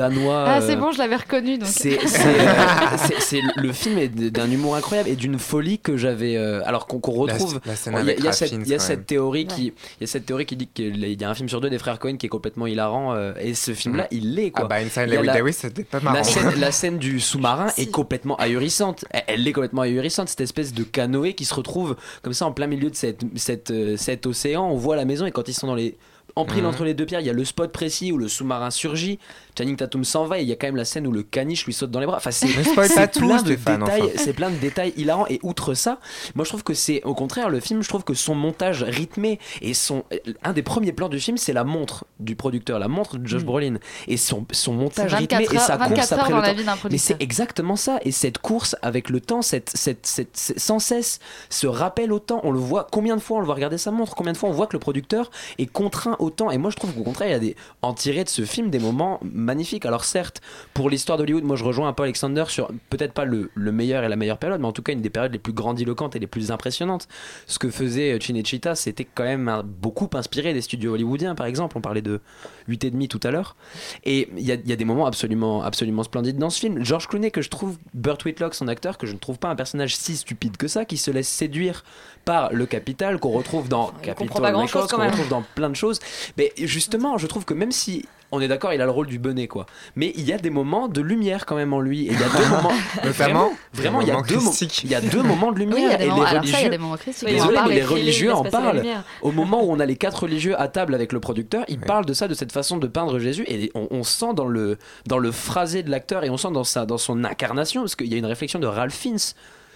danois. 0.00 0.44
Ah, 0.46 0.60
c'est 0.60 0.72
euh, 0.72 0.76
bon, 0.76 0.92
je 0.92 0.98
l'avais 0.98 1.16
reconnu. 1.16 1.58
Donc. 1.58 1.68
c'est, 1.68 1.98
c'est, 2.06 2.40
euh, 2.40 2.96
c'est- 3.18 3.42
le 3.56 3.72
film 3.72 3.98
est 3.98 4.08
d'un 4.08 4.50
humour 4.50 4.76
incroyable 4.76 5.08
et 5.08 5.16
d'une 5.16 5.38
folie 5.38 5.78
que 5.78 5.96
j'avais 5.96 6.36
euh, 6.36 6.62
alors 6.64 6.86
qu'on, 6.86 7.00
retrouve 7.10 7.60
la 7.66 7.76
scène 7.76 7.96
il 8.18 8.24
y 8.24 8.74
a, 8.74 8.78
cette, 8.78 9.06
théorie 9.06 9.46
qui 9.46 9.66
il 9.66 10.00
y 10.00 10.04
a 10.04 10.06
cette 10.06 10.26
théorie 10.26 10.46
qui 10.46 10.56
dit 10.56 10.68
qu'il 10.68 11.04
y 11.04 11.24
a 11.24 11.30
un 11.30 11.34
film 11.34 11.48
sur 11.48 11.60
deux 11.60 11.70
des 11.70 11.78
frères 11.78 11.98
Cohen 11.98 12.16
qui 12.16 12.26
est 12.26 12.30
complètement 12.30 12.66
hilarant 12.66 13.14
euh, 13.14 13.32
et 13.40 13.54
ce 13.54 13.72
film 13.72 13.96
là 13.96 14.06
il 14.10 14.34
l'est 14.34 14.50
quoi 14.50 14.64
Ah 14.64 14.68
bah, 14.68 14.76
Inside 14.76 15.10
Davis, 15.24 15.56
c'était 15.56 15.84
pas 15.84 16.00
marrant. 16.00 16.16
la 16.16 16.24
scène, 16.24 16.52
la 16.58 16.72
scène 16.72 16.98
du 16.98 17.20
sous-marin 17.20 17.68
est 17.76 17.90
complètement 17.90 18.36
ahurissante 18.36 19.04
elle, 19.10 19.24
elle 19.26 19.48
est 19.48 19.52
complètement 19.52 19.82
ahurissante 19.82 20.28
cette 20.28 20.40
espèce 20.40 20.72
de 20.72 20.84
canoë 20.84 21.34
qui 21.34 21.44
se 21.44 21.54
retrouve 21.54 21.96
comme 22.22 22.32
ça 22.32 22.46
en 22.46 22.52
plein 22.52 22.66
milieu 22.66 22.90
de 22.90 22.96
cette, 22.96 23.22
cette, 23.36 23.70
euh, 23.70 23.96
cet 23.96 24.26
océan 24.26 24.68
on 24.68 24.76
voit 24.76 24.96
la 24.96 25.04
maison 25.04 25.26
et 25.26 25.32
quand 25.32 25.48
ils 25.48 25.54
sont 25.54 25.66
dans 25.66 25.74
les 25.74 25.96
en 26.36 26.44
pris 26.44 26.60
Mhm. 26.60 26.66
entre 26.68 26.84
les 26.84 26.94
deux 26.94 27.06
pierres, 27.06 27.20
il 27.20 27.26
y 27.26 27.30
a 27.30 27.32
le 27.34 27.44
spot 27.44 27.70
précis 27.72 28.12
où 28.12 28.18
le 28.18 28.28
sous-marin 28.28 28.70
surgit. 28.70 29.18
Channing 29.58 29.76
Tatum 29.76 30.04
s'en 30.04 30.24
va 30.24 30.38
et 30.38 30.42
il 30.42 30.48
y 30.48 30.52
a 30.52 30.56
quand 30.56 30.68
même 30.68 30.76
la 30.76 30.84
scène 30.86 31.06
où 31.06 31.12
le 31.12 31.22
caniche 31.22 31.66
lui 31.66 31.72
saute 31.74 31.90
dans 31.90 32.00
les 32.00 32.06
bras. 32.06 32.16
Enfin, 32.16 32.30
c'est 32.30 32.46
plein 32.46 33.42
de 33.42 33.48
détails, 33.48 33.82
enfin. 33.82 34.08
c'est 34.16 34.32
plein 34.32 34.50
de 34.50 34.56
détails 34.56 34.92
hilarants. 34.96 35.26
Et 35.28 35.38
outre 35.42 35.74
ça, 35.74 35.98
moi 36.34 36.44
je 36.44 36.50
trouve 36.50 36.62
que 36.62 36.72
c'est 36.74 37.02
au 37.04 37.14
contraire 37.14 37.50
le 37.50 37.60
film. 37.60 37.82
Je 37.82 37.88
trouve 37.88 38.04
que 38.04 38.14
son 38.14 38.34
montage 38.34 38.82
rythmé 38.82 39.38
et 39.60 39.74
son 39.74 40.04
un 40.42 40.52
des 40.52 40.62
premiers 40.62 40.92
plans 40.92 41.08
du 41.08 41.20
film, 41.20 41.36
c'est 41.36 41.52
la 41.52 41.64
montre 41.64 42.06
du 42.20 42.36
producteur, 42.36 42.78
la 42.78 42.88
montre 42.88 43.18
de 43.18 43.26
Josh 43.26 43.42
Mm. 43.42 43.46
Brolin 43.46 43.74
et 44.08 44.16
son 44.16 44.46
son 44.52 44.72
montage 44.72 45.10
C'est 45.10 45.16
24 45.20 45.38
rythmé 45.40 45.56
et 45.56 45.58
sa 45.58 45.76
24 45.76 45.94
course 45.94 46.12
après 46.12 46.32
le 46.54 46.64
temps. 46.64 46.74
Mais 46.90 46.98
c'est 46.98 47.20
exactement 47.22 47.76
ça. 47.76 47.98
Et 48.04 48.12
cette 48.12 48.38
course 48.38 48.76
avec 48.82 49.10
le 49.10 49.20
temps, 49.20 49.42
cette, 49.42 49.70
cette, 49.74 50.06
cette- 50.06 50.36
cette- 50.36 50.58
sans 50.58 50.78
cesse, 50.78 51.18
ce 51.50 51.66
rappel 51.66 52.12
au 52.12 52.18
temps, 52.18 52.40
on 52.44 52.50
le 52.52 52.58
voit, 52.58 52.86
combien 52.90 53.16
de 53.16 53.20
fois 53.20 53.38
on 53.38 53.40
le 53.40 53.46
voit 53.46 53.54
regarder 53.54 53.78
sa 53.78 53.90
montre, 53.90 54.14
combien 54.14 54.32
de 54.32 54.38
fois 54.38 54.48
on 54.48 54.52
voit 54.52 54.66
que 54.66 54.74
le 54.74 54.78
producteur 54.80 55.30
est 55.58 55.66
contraint 55.66 56.16
autant. 56.20 56.50
Et 56.50 56.58
moi, 56.58 56.70
je 56.70 56.76
trouve 56.76 56.92
qu'au 56.92 57.02
contraire, 57.02 57.28
il 57.28 57.32
y 57.32 57.34
a 57.34 57.38
des, 57.38 57.56
en 57.82 57.94
tiré 57.94 58.24
de 58.24 58.28
ce 58.28 58.42
film 58.42 58.70
des 58.70 58.78
moments 58.78 59.18
magnifiques. 59.22 59.86
Alors 59.86 60.04
certes, 60.04 60.40
pour 60.74 60.90
l'histoire 60.90 61.18
d'Hollywood, 61.18 61.44
moi 61.44 61.56
je 61.56 61.64
rejoins 61.64 61.88
un 61.88 61.92
peu 61.92 62.02
Alexander 62.04 62.44
sur 62.48 62.70
peut-être 62.90 63.12
pas 63.12 63.24
le, 63.24 63.50
le 63.54 63.72
meilleur 63.72 64.04
et 64.04 64.08
la 64.08 64.16
meilleure 64.16 64.38
période, 64.38 64.60
mais 64.60 64.66
en 64.66 64.72
tout 64.72 64.82
cas 64.82 64.92
une 64.92 65.00
des 65.00 65.10
périodes 65.10 65.32
les 65.32 65.38
plus 65.38 65.52
grandiloquentes 65.52 66.16
et 66.16 66.18
les 66.18 66.26
plus 66.26 66.50
impressionnantes. 66.50 67.08
Ce 67.46 67.58
que 67.58 67.70
faisait 67.70 68.12
euh, 68.12 68.20
Cinecittà, 68.20 68.74
c'était 68.74 69.04
quand 69.06 69.24
même 69.24 69.62
beaucoup 69.64 70.08
inspiré 70.14 70.52
des 70.52 70.60
studios 70.60 70.94
hollywoodiens, 70.94 71.34
par 71.34 71.46
exemple. 71.46 71.76
On 71.76 71.80
parlait 71.80 72.02
de 72.02 72.20
8 72.68 72.84
et 72.84 72.90
demi 72.90 73.08
tout 73.08 73.20
à 73.22 73.30
l'heure. 73.30 73.56
Et 74.04 74.28
il 74.36 74.44
y 74.44 74.52
a, 74.52 74.54
il 74.54 74.68
y 74.68 74.72
a 74.72 74.76
des 74.76 74.84
moments 74.84 75.06
absolument, 75.06 75.62
absolument 75.62 76.02
splendides 76.02 76.38
dans 76.38 76.50
ce 76.50 76.60
film. 76.60 76.84
George 76.84 77.08
Clooney, 77.08 77.30
que 77.30 77.42
je 77.42 77.50
trouve, 77.50 77.78
Burt 77.94 78.24
Whitlock, 78.24 78.54
son 78.54 78.68
acteur, 78.68 78.98
que 78.98 79.06
je 79.06 79.12
ne 79.12 79.18
trouve 79.18 79.38
pas 79.38 79.48
un 79.48 79.56
personnage 79.56 79.96
si 79.96 80.16
stupide 80.16 80.56
que 80.56 80.68
ça, 80.68 80.84
qui 80.84 80.96
se 80.96 81.10
laisse 81.10 81.28
séduire 81.28 81.84
par 82.24 82.52
le 82.52 82.66
capital, 82.66 83.18
qu'on 83.18 83.30
retrouve 83.30 83.68
dans 83.68 83.92
grand-chose, 84.02 84.82
Records, 84.82 84.98
qu'on 84.98 85.04
retrouve 85.06 85.28
dans 85.28 85.42
plein 85.54 85.70
de 85.70 85.76
choses. 85.76 85.98
Mais 86.36 86.52
justement, 86.58 87.18
je 87.18 87.26
trouve 87.26 87.44
que 87.44 87.54
même 87.54 87.72
si 87.72 88.04
on 88.32 88.40
est 88.40 88.46
d'accord, 88.46 88.72
il 88.72 88.80
a 88.80 88.84
le 88.84 88.92
rôle 88.92 89.08
du 89.08 89.18
bonnet, 89.18 89.48
quoi. 89.48 89.66
Mais 89.96 90.12
il 90.14 90.24
y 90.24 90.32
a 90.32 90.38
des 90.38 90.50
moments 90.50 90.86
de 90.86 91.00
lumière 91.00 91.46
quand 91.46 91.56
même 91.56 91.72
en 91.72 91.80
lui. 91.80 92.06
Et 92.06 92.12
il 92.12 92.20
y 92.20 92.22
a 92.22 92.28
deux 92.28 92.48
moments. 92.48 92.72
Notamment, 93.04 93.12
vraiment, 93.12 93.52
vraiment, 93.72 93.98
des 93.98 94.04
il 94.04 94.08
y 94.08 94.10
a 94.10 94.14
moments 94.14 94.26
deux 94.28 94.36
mo- 94.36 94.50
critiques. 94.50 94.84
il 94.84 94.90
y 94.90 94.94
a 94.94 95.00
deux 95.00 95.22
moments 95.22 95.50
de 95.50 95.58
lumière. 95.58 95.76
Oui, 95.76 95.82
il 95.84 95.90
y 95.90 95.94
a 95.94 95.98
des 95.98 96.04
et 96.04 96.08
moments- 96.08 96.22
les 96.22 96.28
alors 96.30 96.44
ça, 96.44 96.48
il 96.48 96.52
y 96.52 96.54
a 96.54 96.58
religieux. 96.58 96.70
des 96.70 96.78
moments 96.78 96.96
critiques. 96.96 97.28
Désolé, 97.28 97.58
mais 97.66 97.74
les 97.74 97.82
religieux 97.82 98.32
en 98.32 98.44
parlent. 98.44 98.84
Au 99.22 99.32
moment 99.32 99.64
où 99.64 99.72
on 99.72 99.80
a 99.80 99.86
les 99.86 99.96
quatre 99.96 100.22
religieux 100.22 100.60
à 100.60 100.68
table 100.68 100.94
avec 100.94 101.12
le 101.12 101.18
producteur, 101.18 101.64
ils 101.66 101.80
parlent 101.80 102.06
de 102.06 102.12
ça, 102.12 102.28
de 102.28 102.34
cette 102.34 102.52
façon 102.52 102.76
de 102.76 102.86
peindre 102.86 103.18
Jésus, 103.18 103.44
et 103.48 103.72
on, 103.74 103.88
on 103.90 104.04
sent 104.04 104.34
dans 104.36 104.46
le 104.46 104.78
dans 105.06 105.18
le 105.18 105.32
phrasé 105.32 105.82
de 105.82 105.90
l'acteur 105.90 106.22
et 106.22 106.30
on 106.30 106.36
sent 106.36 106.52
dans 106.52 106.62
sa 106.64 106.86
dans 106.86 106.98
son 106.98 107.24
incarnation, 107.24 107.80
parce 107.82 107.96
qu'il 107.96 108.06
y 108.06 108.14
a 108.14 108.18
une 108.18 108.26
réflexion 108.26 108.60
de 108.60 108.66
Ralph 108.68 108.94
Fiennes 108.94 109.18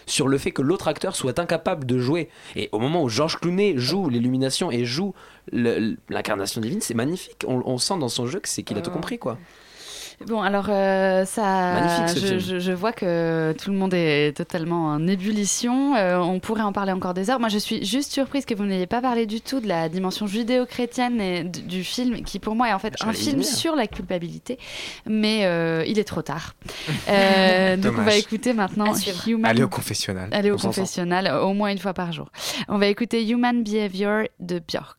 sur 0.07 0.29
le 0.29 0.39
fait 0.39 0.51
que 0.51 0.63
l'autre 0.63 0.89
acteur 0.89 1.17
soit 1.17 1.39
incapable 1.39 1.87
de 1.87 1.99
jouer. 1.99 2.29
Et 2.57 2.69
au 2.73 2.79
moment 2.79 3.03
où 3.03 3.09
Georges 3.09 3.39
Clooney 3.39 3.75
joue 3.77 4.09
l'illumination 4.09 4.71
et 4.71 4.85
joue 4.85 5.15
l'incarnation 5.53 6.61
divine, 6.61 6.81
c'est 6.81 6.95
magnifique. 6.95 7.45
On, 7.47 7.63
on 7.65 7.79
sent 7.79 7.99
dans 7.99 8.09
son 8.09 8.27
jeu 8.27 8.41
que 8.41 8.49
c'est 8.49 8.63
qu'il 8.63 8.79
a 8.79 8.83
tout 8.83 8.91
compris, 8.91 9.19
quoi. 9.19 9.39
Bon, 10.27 10.41
alors 10.43 10.67
euh, 10.69 11.25
ça, 11.25 12.07
je, 12.15 12.39
je- 12.39 12.59
je 12.59 12.73
vois 12.73 12.93
que 12.93 13.53
tout 13.63 13.71
le 13.71 13.77
monde 13.77 13.93
est 13.95 14.37
totalement 14.37 14.87
en 14.87 15.07
ébullition. 15.07 15.97
Euh, 15.97 16.19
on 16.19 16.41
pourrait 16.41 16.63
en 16.63 16.73
parler 16.73 16.93
encore 16.93 17.15
des 17.15 17.31
heures. 17.31 17.41
Moi, 17.41 17.49
je 17.49 17.59
suis 17.59 17.85
juste 17.85 18.13
surprise 18.13 18.45
que 18.47 18.55
vous 18.55 18.65
n'ayez 18.65 18.87
pas 18.87 19.01
parlé 19.01 19.27
du 19.27 19.41
tout 19.41 19.61
de 19.61 19.67
la 19.69 19.89
dimension 19.89 20.27
judéo-chrétienne 20.27 21.21
et 21.21 21.45
du, 21.45 21.63
du 21.63 21.85
film, 21.85 22.23
qui 22.23 22.39
pour 22.39 22.55
moi 22.55 22.69
est 22.69 22.73
en 22.73 22.79
fait 22.79 22.95
un 23.03 23.13
film 23.13 23.43
sur 23.43 23.77
la 23.77 23.87
culpabilité, 23.87 24.59
mais 25.07 25.45
euh, 25.45 25.85
il 25.87 25.99
est 25.99 26.05
trop 26.05 26.23
tard. 26.23 26.55
Euh, 27.09 27.77
donc 27.77 27.93
on 27.99 28.03
va 28.03 28.17
écouter 28.17 28.53
maintenant 28.55 28.87
Human. 29.27 29.45
Allez 29.51 29.63
au 29.63 29.69
confessionnal. 29.69 30.29
Allez 30.33 30.51
au 30.51 30.57
confessionnal, 30.57 31.29
au 31.43 31.53
moins 31.53 31.71
une 31.71 31.79
fois 31.79 31.93
par 31.93 32.13
jour. 32.13 32.31
On 32.69 32.79
va 32.79 32.87
écouter 32.87 33.27
Human 33.29 33.63
Behavior 33.63 34.23
de 34.41 34.61
Björk. 34.67 34.97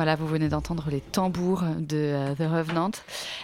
Voilà, 0.00 0.16
vous 0.16 0.26
venez 0.26 0.48
d'entendre 0.48 0.86
les 0.90 1.02
tambours 1.02 1.62
de 1.78 1.98
euh, 1.98 2.34
The 2.34 2.50
Revenant, 2.50 2.92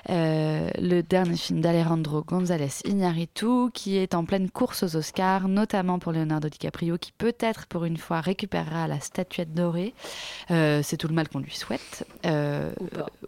euh, 0.08 0.68
le 0.78 1.02
dernier 1.02 1.36
film 1.36 1.60
d'Alejandro 1.60 2.22
González 2.22 2.68
Iñárritu, 2.84 3.70
qui 3.72 3.96
est 3.96 4.14
en 4.14 4.24
pleine 4.24 4.50
course 4.50 4.82
aux 4.84 4.96
Oscars, 4.96 5.48
notamment 5.48 5.98
pour 5.98 6.12
Leonardo 6.12 6.48
DiCaprio, 6.48 6.96
qui 6.98 7.12
peut-être 7.12 7.66
pour 7.66 7.84
une 7.84 7.96
fois 7.96 8.20
récupérera 8.20 8.86
la 8.88 9.00
statuette 9.00 9.52
dorée. 9.54 9.94
Euh, 10.50 10.80
c'est 10.82 10.96
tout 10.96 11.08
le 11.08 11.14
mal 11.14 11.28
qu'on 11.28 11.40
lui 11.40 11.54
souhaite, 11.54 12.06
Euh, 12.24 12.70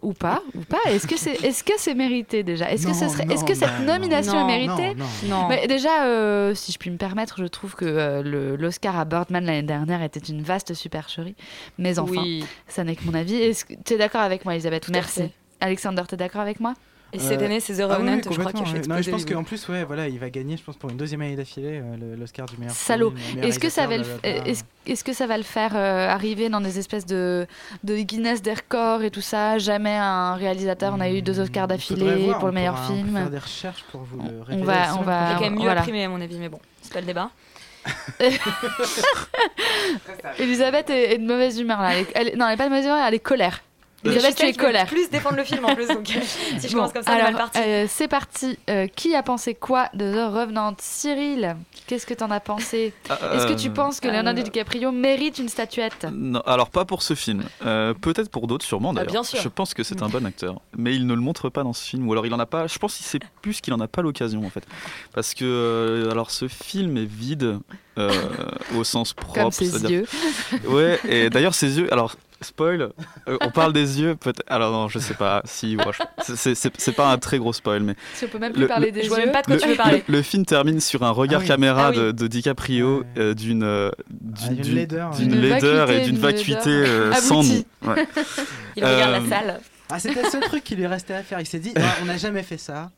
ou 0.01 0.13
pas, 0.13 0.41
ou 0.55 0.61
pas. 0.61 0.79
Est-ce 0.87 1.07
que 1.07 1.17
c'est, 1.17 1.43
est-ce 1.43 1.63
que 1.63 1.73
c'est 1.77 1.95
mérité 1.95 2.43
déjà? 2.43 2.71
Est-ce 2.71 2.87
que 2.87 2.93
ce 2.93 3.07
serait, 3.09 3.25
non, 3.25 3.33
est-ce 3.33 3.43
que 3.45 3.53
cette 3.53 3.69
bah, 3.85 3.93
nomination 3.93 4.33
Non, 4.33 4.47
est 4.49 4.65
méritée? 4.67 4.95
Non, 4.95 5.05
non. 5.25 5.47
Mais 5.49 5.67
déjà, 5.67 6.05
euh, 6.05 6.55
si 6.55 6.71
je 6.71 6.77
puis 6.77 6.89
me 6.91 6.97
permettre, 6.97 7.37
je 7.39 7.45
trouve 7.45 7.75
que 7.75 7.85
euh, 7.85 8.21
le- 8.23 8.55
l'Oscar 8.55 8.97
à 8.97 9.05
Birdman 9.05 9.43
l'année 9.45 9.63
dernière 9.63 10.01
était 10.01 10.19
une 10.19 10.41
vaste 10.41 10.73
supercherie. 10.73 11.35
Mais 11.77 11.99
enfin, 11.99 12.11
Oui. 12.21 12.45
ça 12.67 12.83
n'est 12.83 12.95
que 12.95 13.03
mon 13.05 13.13
avis. 13.13 13.35
Est-ce 13.35 13.65
que 13.65 13.73
tu 13.85 13.93
es 13.93 13.97
d'accord 13.97 14.21
avec 14.21 14.45
moi, 14.45 14.53
Elisabeth? 14.53 14.87
À 14.89 14.91
Merci. 14.91 15.23
Alexander, 15.61 16.03
tu 16.07 16.15
es 16.15 16.17
d'accord 16.17 16.41
avec 16.41 16.59
moi? 16.59 16.73
Et 17.11 17.17
cette 17.17 17.41
Euh, 17.41 17.45
année, 17.45 17.59
c'est 17.59 17.73
The 17.73 17.79
ah 17.79 17.87
oui, 17.87 17.93
Revenant, 17.95 18.11
oui, 18.17 18.21
je 18.23 18.29
crois, 18.29 18.35
qui 18.35 18.39
a 18.39 18.43
complètement, 18.65 18.65
fait. 18.65 18.87
Non, 18.87 19.01
je 19.01 19.09
pense 19.09 19.25
qu'en 19.25 19.43
plus, 19.43 19.67
ouais, 19.69 19.83
voilà, 19.83 20.07
il 20.07 20.19
va 20.19 20.29
gagner, 20.29 20.57
je 20.57 20.61
pense, 20.63 20.77
pour 20.77 20.91
une 20.91 20.97
deuxième 20.97 21.21
année 21.21 21.35
d'affilée 21.35 21.81
euh, 21.83 22.15
l'Oscar 22.15 22.45
du 22.45 22.55
meilleur 22.57 22.75
Salaud. 22.75 23.11
film, 23.15 23.43
Est-ce 23.43 23.57
que 23.57 23.67
ça 23.69 23.87
va 23.87 23.97
le, 23.97 24.03
est-ce, 24.23 25.03
que 25.03 25.11
ça 25.11 25.25
va 25.25 25.37
le 25.37 25.43
faire 25.43 25.71
euh, 25.75 26.07
arriver 26.07 26.49
dans 26.49 26.61
des 26.61 26.77
espèces 26.77 27.07
de, 27.07 27.47
de 27.83 27.95
Guinness 27.97 28.43
des 28.43 28.53
records 28.53 29.01
et 29.01 29.09
tout 29.09 29.21
ça? 29.21 29.57
Jamais 29.57 29.95
un 29.97 30.35
réalisateur 30.35 30.97
n'a 30.97 31.09
eu 31.11 31.23
deux 31.23 31.39
Oscars 31.39 31.63
Faudrait 31.63 31.77
d'affilée 31.77 32.31
pour 32.33 32.43
le 32.43 32.49
on 32.49 32.53
meilleur 32.53 32.75
pourra- 32.75 32.91
on 32.91 32.95
film. 32.95 33.15
faire 33.17 33.29
des 33.31 33.39
recherches 33.39 33.83
pour 33.91 34.01
vous 34.01 34.17
le 34.21 34.41
On 34.41 34.43
révéler 34.43 34.65
va, 34.67 34.73
la 34.85 34.95
on 34.95 35.01
va, 35.01 35.19
Il 35.19 35.31
y 35.31 35.33
a 35.33 35.33
quand 35.33 35.41
même 35.41 35.53
mieux 35.55 35.61
voilà. 35.61 35.79
à 35.79 35.83
primer, 35.83 36.03
à 36.03 36.09
mon 36.09 36.21
avis, 36.21 36.37
mais 36.37 36.49
bon, 36.49 36.59
c'est 36.83 36.93
pas 36.93 37.01
le 37.01 37.07
débat. 37.07 37.31
Elisabeth 40.37 40.89
est, 40.89 41.13
est 41.13 41.17
de 41.17 41.25
mauvaise 41.25 41.59
humeur 41.59 41.81
là. 41.81 41.93
Elle 41.93 41.99
est- 42.01 42.11
elle 42.13 42.27
est- 42.29 42.35
non, 42.35 42.47
elle 42.47 42.53
est 42.53 42.57
pas 42.57 42.65
de 42.65 42.69
mauvaise 42.69 42.85
humeur, 42.85 42.97
elle 43.07 43.13
est 43.15 43.19
colère. 43.19 43.61
Isabelle, 44.05 44.35
tu 44.35 44.43
es 44.43 44.53
Je 44.53 44.57
vais 44.57 44.65
colère. 44.65 44.85
plus 44.87 45.09
défendre 45.09 45.35
le 45.37 45.43
film 45.43 45.65
en 45.65 45.75
plus, 45.75 45.87
donc 45.87 46.09
euh, 46.15 46.19
si 46.59 46.67
je 46.69 46.73
commence 46.73 46.93
comme 46.93 47.03
ça, 47.03 47.11
alors, 47.13 47.37
parti. 47.37 47.59
euh, 47.59 47.85
c'est 47.89 48.07
parti. 48.07 48.57
Euh, 48.69 48.87
qui 48.87 49.15
a 49.15 49.23
pensé 49.23 49.55
quoi 49.55 49.89
de 49.93 50.11
The 50.13 50.31
Revenant? 50.33 50.75
Cyril, 50.79 51.55
qu'est-ce 51.87 52.05
que 52.05 52.13
t'en 52.13 52.31
as 52.31 52.39
pensé? 52.39 52.93
Est-ce 53.33 53.47
que 53.47 53.53
tu 53.59 53.67
Euh, 53.69 53.71
penses 53.73 53.99
que 53.99 54.07
Leonardo 54.07 54.41
DiCaprio 54.41 54.91
mérite 54.91 55.39
une 55.39 55.49
statuette? 55.49 56.07
Non, 56.11 56.41
alors 56.45 56.69
pas 56.69 56.85
pour 56.85 57.01
ce 57.01 57.13
film. 57.15 57.43
Euh, 57.65 57.93
Peut-être 57.93 58.29
pour 58.29 58.47
d'autres, 58.47 58.65
sûrement 58.65 58.93
d'ailleurs. 58.93 59.11
bien 59.11 59.23
sûr. 59.23 59.39
Je 59.41 59.49
pense 59.49 59.73
que 59.73 59.83
c'est 59.83 60.01
un 60.01 60.09
bon 60.09 60.25
acteur, 60.25 60.61
mais 60.77 60.95
il 60.95 61.05
ne 61.07 61.13
le 61.13 61.21
montre 61.21 61.49
pas 61.49 61.63
dans 61.63 61.73
ce 61.73 61.83
film, 61.83 62.07
ou 62.07 62.11
alors 62.13 62.25
il 62.25 62.33
en 62.33 62.39
a 62.39 62.45
pas. 62.45 62.67
Je 62.67 62.77
pense 62.79 62.95
qu'il 62.95 63.05
sait 63.05 63.19
plus 63.41 63.59
qu'il 63.61 63.73
en 63.73 63.79
a 63.79 63.87
pas 63.87 64.01
l'occasion 64.01 64.45
en 64.45 64.49
fait, 64.49 64.63
parce 65.13 65.33
que 65.33 65.43
euh, 65.45 66.11
alors 66.11 66.31
ce 66.31 66.47
film 66.47 66.95
est 66.97 67.05
vide 67.05 67.59
euh, 67.97 68.11
au 68.77 68.83
sens 68.83 69.13
propre. 69.13 69.41
Comme 69.41 69.51
ses 69.51 69.83
yeux. 69.91 70.05
Ouais, 70.67 70.99
et 71.07 71.29
d'ailleurs 71.29 71.53
ses 71.53 71.79
yeux. 71.79 71.91
Alors 71.93 72.15
spoil. 72.41 72.81
euh, 73.27 73.37
on 73.41 73.49
parle 73.51 73.73
des 73.73 73.99
yeux, 74.01 74.15
peut-être. 74.15 74.43
Alors 74.47 74.71
non, 74.71 74.87
je 74.87 74.99
sais 74.99 75.13
pas. 75.13 75.41
Si, 75.45 75.75
ouais, 75.75 75.83
je- 76.27 76.35
c'est- 76.35 76.91
pas 76.95 77.11
un 77.11 77.17
très 77.17 77.37
gros 77.37 77.53
spoil, 77.53 77.83
mais. 77.83 77.95
Si 78.15 78.25
on 78.25 78.27
peut 78.29 78.39
même 78.39 78.53
plus 78.53 78.67
parler 78.67 78.91
des 78.91 79.03
Je 79.03 79.09
vois 79.09 79.19
yeux. 79.19 79.25
même 79.25 79.33
pas 79.33 79.41
de 79.41 79.45
quoi 79.47 79.55
Le, 79.55 79.61
tu 79.61 79.67
veux 79.69 79.75
parler. 79.75 80.03
le- 80.07 80.15
le 80.17 80.21
film 80.21 80.45
termine 80.45 80.79
sur 80.79 81.03
un 81.03 81.11
regard 81.11 81.39
Ah 81.41 81.43
oui. 81.43 81.47
caméra 81.47 81.87
Ah 81.87 81.91
oui. 81.91 81.97
de, 81.97 82.11
de 82.11 82.27
DiCaprio 82.27 83.03
euh, 83.17 83.33
d'une 83.33 83.63
euh, 83.63 83.91
d'une 84.09 84.53
d'une 84.55 84.61
d'une- 84.63 84.75
laideur. 84.75 85.11
laideur 85.19 85.91
et 85.91 86.01
d'une 86.01 86.17
vacuité 86.17 86.69
euh, 86.69 87.13
sans 87.15 87.43
nom. 87.43 87.63
Ouais. 87.85 88.07
Il 88.75 88.83
regarde 88.85 89.15
Euh, 89.15 89.19
la 89.19 89.29
salle. 89.29 89.59
Ah, 89.91 89.97
c'était 89.99 90.21
le 90.21 90.29
seul 90.29 90.41
truc 90.41 90.63
qui 90.63 90.75
lui 90.75 90.85
restait 90.85 91.15
à 91.15 91.23
faire. 91.23 91.39
Il 91.39 91.47
s'est 91.47 91.57
dit, 91.59 91.73
Ah, 91.77 91.95
on 92.01 92.05
n'a 92.05 92.17
jamais 92.17 92.43
fait 92.43 92.57
ça. 92.59 92.91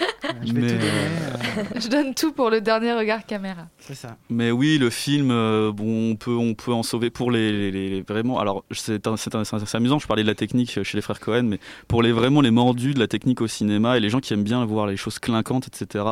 Je 0.44 0.52
vais 0.52 0.60
le 0.60 0.60
faire. 0.60 0.60
Je 0.60 0.60
vais 0.60 0.60
Mais, 0.60 0.68
tout 0.68 0.78
donner. 0.78 1.66
euh, 1.74 1.80
Je 1.80 1.88
donne 1.88 2.14
tout 2.14 2.32
pour 2.32 2.50
le 2.50 2.60
dernier 2.60 2.92
regard 2.92 3.26
caméra. 3.26 3.66
C'est 3.78 3.94
ça. 3.94 4.16
Mais 4.28 4.50
oui, 4.50 4.78
le 4.78 4.90
film, 4.90 5.30
euh, 5.30 5.72
bon, 5.72 6.12
on 6.12 6.16
peut, 6.16 6.34
on 6.36 6.54
peut 6.54 6.72
en 6.72 6.82
sauver 6.82 7.10
pour 7.10 7.30
les, 7.30 7.50
les- 7.52 7.70
les- 7.70 7.88
les- 7.90 8.02
vraiment. 8.02 8.38
Alors, 8.38 8.64
c'est 8.70 9.06
amusant. 9.06 9.98
Je 9.98 10.06
parlais 10.06 10.22
de 10.22 10.28
la 10.28 10.34
technique 10.34 10.82
chez 10.82 10.96
les 10.96 11.02
frères 11.02 11.20
Cohen, 11.20 11.44
mais 11.44 11.58
pour 11.88 12.02
les 12.02 12.12
vraiment 12.12 12.40
les 12.40 12.50
mordus 12.50 12.94
de 12.94 12.98
la 13.00 13.08
technique 13.08 13.40
au 13.40 13.46
cinéma 13.46 13.96
et 13.96 14.00
les 14.00 14.08
gens 14.10 14.20
qui 14.20 14.32
aiment 14.34 14.44
bien 14.44 14.64
voir 14.64 14.86
les 14.86 14.96
choses 14.96 15.18
clinquantes, 15.18 15.68
etc. 15.68 16.04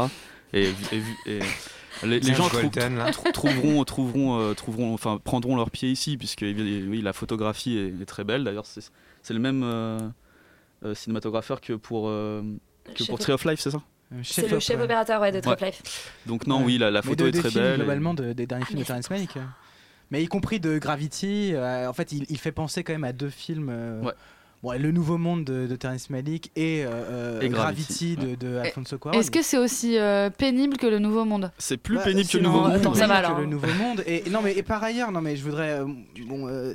Et, 0.53 0.65
et- 0.93 1.31
et- 1.33 1.39
les, 2.05 2.21
gens 2.33 2.49
trou- 2.49 2.69
trou- 2.71 3.33
trouveront, 3.33 3.83
trouveront, 3.85 4.41
euh, 4.41 4.55
trouveront, 4.55 4.95
enfin, 4.95 5.19
prendront 5.23 5.57
leur 5.57 5.71
pied 5.71 5.91
ici, 5.91 6.17
puisque 6.17 6.43
oui, 6.43 7.01
la 7.03 7.13
photographie 7.13 7.77
est, 7.77 8.03
est 8.03 8.07
très 8.07 8.23
belle. 8.25 8.45
D'ailleurs, 8.45 8.67
c'est 8.67 8.89
c'est 9.23 9.35
le 9.35 9.41
même 9.41 9.63
euh, 9.65 9.99
euh, 10.85 10.95
cinématographeur 10.95 11.61
que 11.61 11.73
pour 11.73 12.05
euh, 12.09 12.41
que 12.95 13.05
pour 13.05 13.19
Tree 13.19 13.33
of 13.33 13.45
Life, 13.45 13.61
c'est 13.61 13.71
ça? 13.71 13.83
C'est 14.23 14.49
le 14.51 14.59
chef 14.59 14.81
opérateur 14.81 15.21
ouais, 15.21 15.33
de 15.33 15.41
Trip 15.41 15.61
Ouais. 15.61 15.67
Life. 15.71 16.13
Donc 16.27 16.47
non, 16.47 16.59
Ouais. 16.61 16.65
oui, 16.65 16.79
la, 16.79 17.03
photo 17.03 17.25
de- 17.25 17.29
est 17.29 17.33
très 17.41 17.51
films, 17.51 17.63
belle. 17.63 17.75
et- 17.75 17.77
Globalement, 17.79 18.15
de- 18.15 18.33
des 18.33 18.47
derniers 18.47 18.65
films 18.65 18.79
de 18.81 18.85
Terrence 18.85 19.11
Malick. 19.11 19.37
euh. 19.37 19.41
Mais 20.11 20.23
y 20.23 20.27
compris 20.27 20.59
de 20.61 20.79
Gravity. 20.79 21.53
euh, 21.55 21.87
en 21.89 21.93
fait, 21.93 22.13
il, 22.13 22.25
il 22.31 22.39
fait 22.39 22.53
penser 22.53 22.83
quand 22.83 22.95
même 22.95 23.05
à 23.05 23.13
deux 23.13 23.29
films. 23.29 23.69
euh, 23.71 24.11
bon, 24.63 24.81
le 24.81 24.91
Nouveau 24.93 25.19
Monde 25.19 25.45
de, 25.45 25.67
de 25.67 25.77
Terrence 25.77 26.11
Malick 26.11 26.51
et, 26.57 26.85
euh, 26.85 26.89
euh, 26.91 27.41
Et 27.41 27.49
Gravity, 27.49 28.17
Gravity, 28.17 28.37
de, 28.37 28.47
de 28.49 28.57
Alfonso 28.57 28.99
Cuarón. 28.99 29.19
Est-ce 29.19 29.31
que 29.31 29.43
c'est 29.43 29.59
aussi 29.59 29.97
euh, 29.99 30.31
pénible 30.31 30.77
que 30.77 30.87
le 30.87 30.99
Nouveau 30.99 31.25
Monde? 31.25 31.51
C'est 31.59 31.77
plus 31.77 31.97
Bah, 31.97 32.03
pénible 32.05 32.29
que 32.29 32.37
le 32.39 32.43
Nouveau 32.45 32.59
non, 32.63 32.69
Monde. 32.69 32.77
attends, 32.77 32.95
ça 32.95 33.07
va, 33.07 33.23
que 33.23 33.41
le 33.41 33.47
Nouveau 33.47 33.73
Monde. 33.75 34.03
Et 34.07 34.25
non, 34.31 34.41
mais 34.43 34.57
et 34.57 34.63
par 34.63 34.83
ailleurs, 34.83 35.13
non, 35.13 35.21
mais 35.21 35.37
je 35.37 35.45
voudrais. 35.45 35.81
euh, 35.81 35.85
bon, 36.27 36.47
euh, 36.49 36.75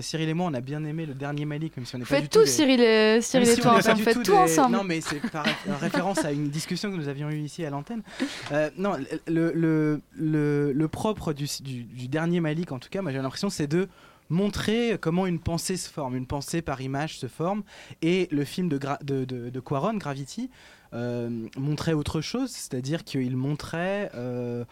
Cyril 0.00 0.28
et 0.28 0.34
moi, 0.34 0.48
on 0.50 0.54
a 0.54 0.60
bien 0.60 0.84
aimé 0.84 1.06
le 1.06 1.14
dernier 1.14 1.44
Malik, 1.44 1.76
même 1.76 1.86
si 1.86 1.94
on 1.94 1.98
n'est 1.98 2.04
pas 2.04 2.16
du 2.16 2.22
Faites 2.22 2.30
tout. 2.30 2.38
tout, 2.40 2.44
des- 2.44 2.50
Cyril 2.50 2.80
et, 2.80 3.20
Cyril 3.20 3.48
et 3.48 3.56
toi, 3.56 3.78
du 3.94 4.02
faites 4.02 4.14
tout 4.14 4.22
tout 4.22 4.32
des- 4.32 4.36
ensemble. 4.38 4.76
Non, 4.76 4.84
mais 4.84 5.00
c'est 5.00 5.20
par 5.30 5.44
ré- 5.44 5.50
référence 5.80 6.24
à 6.24 6.32
une 6.32 6.48
discussion 6.48 6.90
que 6.90 6.96
nous 6.96 7.08
avions 7.08 7.28
eue 7.30 7.40
ici 7.40 7.64
à 7.64 7.70
l'antenne. 7.70 8.02
Euh, 8.52 8.70
non, 8.76 8.92
le, 9.26 9.52
le, 9.54 10.00
le, 10.16 10.72
le 10.72 10.88
propre 10.88 11.32
du, 11.32 11.46
du, 11.62 11.82
du 11.84 12.08
dernier 12.08 12.40
Malik, 12.40 12.72
en 12.72 12.78
tout 12.78 12.88
cas, 12.90 13.02
moi 13.02 13.10
j'ai 13.12 13.18
l'impression, 13.18 13.50
c'est 13.50 13.66
de 13.66 13.88
montrer 14.30 14.96
comment 15.00 15.26
une 15.26 15.40
pensée 15.40 15.76
se 15.76 15.90
forme, 15.90 16.16
une 16.16 16.26
pensée 16.26 16.62
par 16.62 16.80
image 16.80 17.18
se 17.18 17.26
forme. 17.26 17.62
Et 18.00 18.28
le 18.30 18.44
film 18.44 18.68
de, 18.68 19.60
Quaron, 19.60 19.94
Gravity, 19.94 20.50
euh, 20.94 21.46
montrait 21.56 21.92
autre 21.92 22.20
chose, 22.20 22.50
c'est-à-dire 22.50 23.04
qu'il 23.04 23.36
montrait 23.36 24.10
euh, 24.14 24.64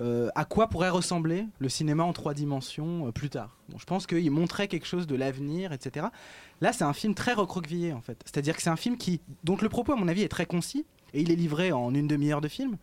euh, 0.00 0.28
à 0.34 0.44
quoi 0.44 0.68
pourrait 0.68 0.90
ressembler 0.90 1.46
le 1.58 1.68
cinéma 1.68 2.04
en 2.04 2.12
trois 2.12 2.34
dimensions 2.34 3.10
plus 3.12 3.30
tard. 3.30 3.56
Je 3.76 3.84
pense 3.84 4.06
qu'il 4.06 4.30
montrait 4.30 4.68
quelque 4.68 4.86
chose 4.86 5.06
de 5.06 5.16
l'avenir, 5.16 5.72
etc. 5.72 6.06
Là, 6.60 6.72
c'est 6.72 6.84
un 6.84 6.92
film 6.92 7.14
très 7.14 7.32
recroquevillé, 7.32 7.92
en 7.92 8.00
fait. 8.00 8.20
C'est-à-dire 8.24 8.56
que 8.56 8.62
c'est 8.62 8.70
un 8.70 8.76
film 8.76 8.96
qui, 8.96 9.20
dont 9.42 9.56
le 9.60 9.68
propos, 9.68 9.92
à 9.92 9.96
mon 9.96 10.08
avis, 10.08 10.22
est 10.22 10.28
très 10.28 10.46
concis, 10.46 10.86
et 11.12 11.20
il 11.20 11.30
est 11.30 11.36
livré 11.36 11.72
en 11.72 11.94
une 11.94 12.08
demi-heure 12.08 12.40
de 12.40 12.48
film. 12.48 12.76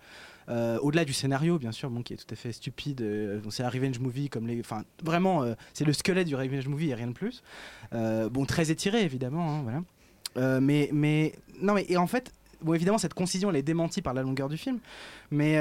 Euh, 0.52 0.78
Au-delà 0.80 1.06
du 1.06 1.14
scénario, 1.14 1.58
bien 1.58 1.72
sûr, 1.72 1.90
bon, 1.90 2.04
qui 2.04 2.14
est 2.14 2.18
tout 2.18 2.32
à 2.32 2.36
fait 2.36 2.52
stupide, 2.52 3.02
euh, 3.02 3.40
c'est 3.50 3.64
un 3.64 3.70
revenge 3.70 4.00
movie 4.00 4.30
comme 4.30 4.48
les, 4.48 4.60
enfin, 4.60 4.84
vraiment, 5.02 5.44
euh, 5.44 5.54
c'est 5.74 5.86
le 5.86 5.94
squelette 5.94 6.28
du 6.28 6.36
revenge 6.36 6.68
movie 6.68 6.90
et 6.90 6.94
rien 6.94 7.08
de 7.08 7.14
plus. 7.14 7.42
Euh, 7.94 8.30
bon, 8.30 8.46
très 8.46 8.70
étiré 8.70 9.02
évidemment, 9.04 9.50
hein, 9.50 9.62
voilà. 9.64 10.60
Mais, 10.60 10.90
mais 10.94 11.34
non, 11.62 11.74
mais 11.74 11.86
et 11.90 11.98
en 11.98 12.08
fait, 12.08 12.32
bon, 12.62 12.74
évidemment, 12.74 12.98
cette 12.98 13.14
concision, 13.14 13.50
elle 13.50 13.56
est 13.58 13.62
démentie 13.64 14.02
par 14.02 14.14
la 14.14 14.22
longueur 14.24 14.48
du 14.50 14.58
film, 14.58 14.80
mais 15.30 15.58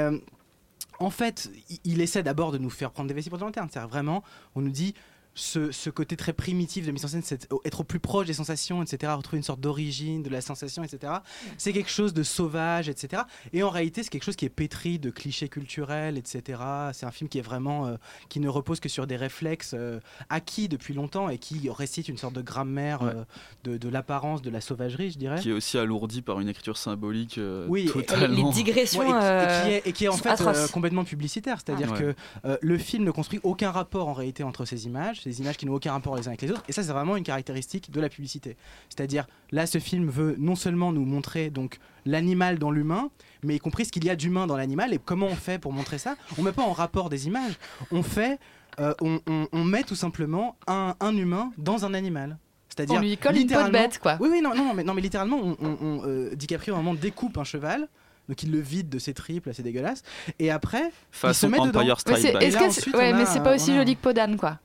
en 0.99 1.09
fait, 1.09 1.51
il- 1.83 1.99
essaie 1.99 2.23
d'abord 2.23 2.51
de 2.51 2.57
nous 2.57 2.69
faire 2.69 2.91
prendre 2.91 3.07
des 3.09 3.13
vessies 3.13 3.29
pour 3.29 3.37
de 3.39 3.43
lanterne. 3.43 3.67
C'est-à-dire 3.71 3.89
vraiment, 3.89 4.23
on 4.55 4.61
nous 4.61 4.69
dit 4.69 4.93
ce, 5.33 5.71
ce 5.71 5.89
côté 5.89 6.17
très 6.17 6.33
primitif 6.33 6.85
de 6.85 6.91
mise 6.91 7.05
en 7.05 7.07
scène, 7.07 7.21
c'est 7.23 7.47
être 7.65 7.79
au 7.79 7.83
plus 7.85 7.99
proche 7.99 8.27
des 8.27 8.33
sensations, 8.33 8.83
etc., 8.83 9.13
retrouver 9.15 9.37
une 9.37 9.43
sorte 9.43 9.61
d'origine 9.61 10.23
de 10.23 10.29
la 10.29 10.41
sensation, 10.41 10.83
etc. 10.83 11.13
C'est 11.57 11.71
quelque 11.71 11.89
chose 11.89 12.13
de 12.13 12.21
sauvage, 12.23 12.89
etc. 12.89 13.23
Et 13.53 13.63
en 13.63 13.69
réalité, 13.69 14.03
c'est 14.03 14.09
quelque 14.09 14.23
chose 14.25 14.35
qui 14.35 14.43
est 14.45 14.49
pétri 14.49 14.99
de 14.99 15.09
clichés 15.09 15.47
culturels, 15.47 16.17
etc. 16.17 16.61
C'est 16.93 17.05
un 17.05 17.11
film 17.11 17.29
qui 17.29 17.37
est 17.37 17.41
vraiment, 17.43 17.87
euh, 17.87 17.95
qui 18.27 18.39
ne 18.41 18.49
repose 18.49 18.79
que 18.81 18.89
sur 18.89 19.07
des 19.07 19.15
réflexes 19.15 19.73
euh, 19.73 19.99
acquis 20.29 20.67
depuis 20.67 20.93
longtemps 20.93 21.29
et 21.29 21.37
qui 21.37 21.69
récite 21.69 22.09
une 22.09 22.17
sorte 22.17 22.33
de 22.35 22.41
grammaire 22.41 23.01
Ouais. 23.01 23.11
euh, 23.15 23.23
de, 23.63 23.77
de 23.77 23.89
l'apparence, 23.89 24.41
de 24.41 24.49
la 24.49 24.59
sauvagerie, 24.59 25.11
je 25.11 25.17
dirais. 25.17 25.39
qui 25.39 25.49
est 25.49 25.53
aussi 25.53 25.77
alourdi 25.77 26.21
par 26.21 26.39
une 26.41 26.49
écriture 26.49 26.75
symbolique 26.77 27.37
euh, 27.37 27.65
Oui, 27.69 27.83
et- 27.83 27.91
totalement. 27.91 28.49
Ouais, 28.49 28.49
et, 28.49 28.63
qui- 28.63 28.69
et 28.69 28.73
qui 28.73 29.69
est, 29.71 29.81
et 29.87 29.93
qui 29.93 30.05
est 30.05 30.07
en 30.09 30.17
fait 30.17 30.41
euh, 30.41 30.67
complètement 30.67 31.03
publicitaire. 31.05 31.59
C'est-à-dire 31.65 31.91
Ouais. 31.93 31.99
que 31.99 32.15
euh, 32.45 32.57
le 32.61 32.77
film 32.77 33.03
ne 33.05 33.11
construit 33.11 33.39
aucun 33.43 33.71
rapport 33.71 34.07
en 34.07 34.13
réalité 34.13 34.43
entre 34.43 34.65
ces 34.65 34.85
images, 34.87 35.20
ces 35.21 35.39
images 35.39 35.57
qui 35.57 35.65
n'ont 35.65 35.73
aucun 35.75 35.91
rapport 35.91 36.15
les 36.15 36.23
uns 36.27 36.31
avec 36.31 36.41
les 36.41 36.51
autres. 36.51 36.63
Et 36.67 36.71
ça, 36.71 36.83
c'est 36.83 36.91
vraiment 36.91 37.15
une 37.15 37.23
caractéristique 37.23 37.91
de 37.91 37.99
la 38.01 38.09
publicité. 38.09 38.57
C'est-à-dire, 38.89 39.27
là, 39.51 39.65
ce 39.67 39.77
film 39.79 40.09
veut 40.09 40.35
non 40.39 40.55
seulement 40.55 40.91
nous 40.91 41.05
montrer 41.05 41.49
donc 41.49 41.79
l'animal 42.05 42.57
dans 42.59 42.71
l'humain, 42.71 43.09
mais 43.43 43.55
y 43.55 43.59
compris 43.59 43.85
ce 43.85 43.91
qu'il 43.91 44.03
y 44.05 44.09
a 44.09 44.15
d'humain 44.15 44.47
dans 44.47 44.57
l'animal 44.57 44.93
et 44.93 44.99
comment 45.03 45.27
on 45.27 45.35
fait 45.35 45.59
pour 45.59 45.73
montrer 45.73 45.97
ça. 45.97 46.15
On 46.37 46.41
met 46.41 46.51
pas 46.51 46.63
en 46.63 46.73
rapport 46.73 47.09
des 47.09 47.27
images. 47.27 47.53
On 47.91 48.03
fait, 48.03 48.39
euh, 48.79 48.93
on, 49.01 49.19
on- 49.27 49.47
on 49.51 49.63
met 49.63 49.83
tout 49.83 49.95
simplement 49.95 50.55
un, 50.67 50.95
un 50.99 51.15
humain 51.15 51.51
dans 51.57 51.85
un 51.85 51.93
animal. 51.93 52.37
C'est-à-dire 52.69 52.99
On 52.99 53.01
lui 53.01 53.17
colle 53.17 53.33
une 53.33 53.41
peau 53.41 53.43
de 53.43 53.47
littéralement- 53.49 53.71
bête, 53.79 53.99
quoi. 53.99 54.17
Oui, 54.21 54.29
oui, 54.31 54.41
non, 54.41 54.55
non, 54.55 54.73
mais, 54.73 54.83
non, 54.83 54.93
mais 54.93 55.01
littéralement, 55.01 55.37
on, 55.37 55.57
on, 55.61 55.77
on, 55.81 56.01
euh, 56.05 56.33
DiCaprio 56.35 56.73
à 56.73 56.77
un 56.77 56.81
moment 56.81 56.97
découpe 56.99 57.37
un 57.37 57.43
cheval. 57.43 57.87
Donc 58.29 58.43
il 58.43 58.51
le 58.51 58.59
vide 58.61 58.87
de 58.87 58.97
ses 58.97 59.13
tripes, 59.13 59.47
là 59.47 59.53
c'est 59.53 59.63
dégueulasse. 59.63 60.03
Et 60.39 60.51
après, 60.51 60.83
il 60.83 60.91
se 61.13 61.17
Façon 61.17 61.49
met 61.49 61.59
dedans. 61.59 61.81
Empire 61.81 61.99
Strike 61.99 62.31
Back. 62.33 62.43
Est-ce 62.43 62.55
là, 62.55 62.61
que 62.67 62.71
c'est- 62.71 62.79
ensuite, 62.79 62.95
ouais, 62.95 63.13
mais 63.13 63.23
a- 63.23 63.25
c'est 63.25 63.43
pas 63.43 63.55
aussi 63.55 63.71
a- 63.71 63.75
joli 63.75 63.95
que 63.97 64.01
Podane, 64.01 64.37
quoi. 64.37 64.59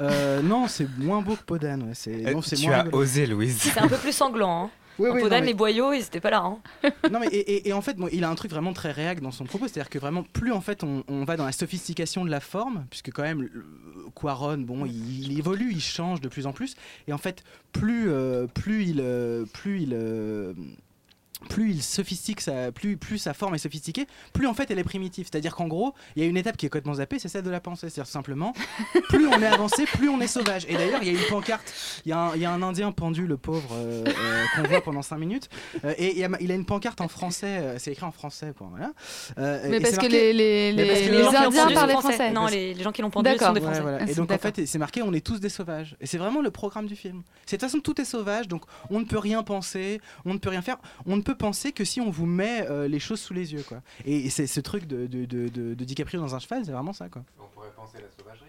Euh, 0.00 0.40
non, 0.42 0.66
c'est 0.68 0.88
moins 0.98 1.20
beau 1.22 1.36
que 1.36 1.42
Podane. 1.42 1.82
Ouais. 1.82 1.94
C'est, 1.94 2.26
Euh, 2.26 2.32
non, 2.32 2.42
c'est 2.42 2.56
tu 2.56 2.66
moins 2.66 2.76
as 2.78 2.82
rigolo. 2.84 3.02
osé, 3.02 3.26
Louise. 3.26 3.58
C'est 3.60 3.78
un 3.78 3.88
peu 3.88 3.96
plus 3.96 4.12
sanglant. 4.12 4.64
Hein. 4.64 4.70
Oui, 4.98 5.08
oui, 5.12 5.22
Podane, 5.22 5.38
non, 5.38 5.44
mais- 5.44 5.46
les 5.52 5.54
boyaux, 5.54 5.92
ils 5.94 6.00
étaient 6.02 6.20
pas 6.20 6.30
là. 6.30 6.42
Hein. 6.44 6.58
non 7.10 7.20
mais 7.20 7.28
et, 7.28 7.38
et- 7.38 7.68
et 7.68 7.72
en 7.72 7.80
fait 7.80 7.96
bon, 7.96 8.08
il 8.12 8.22
a 8.24 8.28
un 8.28 8.34
truc 8.34 8.50
vraiment 8.50 8.72
très 8.74 8.92
réac 8.92 9.20
dans 9.20 9.30
son 9.30 9.44
propos 9.44 9.66
c'est 9.66 9.80
à 9.80 9.82
dire 9.84 9.88
que 9.90 9.98
vraiment 9.98 10.22
plus 10.24 10.52
en 10.52 10.60
fait 10.60 10.84
on, 10.84 11.04
on 11.08 11.24
va 11.24 11.36
dans 11.38 11.46
la 11.46 11.52
sophistication 11.52 12.22
de 12.24 12.30
la 12.30 12.40
forme 12.40 12.84
puisque 12.90 13.10
quand 13.10 13.22
même 13.22 13.48
Quaron 14.14 14.58
bon 14.58 14.84
il, 14.84 15.30
il 15.32 15.38
évolue 15.38 15.70
il 15.72 15.80
change 15.80 16.20
de 16.20 16.28
plus 16.28 16.46
en 16.46 16.52
plus 16.52 16.76
et 17.08 17.14
en 17.14 17.18
fait 17.18 17.44
plus 17.72 18.10
euh, 18.10 18.46
plus 18.46 18.84
il 18.84 19.02
plus 19.54 19.82
il 19.82 19.90
euh, 19.94 20.52
plus 21.48 21.70
il 21.70 21.82
sophistique 21.82 22.40
sa, 22.40 22.70
plus, 22.72 22.96
plus 22.96 23.18
sa 23.18 23.34
forme 23.34 23.54
est 23.54 23.58
sophistiquée, 23.58 24.06
plus 24.32 24.46
en 24.46 24.54
fait 24.54 24.70
elle 24.70 24.78
est 24.78 24.84
primitive. 24.84 25.26
C'est-à-dire 25.30 25.54
qu'en 25.56 25.66
gros, 25.68 25.94
il 26.16 26.22
y 26.22 26.26
a 26.26 26.28
une 26.28 26.36
étape 26.36 26.56
qui 26.56 26.66
est 26.66 26.68
complètement 26.68 26.94
zappée, 26.94 27.18
c'est 27.18 27.28
celle 27.28 27.42
de 27.44 27.50
la 27.50 27.60
pensée. 27.60 27.88
C'est-à-dire 27.88 28.10
simplement, 28.10 28.52
plus 29.08 29.26
on 29.26 29.40
est 29.42 29.46
avancé, 29.46 29.84
plus 29.86 30.08
on 30.08 30.20
est 30.20 30.26
sauvage. 30.26 30.66
Et 30.68 30.74
d'ailleurs, 30.74 31.00
il 31.02 31.12
y 31.12 31.16
a 31.16 31.18
une 31.20 31.26
pancarte, 31.28 31.72
il 32.04 32.10
y, 32.10 32.12
a 32.12 32.18
un- 32.18 32.34
il 32.34 32.42
y 32.42 32.44
a 32.44 32.50
un 32.52 32.62
Indien 32.62 32.92
pendu, 32.92 33.26
le 33.26 33.36
pauvre, 33.36 33.70
euh, 33.74 34.04
euh, 34.06 34.44
qu'on 34.56 34.68
voit 34.68 34.80
pendant 34.82 35.02
5 35.02 35.16
minutes, 35.18 35.48
Euh, 35.84 35.94
et 35.96 36.12
il 36.12 36.18
y 36.18 36.24
a, 36.24 36.28
il 36.40 36.50
a 36.52 36.54
une 36.54 36.66
pancarte 36.66 37.00
en 37.00 37.08
français, 37.08 37.46
euh, 37.58 37.78
c'est 37.78 37.92
écrit 37.92 38.04
en 38.04 38.10
français. 38.12 38.52
Quoi, 38.56 38.66
voilà. 38.70 38.92
Euh, 39.38 39.66
Mais 39.70 39.80
parce 39.80 39.96
que 39.96 40.02
marqué- 40.06 40.08
les, 40.10 40.32
les, 40.32 40.72
Mais 40.76 40.86
parce 40.86 41.00
les, 41.00 41.06
que 41.06 41.10
les 41.12 41.22
gens 41.24 41.30
qui 41.30 41.36
l'ont 41.36 41.42
Indiens 41.46 41.70
parlaient 41.72 41.92
sont 41.94 42.00
français. 42.00 42.30
Non, 42.32 42.46
les, 42.46 42.74
les 42.74 42.82
gens 42.82 42.92
qui 42.92 43.02
l'ont 43.02 43.10
pendu 43.10 43.28
sont 43.30 43.52
des 43.52 43.60
Ouais, 43.60 43.66
Français. 43.66 43.80
voilà. 43.80 43.98
Ah, 44.02 44.10
Et 44.10 44.14
donc 44.14 44.30
en 44.30 44.38
fait, 44.38 44.66
c'est 44.66 44.78
marqué 44.78 45.02
on 45.02 45.12
est 45.12 45.24
tous 45.24 45.40
des 45.40 45.48
sauvages. 45.48 45.96
Et 46.00 46.06
c'est 46.06 46.18
vraiment 46.18 46.42
le 46.42 46.50
programme 46.50 46.86
du 46.86 46.96
film. 46.96 47.22
C'est 47.46 47.56
de 47.56 47.60
toute 47.60 47.70
façon 47.70 47.80
tout 47.80 47.98
est 48.00 48.04
sauvage, 48.04 48.48
donc 48.48 48.62
on 48.90 49.00
ne 49.00 49.04
peut 49.04 49.18
rien 49.18 49.42
penser, 49.42 50.00
on 50.24 50.34
ne 50.34 50.38
peut 50.38 50.50
rien 50.50 50.62
faire. 50.62 50.76
On 51.06 51.16
ne 51.16 51.22
peut 51.22 51.29
penser 51.34 51.72
que 51.72 51.84
si 51.84 52.00
on 52.00 52.10
vous 52.10 52.26
met 52.26 52.66
euh, 52.70 52.88
les 52.88 52.98
choses 53.00 53.20
sous 53.20 53.34
les 53.34 53.52
yeux, 53.52 53.62
quoi. 53.66 53.78
Et 54.04 54.30
c'est 54.30 54.46
ce 54.46 54.60
truc 54.60 54.86
de, 54.86 55.06
de, 55.06 55.24
de, 55.24 55.48
de- 55.48 55.74
de 55.74 55.84
DiCaprio 55.84 56.20
dans 56.20 56.34
un 56.34 56.38
cheval, 56.38 56.62
c'est 56.64 56.72
vraiment 56.72 56.92
ça, 56.92 57.08
quoi. 57.08 57.22
On 57.38 57.46
pourrait 57.54 57.68
penser 57.76 57.98
la 57.98 58.08
sauvagerie. 58.16 58.46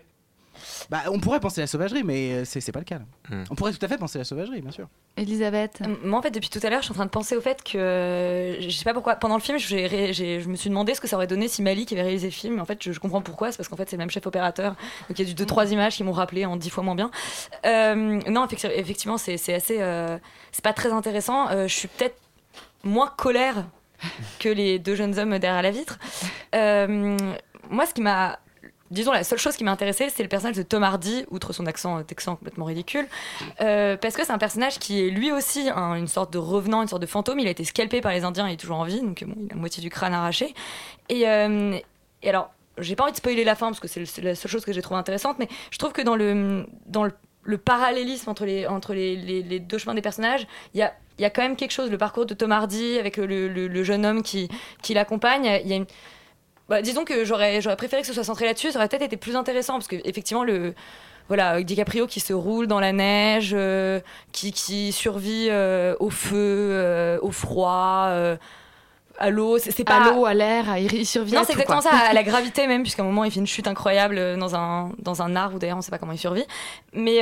Bah, 0.91 0.99
on 1.07 1.19
pourrait 1.19 1.39
penser 1.39 1.61
à 1.61 1.63
la 1.63 1.67
sauvagerie, 1.67 2.03
mais 2.03 2.31
euh, 2.33 2.45
c'est 2.45 2.59
c'est 2.61 2.71
pas 2.71 2.79
le 2.79 2.85
cas. 2.85 2.99
Hmm. 3.29 3.43
On 3.49 3.55
pourrait 3.55 3.71
tout 3.71 3.83
à 3.83 3.87
fait 3.87 3.97
penser 3.97 4.17
à 4.17 4.21
la 4.21 4.25
sauvagerie, 4.25 4.61
bien 4.61 4.71
sûr. 4.71 4.87
Elisabeth 5.17 5.81
Euh, 5.81 5.95
Moi, 6.03 6.19
en 6.19 6.21
fait, 6.21 6.29
depuis 6.31 6.49
tout 6.49 6.59
à 6.63 6.69
l'heure, 6.69 6.81
je 6.81 6.85
suis 6.85 6.91
en 6.91 6.95
train 6.95 7.05
de 7.05 7.09
penser 7.11 7.35
au 7.35 7.41
fait 7.41 7.63
que. 7.63 8.57
je 8.59 8.69
sais 8.69 8.83
pas 8.83 8.93
pourquoi. 8.93 9.15
Pendant 9.15 9.35
le 9.35 9.41
film, 9.41 9.57
ré- 9.57 10.13
je 10.13 10.47
me 10.47 10.55
suis 10.55 10.69
demandé 10.69 10.93
ce 10.93 11.01
que 11.01 11.07
ça 11.07 11.15
aurait 11.15 11.27
donné 11.27 11.47
si 11.47 11.61
Malik 11.61 11.91
avait 11.93 12.03
réalisé 12.03 12.27
le 12.27 12.33
film. 12.33 12.59
En 12.59 12.65
fait, 12.65 12.83
je, 12.83 12.91
je 12.91 12.99
comprends 12.99 13.21
pourquoi. 13.21 13.51
C'est 13.51 13.57
parce 13.57 13.69
qu'en 13.69 13.75
fait, 13.77 13.89
c'est 13.89 13.95
le 13.95 13.99
même 14.01 14.09
chef 14.11 14.25
opérateur. 14.27 14.75
Donc, 15.09 15.17
il 15.17 15.27
y 15.27 15.31
a 15.31 15.33
du 15.33 15.43
2-3 15.45 15.71
images 15.71 15.95
qui 15.95 16.03
m'ont 16.03 16.11
rappelé 16.11 16.45
en 16.45 16.57
10 16.57 16.69
fois 16.69 16.83
moins 16.83 16.95
bien. 16.95 17.09
Euh, 17.65 18.19
non, 18.29 18.45
effecti- 18.45 18.71
effectivement, 18.75 19.17
c'est 19.17 19.37
c'est 19.37 19.53
assez. 19.53 19.77
euh, 19.79 20.17
c'est 20.51 20.63
pas 20.63 20.73
très 20.73 20.91
intéressant. 20.91 21.49
Euh, 21.49 21.67
je 21.67 21.73
suis 21.73 21.87
peut-être 21.87 22.15
moins 22.83 23.11
colère 23.17 23.65
que 24.39 24.49
les 24.49 24.79
deux 24.79 24.95
jeunes 24.95 25.17
hommes 25.19 25.37
derrière 25.39 25.61
la 25.61 25.71
vitre. 25.71 25.99
Euh, 26.55 27.17
moi, 27.69 27.85
ce 27.85 27.93
qui 27.93 28.01
m'a. 28.01 28.39
Disons, 28.89 29.13
la 29.13 29.23
seule 29.23 29.39
chose 29.39 29.55
qui 29.55 29.63
m'a 29.63 29.71
intéressée, 29.71 30.09
c'est 30.09 30.21
le 30.21 30.27
personnage 30.27 30.57
de 30.57 30.63
Tom 30.63 30.83
Hardy, 30.83 31.23
outre 31.31 31.53
son 31.53 31.65
accent 31.65 31.99
euh, 31.99 32.03
texan 32.03 32.35
complètement 32.35 32.65
ridicule. 32.65 33.07
Euh, 33.61 33.95
parce 33.95 34.17
que 34.17 34.25
c'est 34.25 34.33
un 34.33 34.37
personnage 34.37 34.79
qui 34.79 34.99
est 35.07 35.09
lui 35.09 35.31
aussi 35.31 35.69
un- 35.73 35.95
une 35.95 36.09
sorte 36.09 36.33
de 36.33 36.37
revenant, 36.37 36.81
une 36.81 36.89
sorte 36.89 37.01
de 37.01 37.07
fantôme. 37.07 37.39
Il 37.39 37.47
a 37.47 37.51
été 37.51 37.63
scalpé 37.63 38.01
par 38.01 38.11
les 38.11 38.25
Indiens, 38.25 38.49
il 38.49 38.53
est 38.53 38.57
toujours 38.57 38.77
en 38.79 38.83
vie, 38.83 38.99
donc 38.99 39.21
il 39.21 39.29
a 39.31 39.33
la 39.51 39.55
moitié 39.55 39.81
du 39.81 39.89
crâne 39.89 40.13
arraché. 40.13 40.53
Et, 41.07 41.25
alors, 41.25 42.51
j'ai 42.79 42.95
pas 42.97 43.03
envie 43.03 43.13
de 43.13 43.17
spoiler 43.17 43.45
la 43.45 43.55
fin 43.55 43.67
parce 43.67 43.79
que 43.79 43.87
c'est 43.87 44.21
la 44.21 44.35
seule 44.35 44.51
chose 44.51 44.65
que 44.65 44.73
j'ai 44.73 44.81
trouvé 44.81 44.99
intéressante, 44.99 45.37
mais 45.39 45.47
je 45.71 45.77
trouve 45.77 45.93
que 45.93 46.01
dans 46.01 46.15
le, 46.17 46.65
dans 46.85 47.05
le, 47.05 47.57
parallélisme 47.57 48.29
entre 48.29 48.43
les, 48.45 48.67
entre 48.67 48.93
les- 48.93 49.15
les 49.41 49.59
deux 49.61 49.77
chemins 49.77 49.93
des 49.95 50.01
personnages, 50.01 50.45
il 50.73 50.79
y 50.79 50.83
a, 50.83 50.93
il 51.21 51.23
y 51.23 51.27
a 51.27 51.29
quand 51.29 51.43
même 51.43 51.55
quelque 51.55 51.71
chose. 51.71 51.91
Le 51.91 51.99
parcours 51.99 52.25
de 52.25 52.33
Tom 52.33 52.51
Hardy 52.51 52.97
avec 52.97 53.17
le, 53.17 53.47
le- 53.47 53.67
le 53.67 53.83
jeune 53.83 54.05
homme 54.07 54.23
qui, 54.23 54.49
qui 54.81 54.95
l'accompagne, 54.95 55.45
il 55.63 55.69
y 55.69 55.73
a 55.73 55.75
une. 55.75 55.85
Bah, 56.67 56.81
disons 56.81 57.03
que 57.05 57.25
j'aurais 57.25 57.61
j'aurais 57.61 57.75
préféré 57.75 58.01
que 58.01 58.07
ce 58.07 58.13
soit 58.13 58.23
centré 58.23 58.45
là-dessus, 58.45 58.71
ça 58.71 58.79
aurait 58.79 58.87
peut-être 58.87 59.03
été 59.03 59.17
plus 59.17 59.35
intéressant 59.35 59.73
parce 59.73 59.87
que 59.87 59.97
effectivement 60.05 60.43
le 60.43 60.73
voilà 61.27 61.61
DiCaprio 61.61 62.07
qui 62.07 62.19
se 62.19 62.33
roule 62.33 62.65
dans 62.65 62.79
la 62.79 62.91
neige, 62.91 63.51
euh, 63.53 63.99
qui, 64.31 64.51
qui 64.51 64.91
survit 64.91 65.47
euh, 65.49 65.95
au 65.99 66.09
feu, 66.09 66.35
euh, 66.37 67.19
au 67.21 67.31
froid, 67.31 68.09
à 69.19 69.29
l'eau, 69.29 69.57
c'est 69.59 69.71
c'est 69.71 69.83
pas 69.83 69.97
À 70.01 70.11
l'eau, 70.11 70.25
à 70.25 70.33
l'air, 70.33 70.77
il, 70.77 71.05
survit 71.05 71.33
non, 71.33 71.41
à 71.41 71.43
c'est 71.43 71.51
exactement 71.53 71.81
quoi. 71.81 71.91
ça, 71.91 71.97
à 72.09 72.13
la 72.19 72.23
gravité 72.23 72.65
même, 72.65 72.81
puisqu'à 72.81 73.03
un 73.03 73.05
moment 73.05 73.23
il 73.23 73.31
fait 73.31 73.39
une 73.39 73.47
chute 73.47 73.67
incroyable 73.67 74.37
dans 74.39 74.55
un, 74.55 74.91
dans 74.97 75.21
un 75.21 75.35
arbre, 75.35 75.57
ou 75.57 75.59
d'ailleurs 75.59 75.77
on 75.77 75.81
sait 75.81 75.91
pas 75.91 75.99
comment 75.99 76.13
il 76.13 76.17
survit. 76.17 76.45
Mais, 76.93 77.19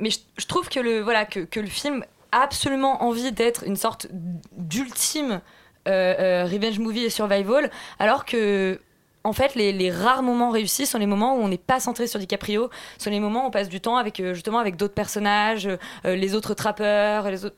mais 0.00 0.10
je, 0.10 0.18
je 0.36 0.46
trouve 0.46 0.68
que 0.68 0.80
le, 0.80 1.00
voilà, 1.00 1.24
que, 1.26 1.40
que 1.40 1.60
le 1.60 1.66
film 1.66 2.04
absolument 2.32 3.02
envie 3.02 3.32
d'être 3.32 3.64
une 3.64 3.76
sorte 3.76 4.06
d'ultime 4.52 5.40
euh, 5.86 6.14
euh, 6.18 6.44
revenge 6.44 6.78
movie 6.78 7.04
et 7.04 7.10
survival, 7.10 7.70
alors 7.98 8.24
que. 8.24 8.80
En 9.24 9.32
fait, 9.34 9.56
les, 9.56 9.90
rares 9.90 10.22
moments 10.22 10.50
réussis 10.50 10.86
sont 10.86 10.96
les 10.96 11.04
moments 11.04 11.36
où 11.36 11.40
on 11.40 11.48
n'est 11.48 11.58
pas 11.58 11.80
centré 11.80 12.06
sur 12.06 12.18
DiCaprio, 12.18 12.70
sont 12.96 13.10
les 13.10 13.20
moments 13.20 13.44
où 13.44 13.48
on 13.48 13.50
passe 13.50 13.68
du 13.68 13.78
temps 13.78 13.96
avec 13.96 14.20
euh, 14.20 14.32
justement 14.32 14.58
avec 14.58 14.76
d'autres 14.76 14.94
personnages, 14.94 15.68
les 16.04 16.34
autres 16.34 16.54
trappeurs, 16.54 17.28
les 17.28 17.44
autres. 17.44 17.56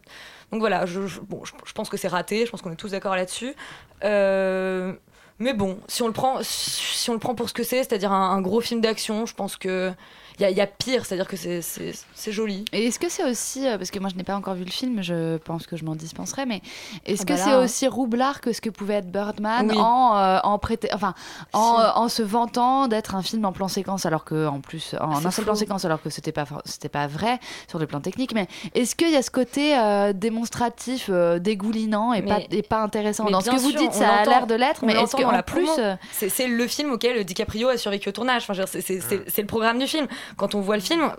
Donc 0.50 0.60
voilà, 0.60 0.86
je, 0.86 1.00
bon, 1.28 1.42
je, 1.44 1.72
pense 1.72 1.88
que 1.88 1.96
c'est 1.96 2.08
raté, 2.08 2.44
je 2.44 2.50
pense 2.50 2.60
qu'on 2.60 2.72
est 2.72 2.76
tous 2.76 2.90
d'accord 2.92 3.14
là-dessus. 3.14 3.54
Mais 4.02 5.52
bon, 5.52 5.78
si 5.86 6.02
on 6.02 6.06
le 6.08 6.12
prend, 6.12 6.38
si 6.42 7.08
on 7.08 7.12
le 7.12 7.20
prend 7.20 7.36
pour 7.36 7.48
ce 7.48 7.54
que 7.54 7.62
c'est, 7.62 7.84
c'est-à-dire 7.84 8.10
un 8.10 8.40
gros 8.40 8.60
film 8.60 8.80
d'action, 8.80 9.26
je 9.26 9.34
pense 9.34 9.56
que 9.56 9.92
il 10.40 10.44
y, 10.44 10.46
a- 10.46 10.50
il 10.50 10.56
y 10.56 10.60
a 10.60 10.66
pire, 10.66 11.04
c'est-à-dire 11.04 11.28
que 11.28 11.36
c'est- 11.36 11.60
c'est 11.60 11.92
c'est 12.14 12.32
joli. 12.32 12.64
Et 12.72 12.86
est-ce 12.86 12.98
que 12.98 13.08
c'est 13.10 13.24
aussi, 13.24 13.66
euh, 13.66 13.76
parce 13.78 13.90
que 13.90 13.98
moi 13.98 14.08
je 14.10 14.16
n'ai 14.16 14.22
pas 14.24 14.34
encore 14.34 14.54
vu 14.54 14.64
le 14.64 14.70
film, 14.70 15.02
je 15.02 15.36
pense 15.38 15.66
que 15.66 15.76
je 15.76 15.84
m'en 15.84 15.94
dispenserai, 15.94 16.46
mais 16.46 16.62
est-ce 17.06 17.22
Ah 17.22 17.24
que 17.26 17.32
bah 17.34 17.38
c'est 17.44 17.54
aussi 17.54 17.86
roublard 17.88 18.40
que 18.40 18.52
ce 18.52 18.60
que 18.60 18.70
pouvait 18.70 18.94
être 18.94 19.10
Birdman 19.10 19.68
Oui. 19.70 19.76
en, 19.78 20.16
euh, 20.16 20.38
en, 20.42 20.58
prêté- 20.58 20.88
enfin, 20.94 21.14
en, 21.52 21.78
euh, 21.78 21.90
en 21.94 22.08
se 22.08 22.22
vantant 22.22 22.88
d'être 22.88 23.14
un 23.14 23.22
film 23.22 23.44
en 23.44 23.52
plan 23.52 23.68
séquence, 23.68 24.06
alors 24.06 24.24
que 24.24 24.46
en 24.46 24.60
plus, 24.60 24.94
en 25.00 25.16
C'est 25.20 25.26
un 25.26 25.30
seul 25.30 25.44
plan 25.44 25.54
séquence, 25.54 25.84
alors 25.84 26.00
que 26.02 26.08
c'était 26.10 26.32
pas, 26.32 26.46
c'était 26.64 26.88
pas 26.88 27.06
vrai 27.06 27.38
sur 27.68 27.78
le 27.78 27.86
plan 27.86 28.00
technique, 28.00 28.32
mais 28.34 28.46
est-ce 28.74 28.96
qu'il 28.96 29.10
y 29.10 29.16
a 29.16 29.22
ce 29.22 29.30
côté 29.30 29.76
euh, 29.78 30.12
démonstratif, 30.14 31.10
dégoulinant 31.10 32.12
et, 32.12 32.22
Mais- 32.22 32.28
pas, 32.28 32.40
et 32.50 32.62
pas 32.62 32.82
intéressant 32.82 33.24
Dans 33.30 33.40
ce 33.40 33.50
que 33.50 33.56
vous 33.56 33.72
dites, 33.72 33.92
ça 33.92 34.08
a 34.16 34.24
l'air 34.24 34.46
de 34.46 34.54
l'être, 34.54 34.84
mais 34.84 34.92
est-ce 34.92 35.00
l'entend 35.02 35.18
que 35.18 35.22
dans 35.22 35.28
en 35.28 35.32
la 35.32 35.42
plus. 35.42 35.68
C'est 36.12 36.28
c'est 36.30 36.48
le 36.48 36.66
film 36.66 36.92
auquel 36.92 37.24
DiCaprio 37.24 37.68
a 37.68 37.76
survécu 37.76 38.08
au 38.08 38.12
tournage. 38.12 38.44
Enfin, 38.48 38.64
c'est- 38.66 38.80
c'est 38.80 39.40
le 39.42 39.46
programme 39.46 39.78
du 39.78 39.86
film. 39.86 40.06
Quand 40.36 40.54
on 40.54 40.60
voit 40.60 40.76
le 40.76 40.82
film, 40.82 41.10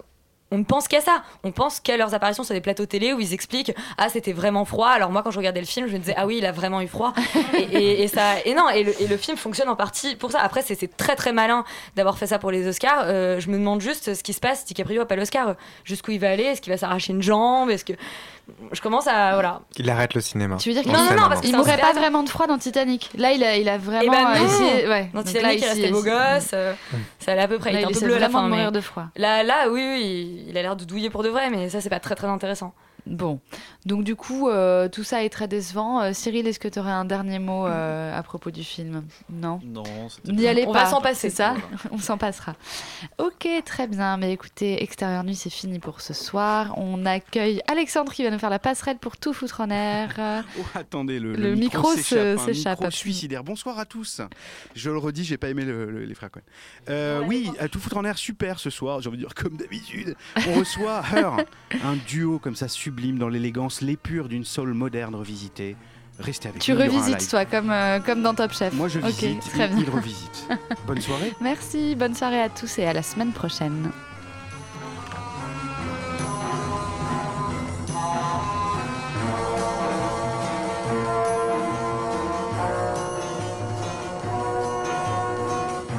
on 0.53 0.57
ne 0.57 0.63
pense 0.65 0.89
qu'à 0.89 0.99
ça. 0.99 1.23
On 1.45 1.53
pense 1.53 1.79
qu'à 1.79 1.95
leurs 1.95 2.13
apparitions 2.13 2.43
sur 2.43 2.53
des 2.53 2.59
plateaux 2.59 2.85
télé 2.85 3.13
où 3.13 3.21
ils 3.21 3.33
expliquent 3.33 3.71
Ah, 3.97 4.09
c'était 4.09 4.33
vraiment 4.33 4.65
froid. 4.65 4.89
Alors, 4.89 5.09
moi, 5.09 5.23
quand 5.23 5.31
je 5.31 5.37
regardais 5.37 5.61
le 5.61 5.65
film, 5.65 5.87
je 5.87 5.93
me 5.93 5.99
disais 5.99 6.13
Ah 6.17 6.27
oui, 6.27 6.39
il 6.39 6.45
a 6.45 6.51
vraiment 6.51 6.81
eu 6.81 6.87
froid. 6.89 7.13
et, 7.57 7.61
et- 7.61 8.03
et 8.03 8.07
ça, 8.09 8.41
et 8.43 8.53
non, 8.53 8.67
et 8.69 8.83
le, 8.83 9.01
et 9.01 9.07
le 9.07 9.15
film 9.15 9.37
fonctionne 9.37 9.69
en 9.69 9.77
partie 9.77 10.17
pour 10.17 10.29
ça. 10.31 10.41
Après, 10.41 10.61
c'est 10.61 10.97
très 10.97 11.15
très 11.15 11.31
malin 11.31 11.63
d'avoir 11.95 12.17
fait 12.17 12.27
ça 12.27 12.37
pour 12.37 12.51
les 12.51 12.67
Oscars. 12.67 13.03
Euh, 13.05 13.39
je 13.39 13.49
me 13.49 13.57
demande 13.57 13.79
juste 13.79 14.13
ce 14.13 14.23
qui 14.23 14.33
se 14.33 14.41
passe 14.41 14.59
si 14.59 14.65
DiCaprio 14.65 15.01
a 15.03 15.05
pas 15.05 15.15
l'Oscar. 15.15 15.55
Jusqu'où 15.85 16.11
il 16.11 16.19
va 16.19 16.29
aller? 16.31 16.43
Est-ce 16.43 16.61
qu'il 16.61 16.73
va 16.73 16.77
s'arracher 16.77 17.13
une 17.13 17.21
jambe? 17.21 17.69
Est-ce 17.69 17.85
que. 17.85 17.93
Je 18.71 18.81
commence 18.81 19.07
à. 19.07 19.33
Voilà. 19.33 19.61
Il 19.77 19.89
arrête 19.89 20.13
le 20.13 20.21
cinéma. 20.21 20.57
Tu 20.57 20.69
veux 20.69 20.73
dire 20.75 20.83
qu'il 20.83 20.91
le 20.91 20.97
sait 20.97 21.03
non, 21.03 21.09
maintenant. 21.11 21.29
parce 21.29 21.41
il 21.47 21.53
un 21.53 21.57
mourrait 21.57 21.77
pas 21.77 21.93
vraiment 21.93 22.23
de 22.23 22.29
froid 22.29 22.47
dans 22.47 22.57
Titanic. 22.57 23.09
Là, 23.17 23.31
il 23.31 23.43
a, 23.43 23.57
il 23.57 23.67
a 23.69 23.75
Eh 23.75 23.77
vraiment 23.77 24.11
ben 24.11 24.27
euh, 24.35 24.39
non 24.39 24.45
essayé. 24.45 24.87
Ouais. 24.87 25.09
Dans 25.13 25.23
Titanic, 25.23 25.43
là, 25.45 25.53
il 25.53 25.57
ici, 25.59 25.67
restait 25.67 25.91
beau 25.91 26.03
gosse. 26.03 26.51
euh, 26.53 26.73
ça 27.19 27.31
allait 27.33 27.41
à 27.41 27.47
peu 27.47 27.57
près. 27.59 27.71
Là, 27.71 27.79
il 27.81 27.83
il 27.83 27.89
était 27.89 27.97
un 27.97 27.99
peu 27.99 28.05
bleu 28.05 28.15
à 28.15 28.19
la 28.19 28.27
vraiment 28.27 28.39
fin. 28.39 28.45
de 28.45 28.49
mourir 28.49 28.65
mais- 28.65 28.71
de 28.71 28.81
froid. 28.81 29.05
Là, 29.15 29.43
là, 29.43 29.69
oui, 29.69 29.81
oui, 29.93 30.43
il, 30.45 30.49
il 30.49 30.57
a 30.57 30.61
l'air 30.61 30.75
de 30.75 30.83
douiller 30.85 31.09
pour 31.09 31.23
de 31.23 31.29
vrai, 31.29 31.49
mais 31.49 31.69
ça, 31.69 31.81
c'est 31.81 31.89
pas 31.89 31.99
très 31.99 32.15
très 32.15 32.27
intéressant. 32.27 32.73
Bon, 33.11 33.41
donc 33.85 34.05
du 34.05 34.15
coup, 34.15 34.47
euh, 34.47 34.87
tout 34.87 35.03
ça 35.03 35.23
est 35.23 35.29
très 35.29 35.49
décevant. 35.49 36.01
Euh, 36.01 36.13
Cyril, 36.13 36.47
est-ce 36.47 36.59
que 36.59 36.69
tu 36.69 36.79
aurais 36.79 36.91
un 36.91 37.03
dernier 37.03 37.39
mot 37.39 37.67
euh, 37.67 38.17
à 38.17 38.23
propos 38.23 38.51
du 38.51 38.63
film? 38.63 39.03
Non? 39.29 39.59
Non, 39.65 39.83
c'était 40.09 40.31
N'y 40.31 40.43
pas- 40.45 40.49
allez 40.49 40.65
On 40.65 40.71
pas. 40.71 40.85
va 40.85 40.89
s'en 40.89 41.01
passer. 41.01 41.29
Ça? 41.29 41.55
On 41.91 41.97
s'en 41.97 42.17
passera. 42.17 42.55
Ok, 43.17 43.47
très 43.65 43.87
bien. 43.87 44.15
Mais 44.15 44.31
écoutez, 44.31 44.81
Extérieur 44.81 45.25
Nuit, 45.25 45.35
c'est 45.35 45.49
fini 45.49 45.79
pour 45.79 45.99
ce 45.99 46.13
soir. 46.13 46.73
On 46.77 47.05
accueille 47.05 47.61
Alexandre 47.69 48.13
qui 48.13 48.23
va 48.23 48.29
nous 48.31 48.39
faire 48.39 48.49
la 48.49 48.59
passerelle 48.59 48.97
pour 48.97 49.17
tout 49.17 49.33
foutre 49.33 49.59
en 49.61 49.69
air. 49.69 50.15
Oh, 50.59 50.63
attendez, 50.75 51.19
le, 51.19 51.33
Le 51.33 51.55
micro 51.55 51.91
se- 51.93 52.01
s'échappe, 52.01 52.39
un 52.39 52.45
s'échappe. 52.45 52.79
micro 52.79 52.91
suicidaire. 52.91 53.43
Bonsoir 53.43 53.77
à 53.77 53.85
tous. 53.85 54.21
Je 54.75 54.89
le 54.89 54.97
redis, 54.97 55.23
j'ai 55.25 55.37
pas 55.37 55.49
aimé 55.49 55.65
le- 55.65 55.89
le- 55.91 56.05
les 56.05 56.13
frères 56.15 56.31
Cohen. 56.31 56.43
Euh, 56.89 57.21
oui, 57.27 57.49
à 57.59 57.67
tout 57.67 57.79
foutre 57.79 57.97
en 57.97 58.05
air, 58.05 58.17
super 58.17 58.59
ce 58.59 58.69
soir. 58.69 59.01
J'ai 59.01 59.09
envie 59.09 59.17
de 59.17 59.23
dire 59.23 59.33
comme 59.35 59.57
d'habitude. 59.57 60.15
On 60.47 60.53
reçoit 60.59 61.01
Her, 61.15 61.37
un 61.83 61.95
duo 62.07 62.39
comme 62.39 62.55
ça 62.55 62.67
sublime 62.67 63.00
dans 63.17 63.29
l'élégance, 63.29 63.81
l'épure 63.81 64.27
d'une 64.29 64.45
soul 64.45 64.73
moderne 64.73 65.15
revisitée. 65.15 65.75
Restez 66.19 66.49
avec 66.49 66.61
tu 66.61 66.73
nous. 66.73 66.79
un 66.79 66.83
revisites, 66.85 67.29
toi, 67.29 67.45
comme, 67.45 67.71
euh, 67.71 67.99
comme 67.99 68.21
dans 68.21 68.33
Top 68.33 68.51
Chef. 68.53 68.73
Moi 68.73 68.87
je 68.87 68.99
visite, 68.99 69.39
très 69.41 69.65
il, 69.67 69.75
bien. 69.75 69.83
il 69.85 69.89
revisite. 69.89 70.47
Bonne 70.87 71.01
soirée. 71.01 71.33
Merci, 71.41 71.95
bonne 71.95 72.13
soirée 72.13 72.41
à 72.41 72.49
tous 72.49 72.77
et 72.79 72.85
à 72.85 72.93
la 72.93 73.01
semaine 73.01 73.31
prochaine. 73.31 73.89